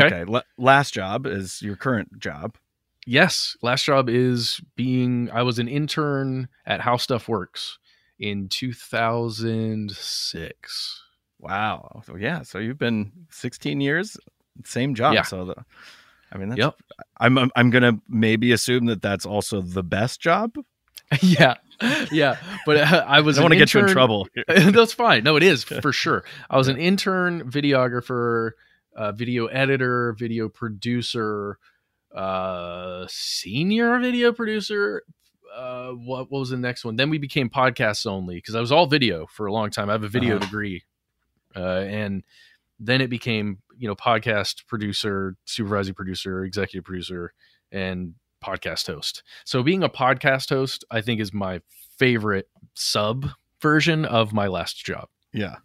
Okay. 0.00 0.24
la- 0.24 0.42
last 0.58 0.92
job 0.94 1.26
is 1.26 1.62
your 1.62 1.76
current 1.76 2.18
job. 2.18 2.56
Yes, 3.06 3.56
last 3.62 3.84
job 3.84 4.08
is 4.08 4.60
being. 4.76 5.30
I 5.32 5.42
was 5.42 5.58
an 5.58 5.68
intern 5.68 6.48
at 6.66 6.80
How 6.80 6.96
Stuff 6.96 7.28
Works 7.28 7.78
in 8.18 8.48
2006. 8.48 11.02
Wow. 11.40 12.02
So 12.06 12.16
yeah, 12.16 12.42
so 12.42 12.58
you've 12.58 12.78
been 12.78 13.10
16 13.30 13.80
years, 13.80 14.16
same 14.64 14.94
job. 14.94 15.14
Yeah. 15.14 15.22
So 15.22 15.46
the, 15.46 15.56
I 16.32 16.38
mean, 16.38 16.50
that's, 16.50 16.58
Yep. 16.60 16.74
I'm, 17.18 17.36
I'm 17.38 17.50
I'm 17.56 17.70
gonna 17.70 17.98
maybe 18.08 18.52
assume 18.52 18.86
that 18.86 19.02
that's 19.02 19.26
also 19.26 19.60
the 19.60 19.82
best 19.82 20.20
job. 20.20 20.54
yeah, 21.20 21.56
yeah. 22.10 22.36
But 22.64 22.78
uh, 22.78 23.04
I 23.06 23.20
was 23.20 23.26
I 23.26 23.30
was. 23.36 23.36
don't 23.36 23.40
an 23.40 23.44
want 23.44 23.52
to 23.52 23.58
get 23.58 23.74
you 23.74 23.80
in 23.80 23.88
trouble. 23.88 24.26
That's 24.46 24.94
fine. 24.94 25.24
No, 25.24 25.36
it 25.36 25.42
is 25.42 25.62
for 25.64 25.92
sure. 25.92 26.24
I 26.48 26.56
was 26.56 26.68
an 26.68 26.78
intern 26.78 27.50
videographer, 27.50 28.52
uh, 28.96 29.12
video 29.12 29.46
editor, 29.46 30.12
video 30.18 30.48
producer, 30.48 31.58
uh, 32.14 33.06
senior 33.08 33.98
video 33.98 34.32
producer, 34.32 35.02
uh, 35.54 35.90
what, 35.90 36.30
what 36.30 36.40
was 36.40 36.50
the 36.50 36.56
next 36.56 36.84
one? 36.84 36.96
Then 36.96 37.10
we 37.10 37.18
became 37.18 37.48
podcasts 37.50 38.06
only 38.06 38.36
because 38.36 38.54
I 38.54 38.60
was 38.60 38.72
all 38.72 38.86
video 38.86 39.26
for 39.26 39.46
a 39.46 39.52
long 39.52 39.70
time. 39.70 39.88
I 39.88 39.92
have 39.92 40.02
a 40.04 40.08
video 40.08 40.36
Uh-huh. 40.36 40.44
degree, 40.46 40.84
uh, 41.56 41.60
and 41.80 42.22
then 42.80 43.00
it 43.00 43.08
became 43.10 43.58
you 43.76 43.86
know 43.88 43.94
podcast 43.94 44.66
producer, 44.66 45.36
supervising 45.44 45.94
producer, 45.94 46.44
executive 46.44 46.84
producer, 46.84 47.32
and 47.70 48.14
podcast 48.44 48.86
host. 48.86 49.22
So 49.44 49.62
being 49.62 49.82
a 49.82 49.88
podcast 49.88 50.48
host, 50.50 50.84
I 50.90 51.00
think, 51.00 51.20
is 51.20 51.32
my 51.32 51.60
favorite 51.98 52.48
sub 52.74 53.28
version 53.60 54.04
of 54.04 54.32
my 54.32 54.48
last 54.48 54.84
job. 54.84 55.08
Yeah. 55.32 55.56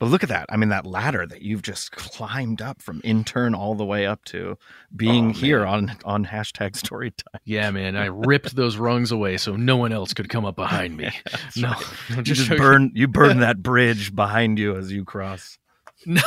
But 0.00 0.06
look 0.06 0.22
at 0.22 0.28
that. 0.28 0.46
I 0.48 0.56
mean, 0.56 0.70
that 0.70 0.84
ladder 0.86 1.24
that 1.26 1.42
you've 1.42 1.62
just 1.62 1.92
climbed 1.92 2.60
up 2.60 2.82
from 2.82 3.00
intern 3.04 3.54
all 3.54 3.74
the 3.74 3.84
way 3.84 4.06
up 4.06 4.24
to 4.26 4.58
being 4.94 5.30
Oh, 5.30 5.32
here 5.32 5.64
on 5.64 5.96
on 6.04 6.26
hashtag 6.26 6.76
story 6.76 7.12
time. 7.12 7.40
Yeah, 7.44 7.70
man, 7.70 7.96
I 7.96 8.06
ripped 8.06 8.56
those 8.56 8.76
rungs 8.76 9.12
away 9.12 9.36
so 9.36 9.54
no 9.56 9.76
one 9.76 9.92
else 9.92 10.12
could 10.12 10.28
come 10.28 10.44
up 10.44 10.56
behind 10.56 10.96
me. 10.96 11.10
no, 11.56 11.74
You 12.10 12.22
just 12.22 12.48
burn 12.48 12.90
you 12.94 13.06
burn 13.06 13.38
that 13.40 13.62
bridge 13.62 14.14
behind 14.14 14.58
you 14.58 14.76
as 14.76 14.90
you 14.92 15.04
cross. 15.04 15.58
No, 16.06 16.22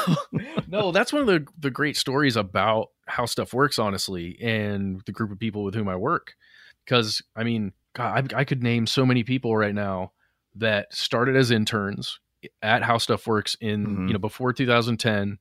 no, 0.67 0.91
that's 0.91 1.11
one 1.11 1.21
of 1.21 1.27
the 1.27 1.45
the 1.59 1.69
great 1.69 1.97
stories 1.97 2.35
about 2.37 2.87
how 3.05 3.25
stuff 3.25 3.53
works, 3.53 3.77
honestly, 3.77 4.37
and 4.41 5.01
the 5.05 5.11
group 5.11 5.31
of 5.31 5.39
people 5.39 5.63
with 5.63 5.75
whom 5.75 5.89
I 5.89 5.97
work. 5.97 6.33
Because 6.85 7.21
I 7.35 7.43
mean, 7.43 7.73
God, 7.93 8.33
I, 8.33 8.39
I 8.39 8.43
could 8.45 8.63
name 8.63 8.87
so 8.87 9.05
many 9.05 9.23
people 9.23 9.55
right 9.55 9.75
now 9.75 10.13
that 10.55 10.93
started 10.93 11.35
as 11.35 11.51
interns 11.51 12.19
at 12.61 12.83
How 12.83 12.97
Stuff 12.97 13.25
Works 13.27 13.55
in 13.61 13.85
Mhm. 13.87 14.07
you 14.07 14.13
know 14.13 14.19
before 14.19 14.53
2010. 14.53 15.39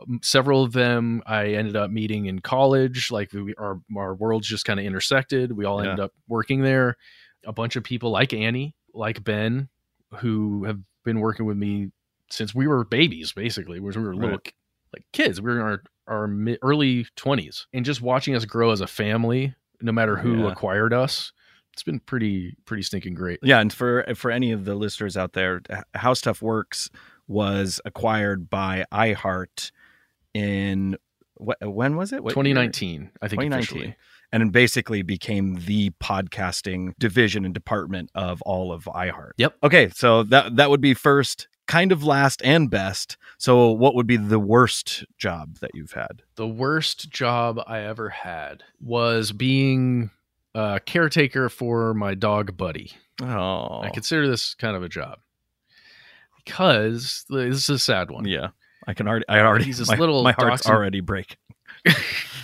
Um, 0.00 0.20
Several 0.22 0.62
of 0.62 0.72
them 0.72 1.22
I 1.26 1.48
ended 1.54 1.74
up 1.76 1.90
meeting 1.90 2.26
in 2.26 2.40
college. 2.40 3.10
Like 3.10 3.32
we, 3.32 3.54
our 3.56 3.80
our 3.96 4.14
worlds 4.14 4.46
just 4.46 4.64
kind 4.64 4.78
of 4.78 4.86
intersected. 4.86 5.52
We 5.52 5.64
all 5.64 5.82
Yeah. 5.82 5.90
ended 5.90 6.04
up 6.04 6.12
working 6.28 6.62
there. 6.62 6.96
A 7.44 7.52
bunch 7.52 7.76
of 7.76 7.84
people 7.84 8.10
like 8.10 8.32
Annie, 8.32 8.74
like 8.92 9.22
Ben, 9.24 9.68
who 10.18 10.64
have 10.64 10.80
been 11.04 11.20
working 11.20 11.46
with 11.46 11.56
me 11.56 11.90
since 12.30 12.54
we 12.54 12.66
were 12.66 12.84
babies, 12.84 13.32
basically, 13.32 13.78
we 13.80 13.92
were 13.92 14.14
little 14.14 14.30
Right. 14.30 14.52
like 14.92 15.06
kids. 15.12 15.40
We 15.40 15.50
were 15.50 15.56
in 15.56 15.62
our 15.62 15.82
our 16.08 16.28
mid, 16.28 16.58
early 16.62 17.06
twenties, 17.16 17.66
and 17.72 17.84
just 17.84 18.00
watching 18.00 18.34
us 18.36 18.44
grow 18.44 18.70
as 18.70 18.80
a 18.80 18.86
family, 18.86 19.54
no 19.80 19.90
matter 19.92 20.16
who 20.16 20.44
Yeah. 20.44 20.52
acquired 20.52 20.92
us, 20.92 21.32
it's 21.76 21.82
been 21.82 22.00
pretty 22.00 22.56
pretty 22.64 22.82
stinking 22.82 23.12
great. 23.12 23.38
Yeah, 23.42 23.60
and 23.60 23.70
for 23.70 24.02
for 24.14 24.30
any 24.30 24.50
of 24.50 24.64
the 24.64 24.74
listeners 24.74 25.14
out 25.14 25.34
there, 25.34 25.60
How 25.94 26.14
Stuff 26.14 26.40
Works 26.40 26.88
was 27.28 27.82
acquired 27.84 28.48
by 28.48 28.86
iHeart 28.90 29.72
in 30.32 30.96
what 31.34 31.58
when 31.60 31.96
was 31.96 32.14
it? 32.14 32.24
What 32.24 32.30
year? 32.30 32.44
2019, 32.54 33.10
I 33.20 33.28
think 33.28 33.42
2019. 33.42 33.58
officially. 33.58 33.96
and 34.32 34.42
it 34.42 34.52
basically 34.52 35.02
became 35.02 35.56
the 35.66 35.90
podcasting 36.02 36.94
division 36.98 37.44
and 37.44 37.52
department 37.52 38.10
of 38.14 38.40
all 38.42 38.72
of 38.72 38.84
iHeart. 38.84 39.32
Yep. 39.36 39.56
Okay, 39.62 39.90
so 39.90 40.22
that 40.22 40.56
that 40.56 40.70
would 40.70 40.80
be 40.80 40.94
first, 40.94 41.46
kind 41.66 41.92
of 41.92 42.02
last, 42.02 42.40
and 42.42 42.70
best. 42.70 43.18
So, 43.36 43.70
what 43.70 43.94
would 43.94 44.06
be 44.06 44.16
the 44.16 44.38
worst 44.40 45.04
job 45.18 45.58
that 45.58 45.72
you've 45.74 45.92
had? 45.92 46.22
The 46.36 46.48
worst 46.48 47.10
job 47.10 47.60
I 47.66 47.80
ever 47.80 48.08
had 48.08 48.62
was 48.80 49.32
being 49.32 50.08
a 50.58 50.80
caretaker 50.80 51.48
for 51.48 51.94
my 51.94 52.14
dog 52.14 52.56
Buddy. 52.56 52.92
Oh, 53.22 53.80
I 53.82 53.90
consider 53.92 54.26
this 54.28 54.54
kind 54.54 54.76
of 54.76 54.82
a 54.82 54.88
job 54.88 55.18
because 56.44 57.24
this 57.28 57.56
is 57.56 57.68
a 57.68 57.78
sad 57.78 58.10
one. 58.10 58.26
yeah. 58.26 58.48
I 58.86 58.94
can 58.94 59.08
already. 59.08 59.24
I 59.28 59.40
already. 59.40 59.64
He's 59.64 59.78
this 59.78 59.88
my, 59.88 59.96
little 59.96 60.22
my 60.22 60.32
heart's 60.32 60.62
dachshund- 60.62 60.76
already 60.76 61.00
breaking. 61.00 61.38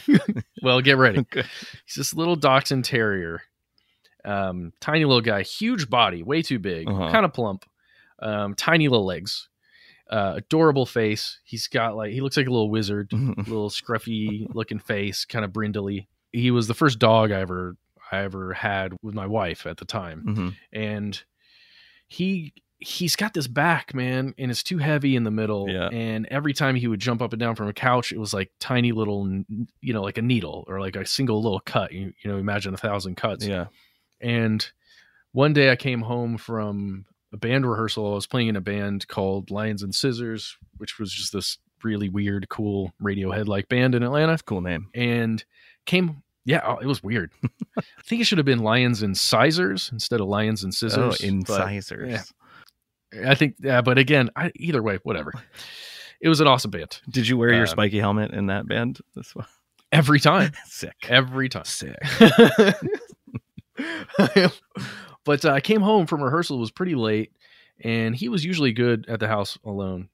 well, 0.63 0.81
get 0.81 0.97
ready. 0.97 1.25
He's 1.33 1.95
this 1.97 2.15
little 2.15 2.35
dachshund 2.35 2.85
terrier, 2.85 3.43
um, 4.25 4.73
tiny 4.81 5.05
little 5.05 5.21
guy, 5.21 5.43
huge 5.43 5.89
body, 5.89 6.23
way 6.25 6.43
too 6.43 6.59
big, 6.59 6.89
Uh-huh. 6.89 7.13
kind 7.13 7.25
of 7.25 7.33
plump, 7.33 7.65
um, 8.19 8.55
tiny 8.55 8.89
little 8.89 9.07
legs, 9.07 9.49
uh, 10.11 10.35
adorable 10.39 10.85
face. 10.87 11.39
He's 11.45 11.69
got 11.69 11.95
like 11.97 12.13
he 12.13 12.21
looks 12.21 12.37
like 12.37 12.49
a 12.49 12.51
little 12.51 12.71
wizard, 12.71 13.13
little 13.13 13.71
scruffy 13.71 14.53
looking 14.53 14.81
face, 14.81 15.25
kind 15.25 15.45
of 15.45 15.53
brindly. 15.53 16.09
He 16.33 16.51
was 16.51 16.67
the 16.67 16.75
first 16.75 16.99
dog 16.99 17.31
I 17.31 17.41
ever 17.41 17.77
I 18.13 18.23
ever 18.23 18.53
had 18.53 18.95
with 19.03 19.15
my 19.15 19.27
wife 19.27 19.67
at 19.67 19.79
the 19.79 19.85
time, 19.85 20.25
Mhm. 20.27 20.57
and 20.73 21.23
he 22.09 22.53
he's 22.79 23.15
got 23.15 23.33
this 23.33 23.47
back 23.47 23.95
man 23.95 24.35
and 24.39 24.51
it's 24.51 24.65
too 24.65 24.79
heavy 24.79 25.15
in 25.15 25.23
the 25.23 25.31
middle 25.31 25.69
Yeah. 25.71 25.89
and 25.93 26.27
every 26.33 26.53
time 26.53 26.75
he 26.75 26.89
would 26.89 26.99
jump 26.99 27.23
up 27.23 27.33
and 27.33 27.39
down 27.39 27.55
from 27.55 27.69
a 27.69 27.73
couch 27.73 28.11
it 28.11 28.19
was 28.19 28.35
like 28.35 28.51
tiny 28.59 28.91
little 28.91 29.25
you 29.81 29.93
know 29.93 30.03
like 30.03 30.19
a 30.19 30.23
needle 30.23 30.65
or 30.67 30.81
like 30.81 30.97
a 30.97 31.07
single 31.07 31.41
little 31.41 31.61
cut 31.61 31.93
you, 31.93 32.13
you 32.25 32.29
know 32.29 32.39
imagine 32.39 32.75
a 32.75 32.77
thousand 32.77 33.15
cuts 33.17 33.47
Yeah. 33.47 33.67
and 34.21 34.69
one 35.31 35.53
day 35.53 35.71
i 35.71 35.77
came 35.77 36.01
home 36.01 36.37
from 36.39 37.05
a 37.33 37.37
band 37.37 37.71
rehearsal 37.71 38.11
i 38.11 38.15
was 38.17 38.27
playing 38.27 38.49
in 38.49 38.57
a 38.57 38.61
band 38.61 39.07
called 39.07 39.53
lions 39.53 39.85
and 39.85 39.95
scissors 39.95 40.57
which 40.79 40.99
was 40.99 41.13
just 41.13 41.33
this 41.33 41.59
really 41.85 42.09
weird 42.09 42.49
cool 42.49 42.93
radiohead 43.01 43.47
like 43.47 43.69
band 43.69 43.95
in 43.95 44.03
atlanta 44.03 44.37
Cool 44.45 44.61
name. 44.61 44.89
and 44.93 45.45
came 45.87 46.25
yeah 46.45 46.61
oh, 46.67 46.79
it 46.79 46.87
was 46.87 47.03
weird 47.03 47.31
i 47.79 47.83
think 48.05 48.21
it 48.21 48.25
should 48.25 48.39
have 48.39 48.45
been 48.45 48.59
lions 48.61 49.03
and 49.03 49.17
sizers 49.17 49.91
instead 49.93 50.21
of 50.21 50.27
lions 50.27 50.65
and 50.65 50.75
scissors 50.75 51.21
oh, 51.23 51.27
incisors. 51.27 52.11
yeah. 52.11 52.23
I 53.29 53.35
think, 53.35 53.57
yeah, 53.61 53.83
but 53.83 53.99
again, 53.99 54.31
I, 54.35 54.51
either 54.57 54.83
way, 54.83 54.99
whatever. 55.03 55.33
It 56.23 56.31
was 56.31 56.41
an 56.41 56.47
awesome 56.47 56.71
band 56.71 56.99
Did 57.11 57.29
you 57.29 57.37
wear 57.37 57.51
your 57.53 57.61
Um, 57.63 57.67
spiky 57.67 57.99
helmet 57.99 58.31
in 58.31 58.47
that 58.47 58.67
band? 58.67 59.01
This 59.15 59.35
one. 59.37 59.45
every 59.93 60.19
time, 60.19 60.53
Sick. 60.65 60.95
every 61.11 61.51
time. 61.51 61.67
Sick. 61.67 61.95
but 65.25 65.45
uh, 65.45 65.51
I 65.51 65.61
came 65.61 65.81
home 65.81 66.07
from 66.07 66.23
rehearsal 66.23 66.57
it 66.57 66.61
was 66.61 66.71
pretty 66.71 66.95
late, 66.95 67.33
and 67.85 68.15
he 68.17 68.29
was 68.31 68.45
usually 68.45 68.73
good 68.73 69.07
at 69.09 69.21
the 69.21 69.29
house 69.29 69.59
alone. 69.65 70.09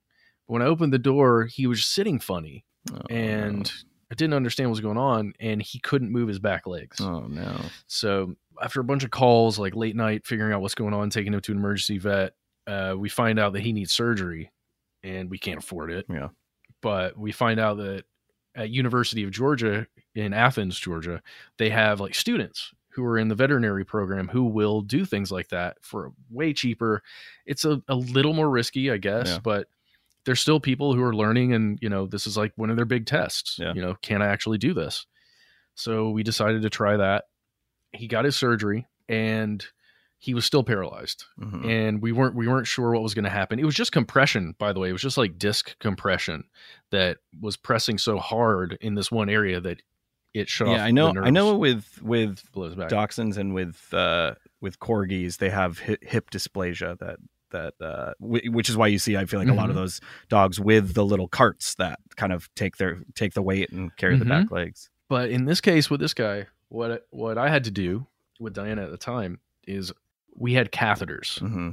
But 0.47 0.53
when 0.53 0.61
I 0.61 0.65
opened 0.65 0.93
the 0.93 0.99
door, 0.99 1.45
he 1.45 1.67
was 1.67 1.85
sitting 1.85 2.19
funny, 2.19 2.65
Oh, 2.93 2.99
and 3.09 3.71
I 4.11 4.15
didn't 4.15 4.33
understand 4.33 4.69
what 4.69 4.73
was 4.73 4.81
going 4.81 4.97
on, 4.97 5.33
and 5.39 5.61
he 5.61 5.79
couldn't 5.79 6.11
move 6.11 6.27
his 6.27 6.39
back 6.39 6.65
legs. 6.67 6.99
Oh 6.99 7.21
no. 7.27 7.59
So 7.87 8.35
after 8.61 8.79
a 8.81 8.83
bunch 8.83 9.03
of 9.03 9.11
calls, 9.11 9.59
like 9.59 9.75
late 9.75 9.95
night, 9.95 10.25
figuring 10.25 10.51
out 10.53 10.61
what's 10.61 10.75
going 10.75 10.93
on, 10.93 11.09
taking 11.09 11.33
him 11.33 11.41
to 11.41 11.51
an 11.51 11.57
emergency 11.59 11.97
vet, 11.99 12.33
uh, 12.67 12.95
we 12.97 13.07
find 13.09 13.39
out 13.39 13.53
that 13.53 13.61
he 13.61 13.71
needs 13.73 13.93
surgery, 13.93 14.51
and 15.03 15.29
we 15.29 15.37
can't 15.37 15.59
afford 15.59 15.91
it. 15.91 16.05
Yeah. 16.09 16.29
But 16.81 17.17
we 17.17 17.31
find 17.31 17.59
out 17.59 17.77
that 17.77 18.03
at 18.55 18.69
University 18.69 19.23
of 19.23 19.31
Georgia 19.31 19.85
in 20.15 20.33
Athens, 20.33 20.79
Georgia, 20.79 21.21
they 21.57 21.69
have 21.69 21.99
like 21.99 22.15
students 22.15 22.71
who 22.89 23.05
are 23.05 23.17
in 23.19 23.27
the 23.27 23.35
veterinary 23.35 23.85
program 23.85 24.27
who 24.27 24.43
will 24.45 24.81
do 24.81 25.05
things 25.05 25.31
like 25.31 25.49
that 25.49 25.77
for 25.81 26.11
way 26.31 26.51
cheaper. 26.53 27.03
It's 27.45 27.63
a, 27.63 27.81
a 27.87 27.95
little 27.95 28.33
more 28.33 28.49
risky, 28.49 28.89
I 28.91 28.97
guess, 28.97 29.29
Yeah. 29.29 29.39
but 29.43 29.67
there's 30.25 30.39
still 30.39 30.59
people 30.59 30.93
who 30.93 31.03
are 31.03 31.15
learning 31.15 31.53
and 31.53 31.79
you 31.81 31.89
know 31.89 32.05
this 32.05 32.27
is 32.27 32.37
like 32.37 32.51
one 32.55 32.69
of 32.69 32.75
their 32.75 32.85
big 32.85 33.05
tests 33.05 33.57
Yeah. 33.59 33.73
you 33.73 33.81
know 33.81 33.95
can 34.01 34.21
i 34.21 34.27
actually 34.27 34.57
do 34.57 34.73
this 34.73 35.05
so 35.75 36.09
we 36.09 36.23
decided 36.23 36.61
to 36.63 36.69
try 36.69 36.97
that 36.97 37.25
he 37.93 38.07
got 38.07 38.25
his 38.25 38.35
surgery 38.35 38.87
and 39.07 39.65
he 40.21 40.33
was 40.33 40.45
still 40.45 40.63
paralyzed 40.63 41.23
Mhm. 41.39 41.65
and 41.65 42.01
we 42.01 42.11
weren't 42.11 42.35
we 42.35 42.47
weren't 42.47 42.67
sure 42.67 42.91
what 42.91 43.01
was 43.01 43.13
going 43.13 43.23
to 43.23 43.29
happen 43.31 43.57
it 43.59 43.65
was 43.65 43.75
just 43.75 43.91
compression 43.91 44.53
by 44.59 44.73
the 44.73 44.79
way 44.79 44.89
it 44.89 44.93
was 44.93 45.01
just 45.01 45.17
like 45.17 45.39
disc 45.39 45.77
compression 45.79 46.43
that 46.91 47.17
was 47.41 47.55
pressing 47.57 47.97
so 47.97 48.17
hard 48.17 48.77
in 48.81 48.95
this 48.95 49.11
one 49.11 49.29
area 49.29 49.59
that 49.61 49.81
it 50.35 50.47
shut 50.47 50.67
off 50.67 50.75
Yeah, 50.75 50.83
I 50.85 50.91
know. 50.91 51.11
I 51.17 51.31
know 51.31 51.57
with 51.57 51.99
with 52.03 52.43
dachshunds 52.91 53.37
and 53.37 53.51
with 53.55 53.91
uh 53.93 54.35
with 54.61 54.77
corgis, 54.79 55.37
they 55.37 55.49
have 55.49 55.79
hip, 55.79 56.03
hip 56.03 56.29
dysplasia 56.29 56.99
that 56.99 57.17
that 57.51 57.73
uh 57.81 58.13
w- 58.21 58.51
which 58.51 58.69
is 58.69 58.77
why 58.77 58.87
you 58.87 58.99
see 58.99 59.17
I 59.17 59.25
feel 59.25 59.39
like 59.39 59.49
a 59.49 59.53
lot 59.53 59.69
of 59.69 59.75
Mhm. 59.75 59.79
those 59.79 60.01
dogs 60.29 60.59
with 60.59 60.93
the 60.93 61.05
little 61.05 61.27
carts 61.27 61.75
that 61.75 61.99
kind 62.15 62.31
of 62.33 62.49
take 62.55 62.77
their 62.77 62.99
take 63.15 63.33
the 63.33 63.41
weight 63.41 63.71
and 63.71 63.95
carry 63.97 64.17
the 64.17 64.25
Mhm. 64.25 64.29
back 64.29 64.51
legs. 64.51 64.89
But 65.09 65.29
in 65.31 65.45
this 65.45 65.59
case 65.61 65.89
with 65.89 65.99
this 65.99 66.13
guy, 66.13 66.47
what 66.69 67.07
what 67.11 67.37
I 67.37 67.49
had 67.49 67.63
to 67.65 67.71
do 67.71 68.07
with 68.39 68.53
Diana 68.53 68.83
at 68.83 68.91
the 68.91 68.97
time 68.97 69.39
is 69.67 69.91
we 70.35 70.53
had 70.53 70.71
catheters, 70.71 71.39
hmm 71.39 71.71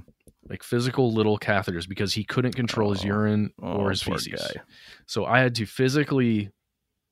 like 0.49 0.63
physical 0.63 1.13
little 1.13 1.37
catheters, 1.41 1.89
because 1.89 2.15
he 2.15 2.23
couldn't 2.23 2.55
control 2.55 2.93
his 2.93 3.03
Oh. 3.05 3.09
urine 3.09 3.51
Oh, 3.61 3.79
or 3.79 3.91
his 3.91 4.01
feces. 4.03 4.29
guy. 4.55 4.63
So 5.05 5.25
I 5.25 5.41
had 5.41 5.57
to 5.57 5.67
physically 5.67 6.51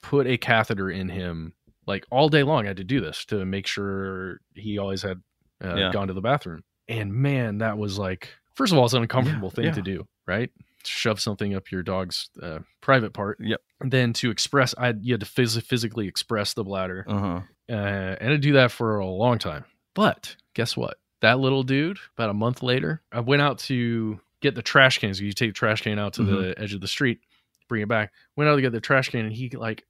put 0.02 0.28
a 0.28 0.36
catheter 0.36 0.88
in 0.88 1.08
him, 1.08 1.52
like 1.84 2.04
all 2.12 2.28
day 2.28 2.44
long. 2.44 2.64
I 2.64 2.68
had 2.68 2.76
to 2.76 2.84
do 2.84 3.00
this 3.00 3.24
to 3.26 3.44
make 3.44 3.66
sure 3.66 4.38
he 4.54 4.78
always 4.78 5.02
had 5.02 5.20
uh, 5.64 5.74
Yeah. 5.76 5.92
gone 5.92 6.06
to 6.08 6.12
the 6.14 6.20
bathroom. 6.20 6.62
And 6.88 7.12
man, 7.12 7.58
that 7.58 7.76
was 7.78 7.98
like, 7.98 8.28
first 8.54 8.72
of 8.72 8.78
all, 8.78 8.84
it's 8.84 8.94
an 8.94 9.02
uncomfortable 9.02 9.48
Yeah, 9.48 9.54
thing 9.54 9.64
yeah. 9.66 9.72
to 9.72 9.82
do, 9.82 10.06
right? 10.26 10.50
Shove 10.84 11.20
something 11.20 11.54
up 11.54 11.70
your 11.70 11.82
dog's 11.82 12.28
uh, 12.42 12.58
private 12.80 13.12
part. 13.12 13.38
Yep. 13.40 13.60
Then 13.80 14.12
to 14.14 14.30
express, 14.30 14.74
I 14.76 14.94
you 15.00 15.14
had 15.14 15.20
to 15.20 15.26
phys- 15.26 15.62
physically 15.62 16.06
express 16.08 16.54
the 16.54 16.64
bladder 16.64 17.04
Uh-huh. 17.08 17.40
uh, 17.70 18.16
and 18.20 18.32
I 18.32 18.36
do 18.36 18.52
that 18.54 18.70
for 18.70 18.98
a 18.98 19.06
long 19.06 19.38
time. 19.38 19.64
But 19.94 20.36
guess 20.54 20.76
what? 20.76 20.98
That 21.20 21.38
little 21.38 21.62
dude, 21.62 21.98
about 22.18 22.30
a 22.30 22.34
month 22.34 22.62
later, 22.62 23.00
I 23.12 23.20
went 23.20 23.40
out 23.40 23.58
to 23.60 24.20
get 24.40 24.54
the 24.54 24.62
trash 24.62 24.98
cans. 24.98 25.20
You 25.20 25.32
take 25.32 25.50
the 25.50 25.54
trash 25.54 25.80
can 25.80 25.98
out 25.98 26.12
to 26.14 26.22
the 26.24 26.54
edge 26.58 26.74
of 26.74 26.80
the 26.82 26.88
street, 26.88 27.20
bring 27.68 27.80
it 27.82 27.88
back. 27.88 28.12
Went 28.36 28.50
out 28.50 28.56
to 28.56 28.60
get 28.62 28.72
the 28.72 28.80
trash 28.80 29.08
can, 29.08 29.24
and 29.24 29.32
he 29.32 29.48
like, 29.50 29.84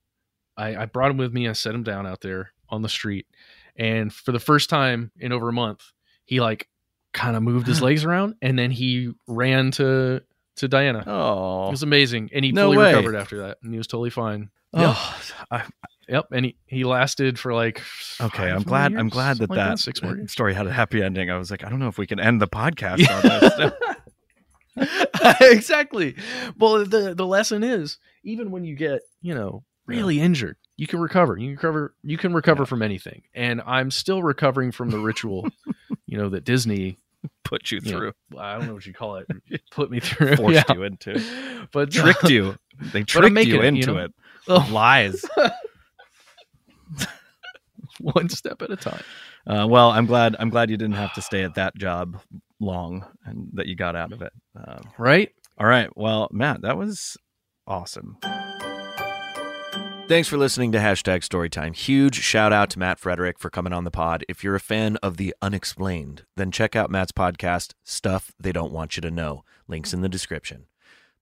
I, 0.57 0.77
I 0.77 0.87
brought 0.87 1.11
him 1.11 1.17
with 1.17 1.33
me. 1.33 1.49
I 1.49 1.53
set 1.55 1.75
him 1.75 1.83
down 1.83 2.07
out 2.07 2.21
there 2.21 2.53
on 2.69 2.83
the 2.83 2.89
street, 2.89 3.27
And 3.75 4.13
for 4.13 4.31
the 4.31 4.39
first 4.39 4.71
time 4.71 5.11
in 5.19 5.33
over 5.33 5.49
a 5.49 5.53
month, 5.53 5.83
he 6.25 6.41
like 6.41 6.69
kind 7.15 7.37
of 7.37 7.43
moved 7.43 7.67
his 7.67 7.81
legs 7.89 8.05
around 8.05 8.35
and 8.43 8.59
then 8.59 8.71
he 8.71 9.13
ran 9.27 9.71
to 9.73 10.23
to 10.57 10.69
Diana. 10.69 11.03
Oh, 11.07 11.69
it 11.69 11.71
was 11.71 11.83
amazing. 11.83 12.31
And 12.33 12.45
he 12.45 12.53
No 12.53 12.67
fully 12.67 12.79
way. 12.79 12.95
recovered 12.95 13.17
after 13.17 13.39
that. 13.39 13.59
And 13.63 13.73
he 13.73 13.79
was 13.79 13.87
totally 13.87 14.11
fine. 14.11 14.51
Oh, 14.73 15.21
I, 15.51 15.63
Yep. 16.09 16.27
And 16.33 16.45
he, 16.47 16.57
he 16.67 16.85
lasted 16.85 17.39
for 17.39 17.55
like 17.55 17.83
okay. 18.21 18.51
I'm 18.51 18.63
glad. 18.63 18.95
I'm 18.95 19.09
glad 19.09 19.39
that 19.39 19.51
like 19.51 19.57
that, 19.57 19.79
six 19.79 20.03
more 20.03 20.17
years. 20.17 20.33
story 20.33 20.55
had 20.55 20.67
a 20.67 20.73
happy 20.73 21.03
ending. 21.03 21.31
I 21.31 21.39
was 21.39 21.51
like, 21.51 21.65
I 21.65 21.71
don't 21.71 21.79
know 21.79 21.89
if 21.89 21.99
we 21.99 22.07
can 22.07 22.21
end 22.21 22.41
the 22.43 22.47
podcast 22.47 23.09
on 23.09 23.73
this. 24.77 25.41
exactly. 25.41 26.17
Well, 26.59 26.85
the 26.85 27.15
the 27.15 27.27
lesson 27.27 27.63
is 27.63 27.99
even 28.23 28.51
when 28.51 28.65
you 28.65 28.75
get 28.77 29.01
you 29.23 29.35
know 29.35 29.65
really 29.87 30.21
injured, 30.21 30.57
you 30.77 30.87
can 30.87 31.01
recover. 31.01 31.37
You 31.37 31.49
can 31.49 31.57
recover. 31.57 31.95
You 32.03 32.19
can 32.19 32.35
recover 32.35 32.67
from 32.67 32.83
anything. 32.83 33.23
And 33.35 33.63
I'm 33.65 33.91
still 33.91 34.23
recovering 34.23 34.73
from 34.73 34.91
the 34.91 34.99
ritual, 34.99 35.49
you 36.07 36.19
know, 36.19 36.29
that 36.31 36.45
Disney 36.45 36.99
Put 37.45 37.71
you 37.71 37.81
you 37.83 37.93
know, 37.93 37.99
through, 37.99 38.13
I 38.39 38.57
don't 38.57 38.67
know 38.69 38.75
what 38.75 38.87
you 38.87 38.93
call 38.95 39.17
it. 39.17 39.27
Put 39.71 39.91
me 39.91 40.01
through. 40.01 40.37
forced 40.37 40.55
Yeah. 40.69 40.75
you 40.75 40.83
into, 40.85 41.23
but 41.73 41.91
tricked 41.93 42.31
you. 42.31 42.57
They 42.93 43.01
I'm 43.01 43.05
tricked 43.07 43.33
making 43.33 43.55
you 43.55 43.61
it, 43.61 43.65
you 43.65 43.69
into 43.69 43.93
know? 43.93 43.99
it. 44.05 44.13
Oh. 44.49 44.69
Lies. 44.73 45.25
one 48.01 48.29
step 48.29 48.61
at 48.63 48.71
a 48.71 48.77
time. 48.77 49.03
Uh, 49.47 49.67
well, 49.69 49.91
I'm 49.91 50.07
glad. 50.07 50.37
I'm 50.39 50.49
glad 50.51 50.71
you 50.71 50.77
didn't 50.77 50.97
have 50.97 51.13
to 51.15 51.23
stay 51.23 51.43
at 51.45 51.55
that 51.55 51.77
job 51.77 52.19
long, 52.61 53.05
and 53.25 53.49
that 53.53 53.67
you 53.67 53.77
got 53.77 53.95
out 53.97 54.13
of 54.13 54.23
it. 54.23 54.33
Um, 54.57 54.81
Right? 54.99 55.31
all 55.59 55.67
right. 55.67 55.89
Well, 55.97 56.29
Matt, 56.33 56.63
that 56.63 56.77
was 56.77 57.17
awesome. 57.67 58.17
Thanks 60.07 60.29
for 60.29 60.37
listening 60.37 60.71
to 60.73 60.79
Hashtag 60.79 61.21
Storytime. 61.27 61.75
Huge 61.75 62.17
shout 62.21 62.53
out 62.53 62.69
to 62.71 62.79
Matt 62.79 62.99
Frederick 62.99 63.39
for 63.39 63.49
coming 63.49 63.73
on 63.73 63.85
the 63.85 63.91
pod. 63.91 64.23
If 64.29 64.45
you're 64.45 64.55
a 64.55 64.61
fan 64.61 64.97
of 64.99 65.17
the 65.17 65.35
unexplained, 65.41 66.25
then 66.37 66.51
check 66.51 66.77
out 66.77 66.91
Matt's 66.91 67.11
podcast, 67.11 67.73
Stuff 67.85 68.31
They 68.39 68.53
Don't 68.53 68.71
Want 68.71 68.97
You 68.97 69.01
to 69.01 69.11
Know. 69.11 69.45
Links 69.67 69.95
in 69.95 70.03
the 70.03 70.09
description. 70.11 70.67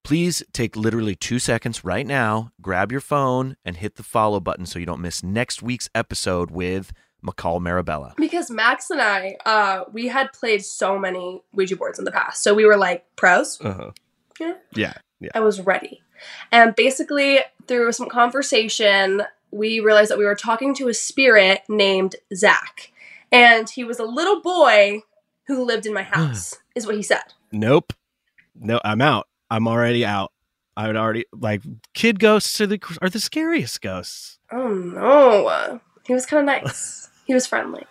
Please 0.03 0.43
take 0.53 0.75
literally 0.77 1.15
two 1.15 1.39
seconds 1.39 1.85
right 1.85 2.05
now, 2.05 2.51
grab 2.61 2.91
your 2.91 3.01
phone, 3.01 3.57
and 3.65 3.77
hit 3.77 3.95
the 3.95 4.03
follow 4.03 4.41
button 4.41 4.67
so 4.67 4.81
you 4.81 4.87
don't 4.87 5.01
miss 5.01 5.23
next 5.23 5.63
week's 5.63 5.89
episode 5.95 6.51
with 6.51 6.93
McCall 7.25 7.61
Marabella. 7.61 8.17
Because 8.17 8.51
Max 8.51 8.91
and 8.91 9.01
I, 9.01 9.37
uh, 9.47 9.85
we 9.93 10.09
had 10.09 10.33
played 10.33 10.65
so 10.65 10.99
many 10.99 11.41
Ouija 11.53 11.77
boards 11.77 12.01
in 12.01 12.05
the 12.05 12.11
past, 12.11 12.43
so 12.43 12.53
we 12.53 12.67
were 12.67 12.77
like 12.77 13.07
pros. 13.15 13.61
Uh-huh. 13.61 13.93
Yeah. 14.41 14.55
Yeah. 14.75 14.95
Yeah. 15.21 15.31
I 15.37 15.41
was 15.41 15.61
ready, 15.61 16.03
and 16.51 16.75
basically 16.75 17.41
through 17.67 17.93
some 17.93 18.09
conversation, 18.09 19.23
we 19.51 19.81
realized 19.81 20.11
that 20.11 20.19
we 20.19 20.25
were 20.25 20.35
talking 20.35 20.75
to 20.75 20.89
a 20.89 20.95
spirit 20.95 21.63
named 21.69 22.17
Zach, 22.35 22.93
and 23.31 23.69
he 23.69 23.85
was 23.85 23.99
a 23.99 24.05
little 24.05 24.41
boy 24.41 25.03
who 25.47 25.65
lived 25.65 25.87
in 25.87 25.95
my 25.95 26.03
house. 26.03 26.57
is 26.75 26.87
what 26.87 26.97
he 26.97 27.03
said. 27.03 27.23
Nope. 27.51 27.93
No, 28.55 28.81
I'm 28.85 29.01
out. 29.01 29.29
I'm 29.51 29.69
already 29.69 30.05
out. 30.05 30.33
I 30.77 30.87
would 30.87 30.97
already 30.97 31.27
like 31.33 31.63
kid 31.93 32.19
ghosts 32.19 32.59
are 32.61 32.67
the 32.67 32.81
are 33.03 33.11
the 33.11 33.21
scariest 33.21 33.83
ghosts. 33.83 34.39
Oh 34.51 34.69
no, 34.69 35.81
he 36.07 36.15
was 36.15 36.25
kind 36.25 36.41
of 36.41 36.47
nice. 36.47 37.11
he 37.27 37.35
was 37.35 37.47
friendly. 37.47 37.85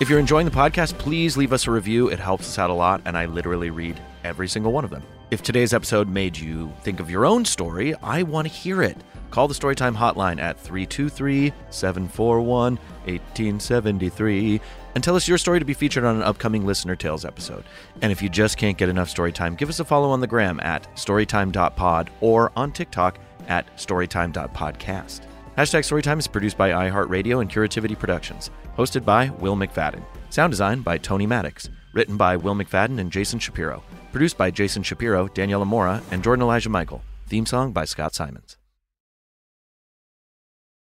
If 0.00 0.10
you're 0.10 0.18
enjoying 0.18 0.44
the 0.44 0.52
podcast, 0.52 0.98
please 0.98 1.36
leave 1.36 1.52
us 1.52 1.66
a 1.66 1.70
review. 1.70 2.08
It 2.08 2.18
helps 2.18 2.46
us 2.48 2.58
out 2.58 2.68
a 2.68 2.74
lot, 2.74 3.00
and 3.06 3.16
I 3.16 3.24
literally 3.24 3.70
read 3.70 3.98
every 4.22 4.48
single 4.48 4.72
one 4.72 4.84
of 4.84 4.90
them. 4.90 5.02
If 5.28 5.42
today's 5.42 5.74
episode 5.74 6.08
made 6.08 6.38
you 6.38 6.72
think 6.82 7.00
of 7.00 7.10
your 7.10 7.26
own 7.26 7.44
story, 7.44 7.96
I 7.96 8.22
want 8.22 8.46
to 8.46 8.54
hear 8.54 8.80
it. 8.80 8.96
Call 9.32 9.48
the 9.48 9.54
Storytime 9.54 9.96
hotline 9.96 10.40
at 10.40 10.58
323 10.60 11.52
741 11.68 12.76
1873 12.76 14.60
and 14.94 15.02
tell 15.02 15.16
us 15.16 15.26
your 15.26 15.36
story 15.36 15.58
to 15.58 15.64
be 15.64 15.74
featured 15.74 16.04
on 16.04 16.14
an 16.14 16.22
upcoming 16.22 16.64
Listener 16.64 16.94
Tales 16.94 17.24
episode. 17.24 17.64
And 18.02 18.12
if 18.12 18.22
you 18.22 18.28
just 18.28 18.56
can't 18.56 18.78
get 18.78 18.88
enough 18.88 19.12
Storytime, 19.12 19.58
give 19.58 19.68
us 19.68 19.80
a 19.80 19.84
follow 19.84 20.10
on 20.10 20.20
the 20.20 20.28
gram 20.28 20.60
at 20.60 20.86
storytime.pod 20.94 22.08
or 22.20 22.52
on 22.54 22.70
TikTok 22.70 23.18
at 23.48 23.66
storytime.podcast. 23.76 25.22
Hashtag 25.58 25.80
Storytime 25.80 26.20
is 26.20 26.28
produced 26.28 26.56
by 26.56 26.70
iHeartRadio 26.70 27.40
and 27.40 27.50
Curativity 27.50 27.98
Productions. 27.98 28.50
Hosted 28.78 29.04
by 29.04 29.30
Will 29.40 29.56
McFadden. 29.56 30.04
Sound 30.30 30.52
design 30.52 30.82
by 30.82 30.98
Tony 30.98 31.26
Maddox. 31.26 31.68
Written 31.94 32.16
by 32.16 32.36
Will 32.36 32.54
McFadden 32.54 33.00
and 33.00 33.10
Jason 33.10 33.40
Shapiro. 33.40 33.82
Produced 34.16 34.38
by 34.38 34.50
Jason 34.50 34.82
Shapiro, 34.82 35.28
Daniela 35.28 35.66
Mora, 35.66 36.00
and 36.10 36.22
Jordan 36.22 36.44
Elijah 36.44 36.70
Michael. 36.70 37.02
Theme 37.28 37.44
song 37.44 37.72
by 37.72 37.84
Scott 37.84 38.14
Simons. 38.14 38.56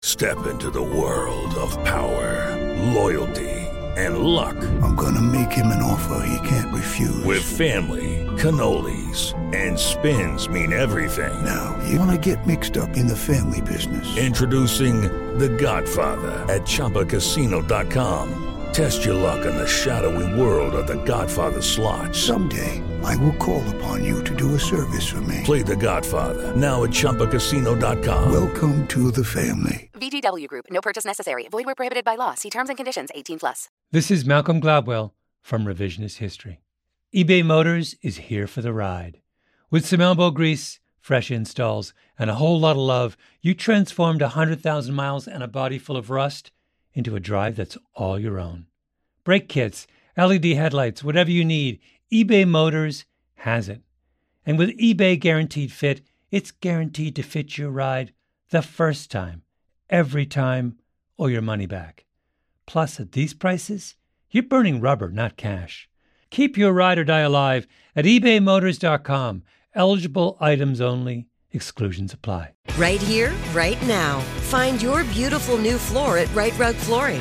Step 0.03 0.47
into 0.47 0.71
the 0.71 0.83
world 0.83 1.55
of 1.55 1.73
power, 1.87 2.53
loyalty, 2.93 3.49
and 3.97 4.19
luck. 4.19 4.57
I'm 4.83 4.95
gonna 4.95 5.23
make 5.23 5.51
him 5.51 5.69
an 5.69 5.81
offer 5.81 6.27
he 6.27 6.37
can't 6.47 6.71
refuse. 6.75 7.25
With 7.25 7.43
family, 7.43 8.27
cannolis, 8.37 9.33
and 9.55 9.81
spins 9.81 10.51
mean 10.51 10.75
everything. 10.75 11.33
now, 11.43 11.83
you 11.89 11.99
wanna 11.99 12.19
get 12.19 12.47
mixed 12.47 12.77
up 12.77 12.95
in 12.95 13.07
the 13.07 13.17
family 13.17 13.63
business. 13.63 14.19
Introducing 14.19 15.01
The 15.39 15.49
Godfather 15.49 16.45
at 16.53 16.67
ChumbaCasino.com. 16.67 18.43
Test 18.75 19.05
your 19.05 19.15
luck 19.15 19.47
in 19.47 19.57
the 19.57 19.67
shadowy 19.67 20.39
world 20.39 20.75
of 20.75 20.87
The 20.89 21.03
Godfather 21.05 21.63
slot. 21.63 22.13
Someday, 22.15 22.83
I 23.05 23.17
will 23.17 23.35
call 23.35 23.63
upon 23.77 24.03
you 24.03 24.25
to 24.25 24.35
do 24.35 24.55
a 24.55 24.59
service 24.59 25.07
for 25.07 25.21
me. 25.21 25.43
Play 25.45 25.63
The 25.63 25.77
Godfather 25.77 26.57
now 26.57 26.85
at 26.85 26.91
ChumbaCasino.com. 26.91 28.33
Welcome 28.33 28.87
to 28.89 29.11
the 29.11 29.25
family. 29.25 29.91
VGW 29.95 30.49
Group. 30.49 30.67
No 30.71 30.81
purchase 30.81 31.05
necessary. 31.05 31.47
Void 31.49 31.67
where 31.67 31.75
prohibited 31.75 32.05
by 32.05 32.17
law. 32.17 32.35
See 32.35 32.51
terms 32.51 32.71
and 32.71 32.77
conditions. 32.77 33.11
18 33.15 33.39
plus. 33.39 33.69
This 33.93 34.11
is 34.11 34.25
Malcolm 34.25 34.61
Gladwell 34.61 35.13
from 35.43 35.65
Revisionist 35.65 36.17
History. 36.17 36.61
eBay 37.15 37.45
Motors 37.45 37.95
is 38.03 38.17
here 38.17 38.47
for 38.47 38.63
the 38.63 38.73
ride. 38.73 39.21
With 39.71 39.87
some 39.87 40.01
elbow 40.01 40.31
grease, 40.31 40.81
fresh 41.01 41.31
installs, 41.31 41.93
and 42.19 42.31
a 42.31 42.37
whole 42.37 42.59
lot 42.59 42.73
of 42.73 42.83
love, 42.83 43.17
you 43.43 43.55
transformed 43.55 44.23
100,000 44.23 44.95
miles 44.95 45.29
and 45.29 45.43
a 45.43 45.49
body 45.49 45.79
full 45.79 45.97
of 45.97 46.11
rust 46.11 46.51
into 46.95 47.17
a 47.17 47.21
drive 47.21 47.57
that's 47.57 47.77
all 47.95 48.19
your 48.19 48.39
own. 48.41 48.67
Brake 49.25 49.49
kits, 49.49 49.87
LED 50.17 50.45
headlights, 50.45 51.03
whatever 51.05 51.31
you 51.31 51.45
need, 51.45 51.81
eBay 52.13 52.47
Motors 52.47 53.07
has 53.37 53.69
it. 53.69 53.83
And 54.47 54.59
with 54.59 54.79
eBay 54.79 55.19
Guaranteed 55.19 55.73
Fit, 55.73 56.03
it's 56.31 56.51
guaranteed 56.51 57.17
to 57.17 57.23
fit 57.23 57.57
your 57.57 57.71
ride 57.71 58.13
the 58.51 58.63
first 58.63 59.11
time, 59.11 59.43
every 59.89 60.27
time, 60.27 60.77
or 61.17 61.31
your 61.31 61.43
money 61.43 61.67
back. 61.67 62.05
Plus, 62.67 63.01
at 63.01 63.13
these 63.13 63.35
prices, 63.35 63.95
you're 64.31 64.43
burning 64.43 64.81
rubber, 64.81 65.11
not 65.11 65.37
cash. 65.37 65.89
Keep 66.31 66.57
your 66.57 66.73
ride 66.73 66.99
or 66.99 67.05
die 67.05 67.21
alive 67.21 67.67
at 67.95 68.05
ebaymotors.com. 68.05 69.43
Eligible 69.75 70.37
items 70.41 70.81
only, 70.81 71.27
exclusions 71.53 72.13
apply. 72.13 72.53
Right 72.77 73.01
here, 73.01 73.33
right 73.53 73.81
now. 73.85 74.21
Find 74.51 74.83
your 74.83 75.05
beautiful 75.05 75.57
new 75.57 75.79
floor 75.79 76.19
at 76.19 76.33
Rite 76.35 76.59
Rug 76.59 76.75
Flooring. 76.75 77.21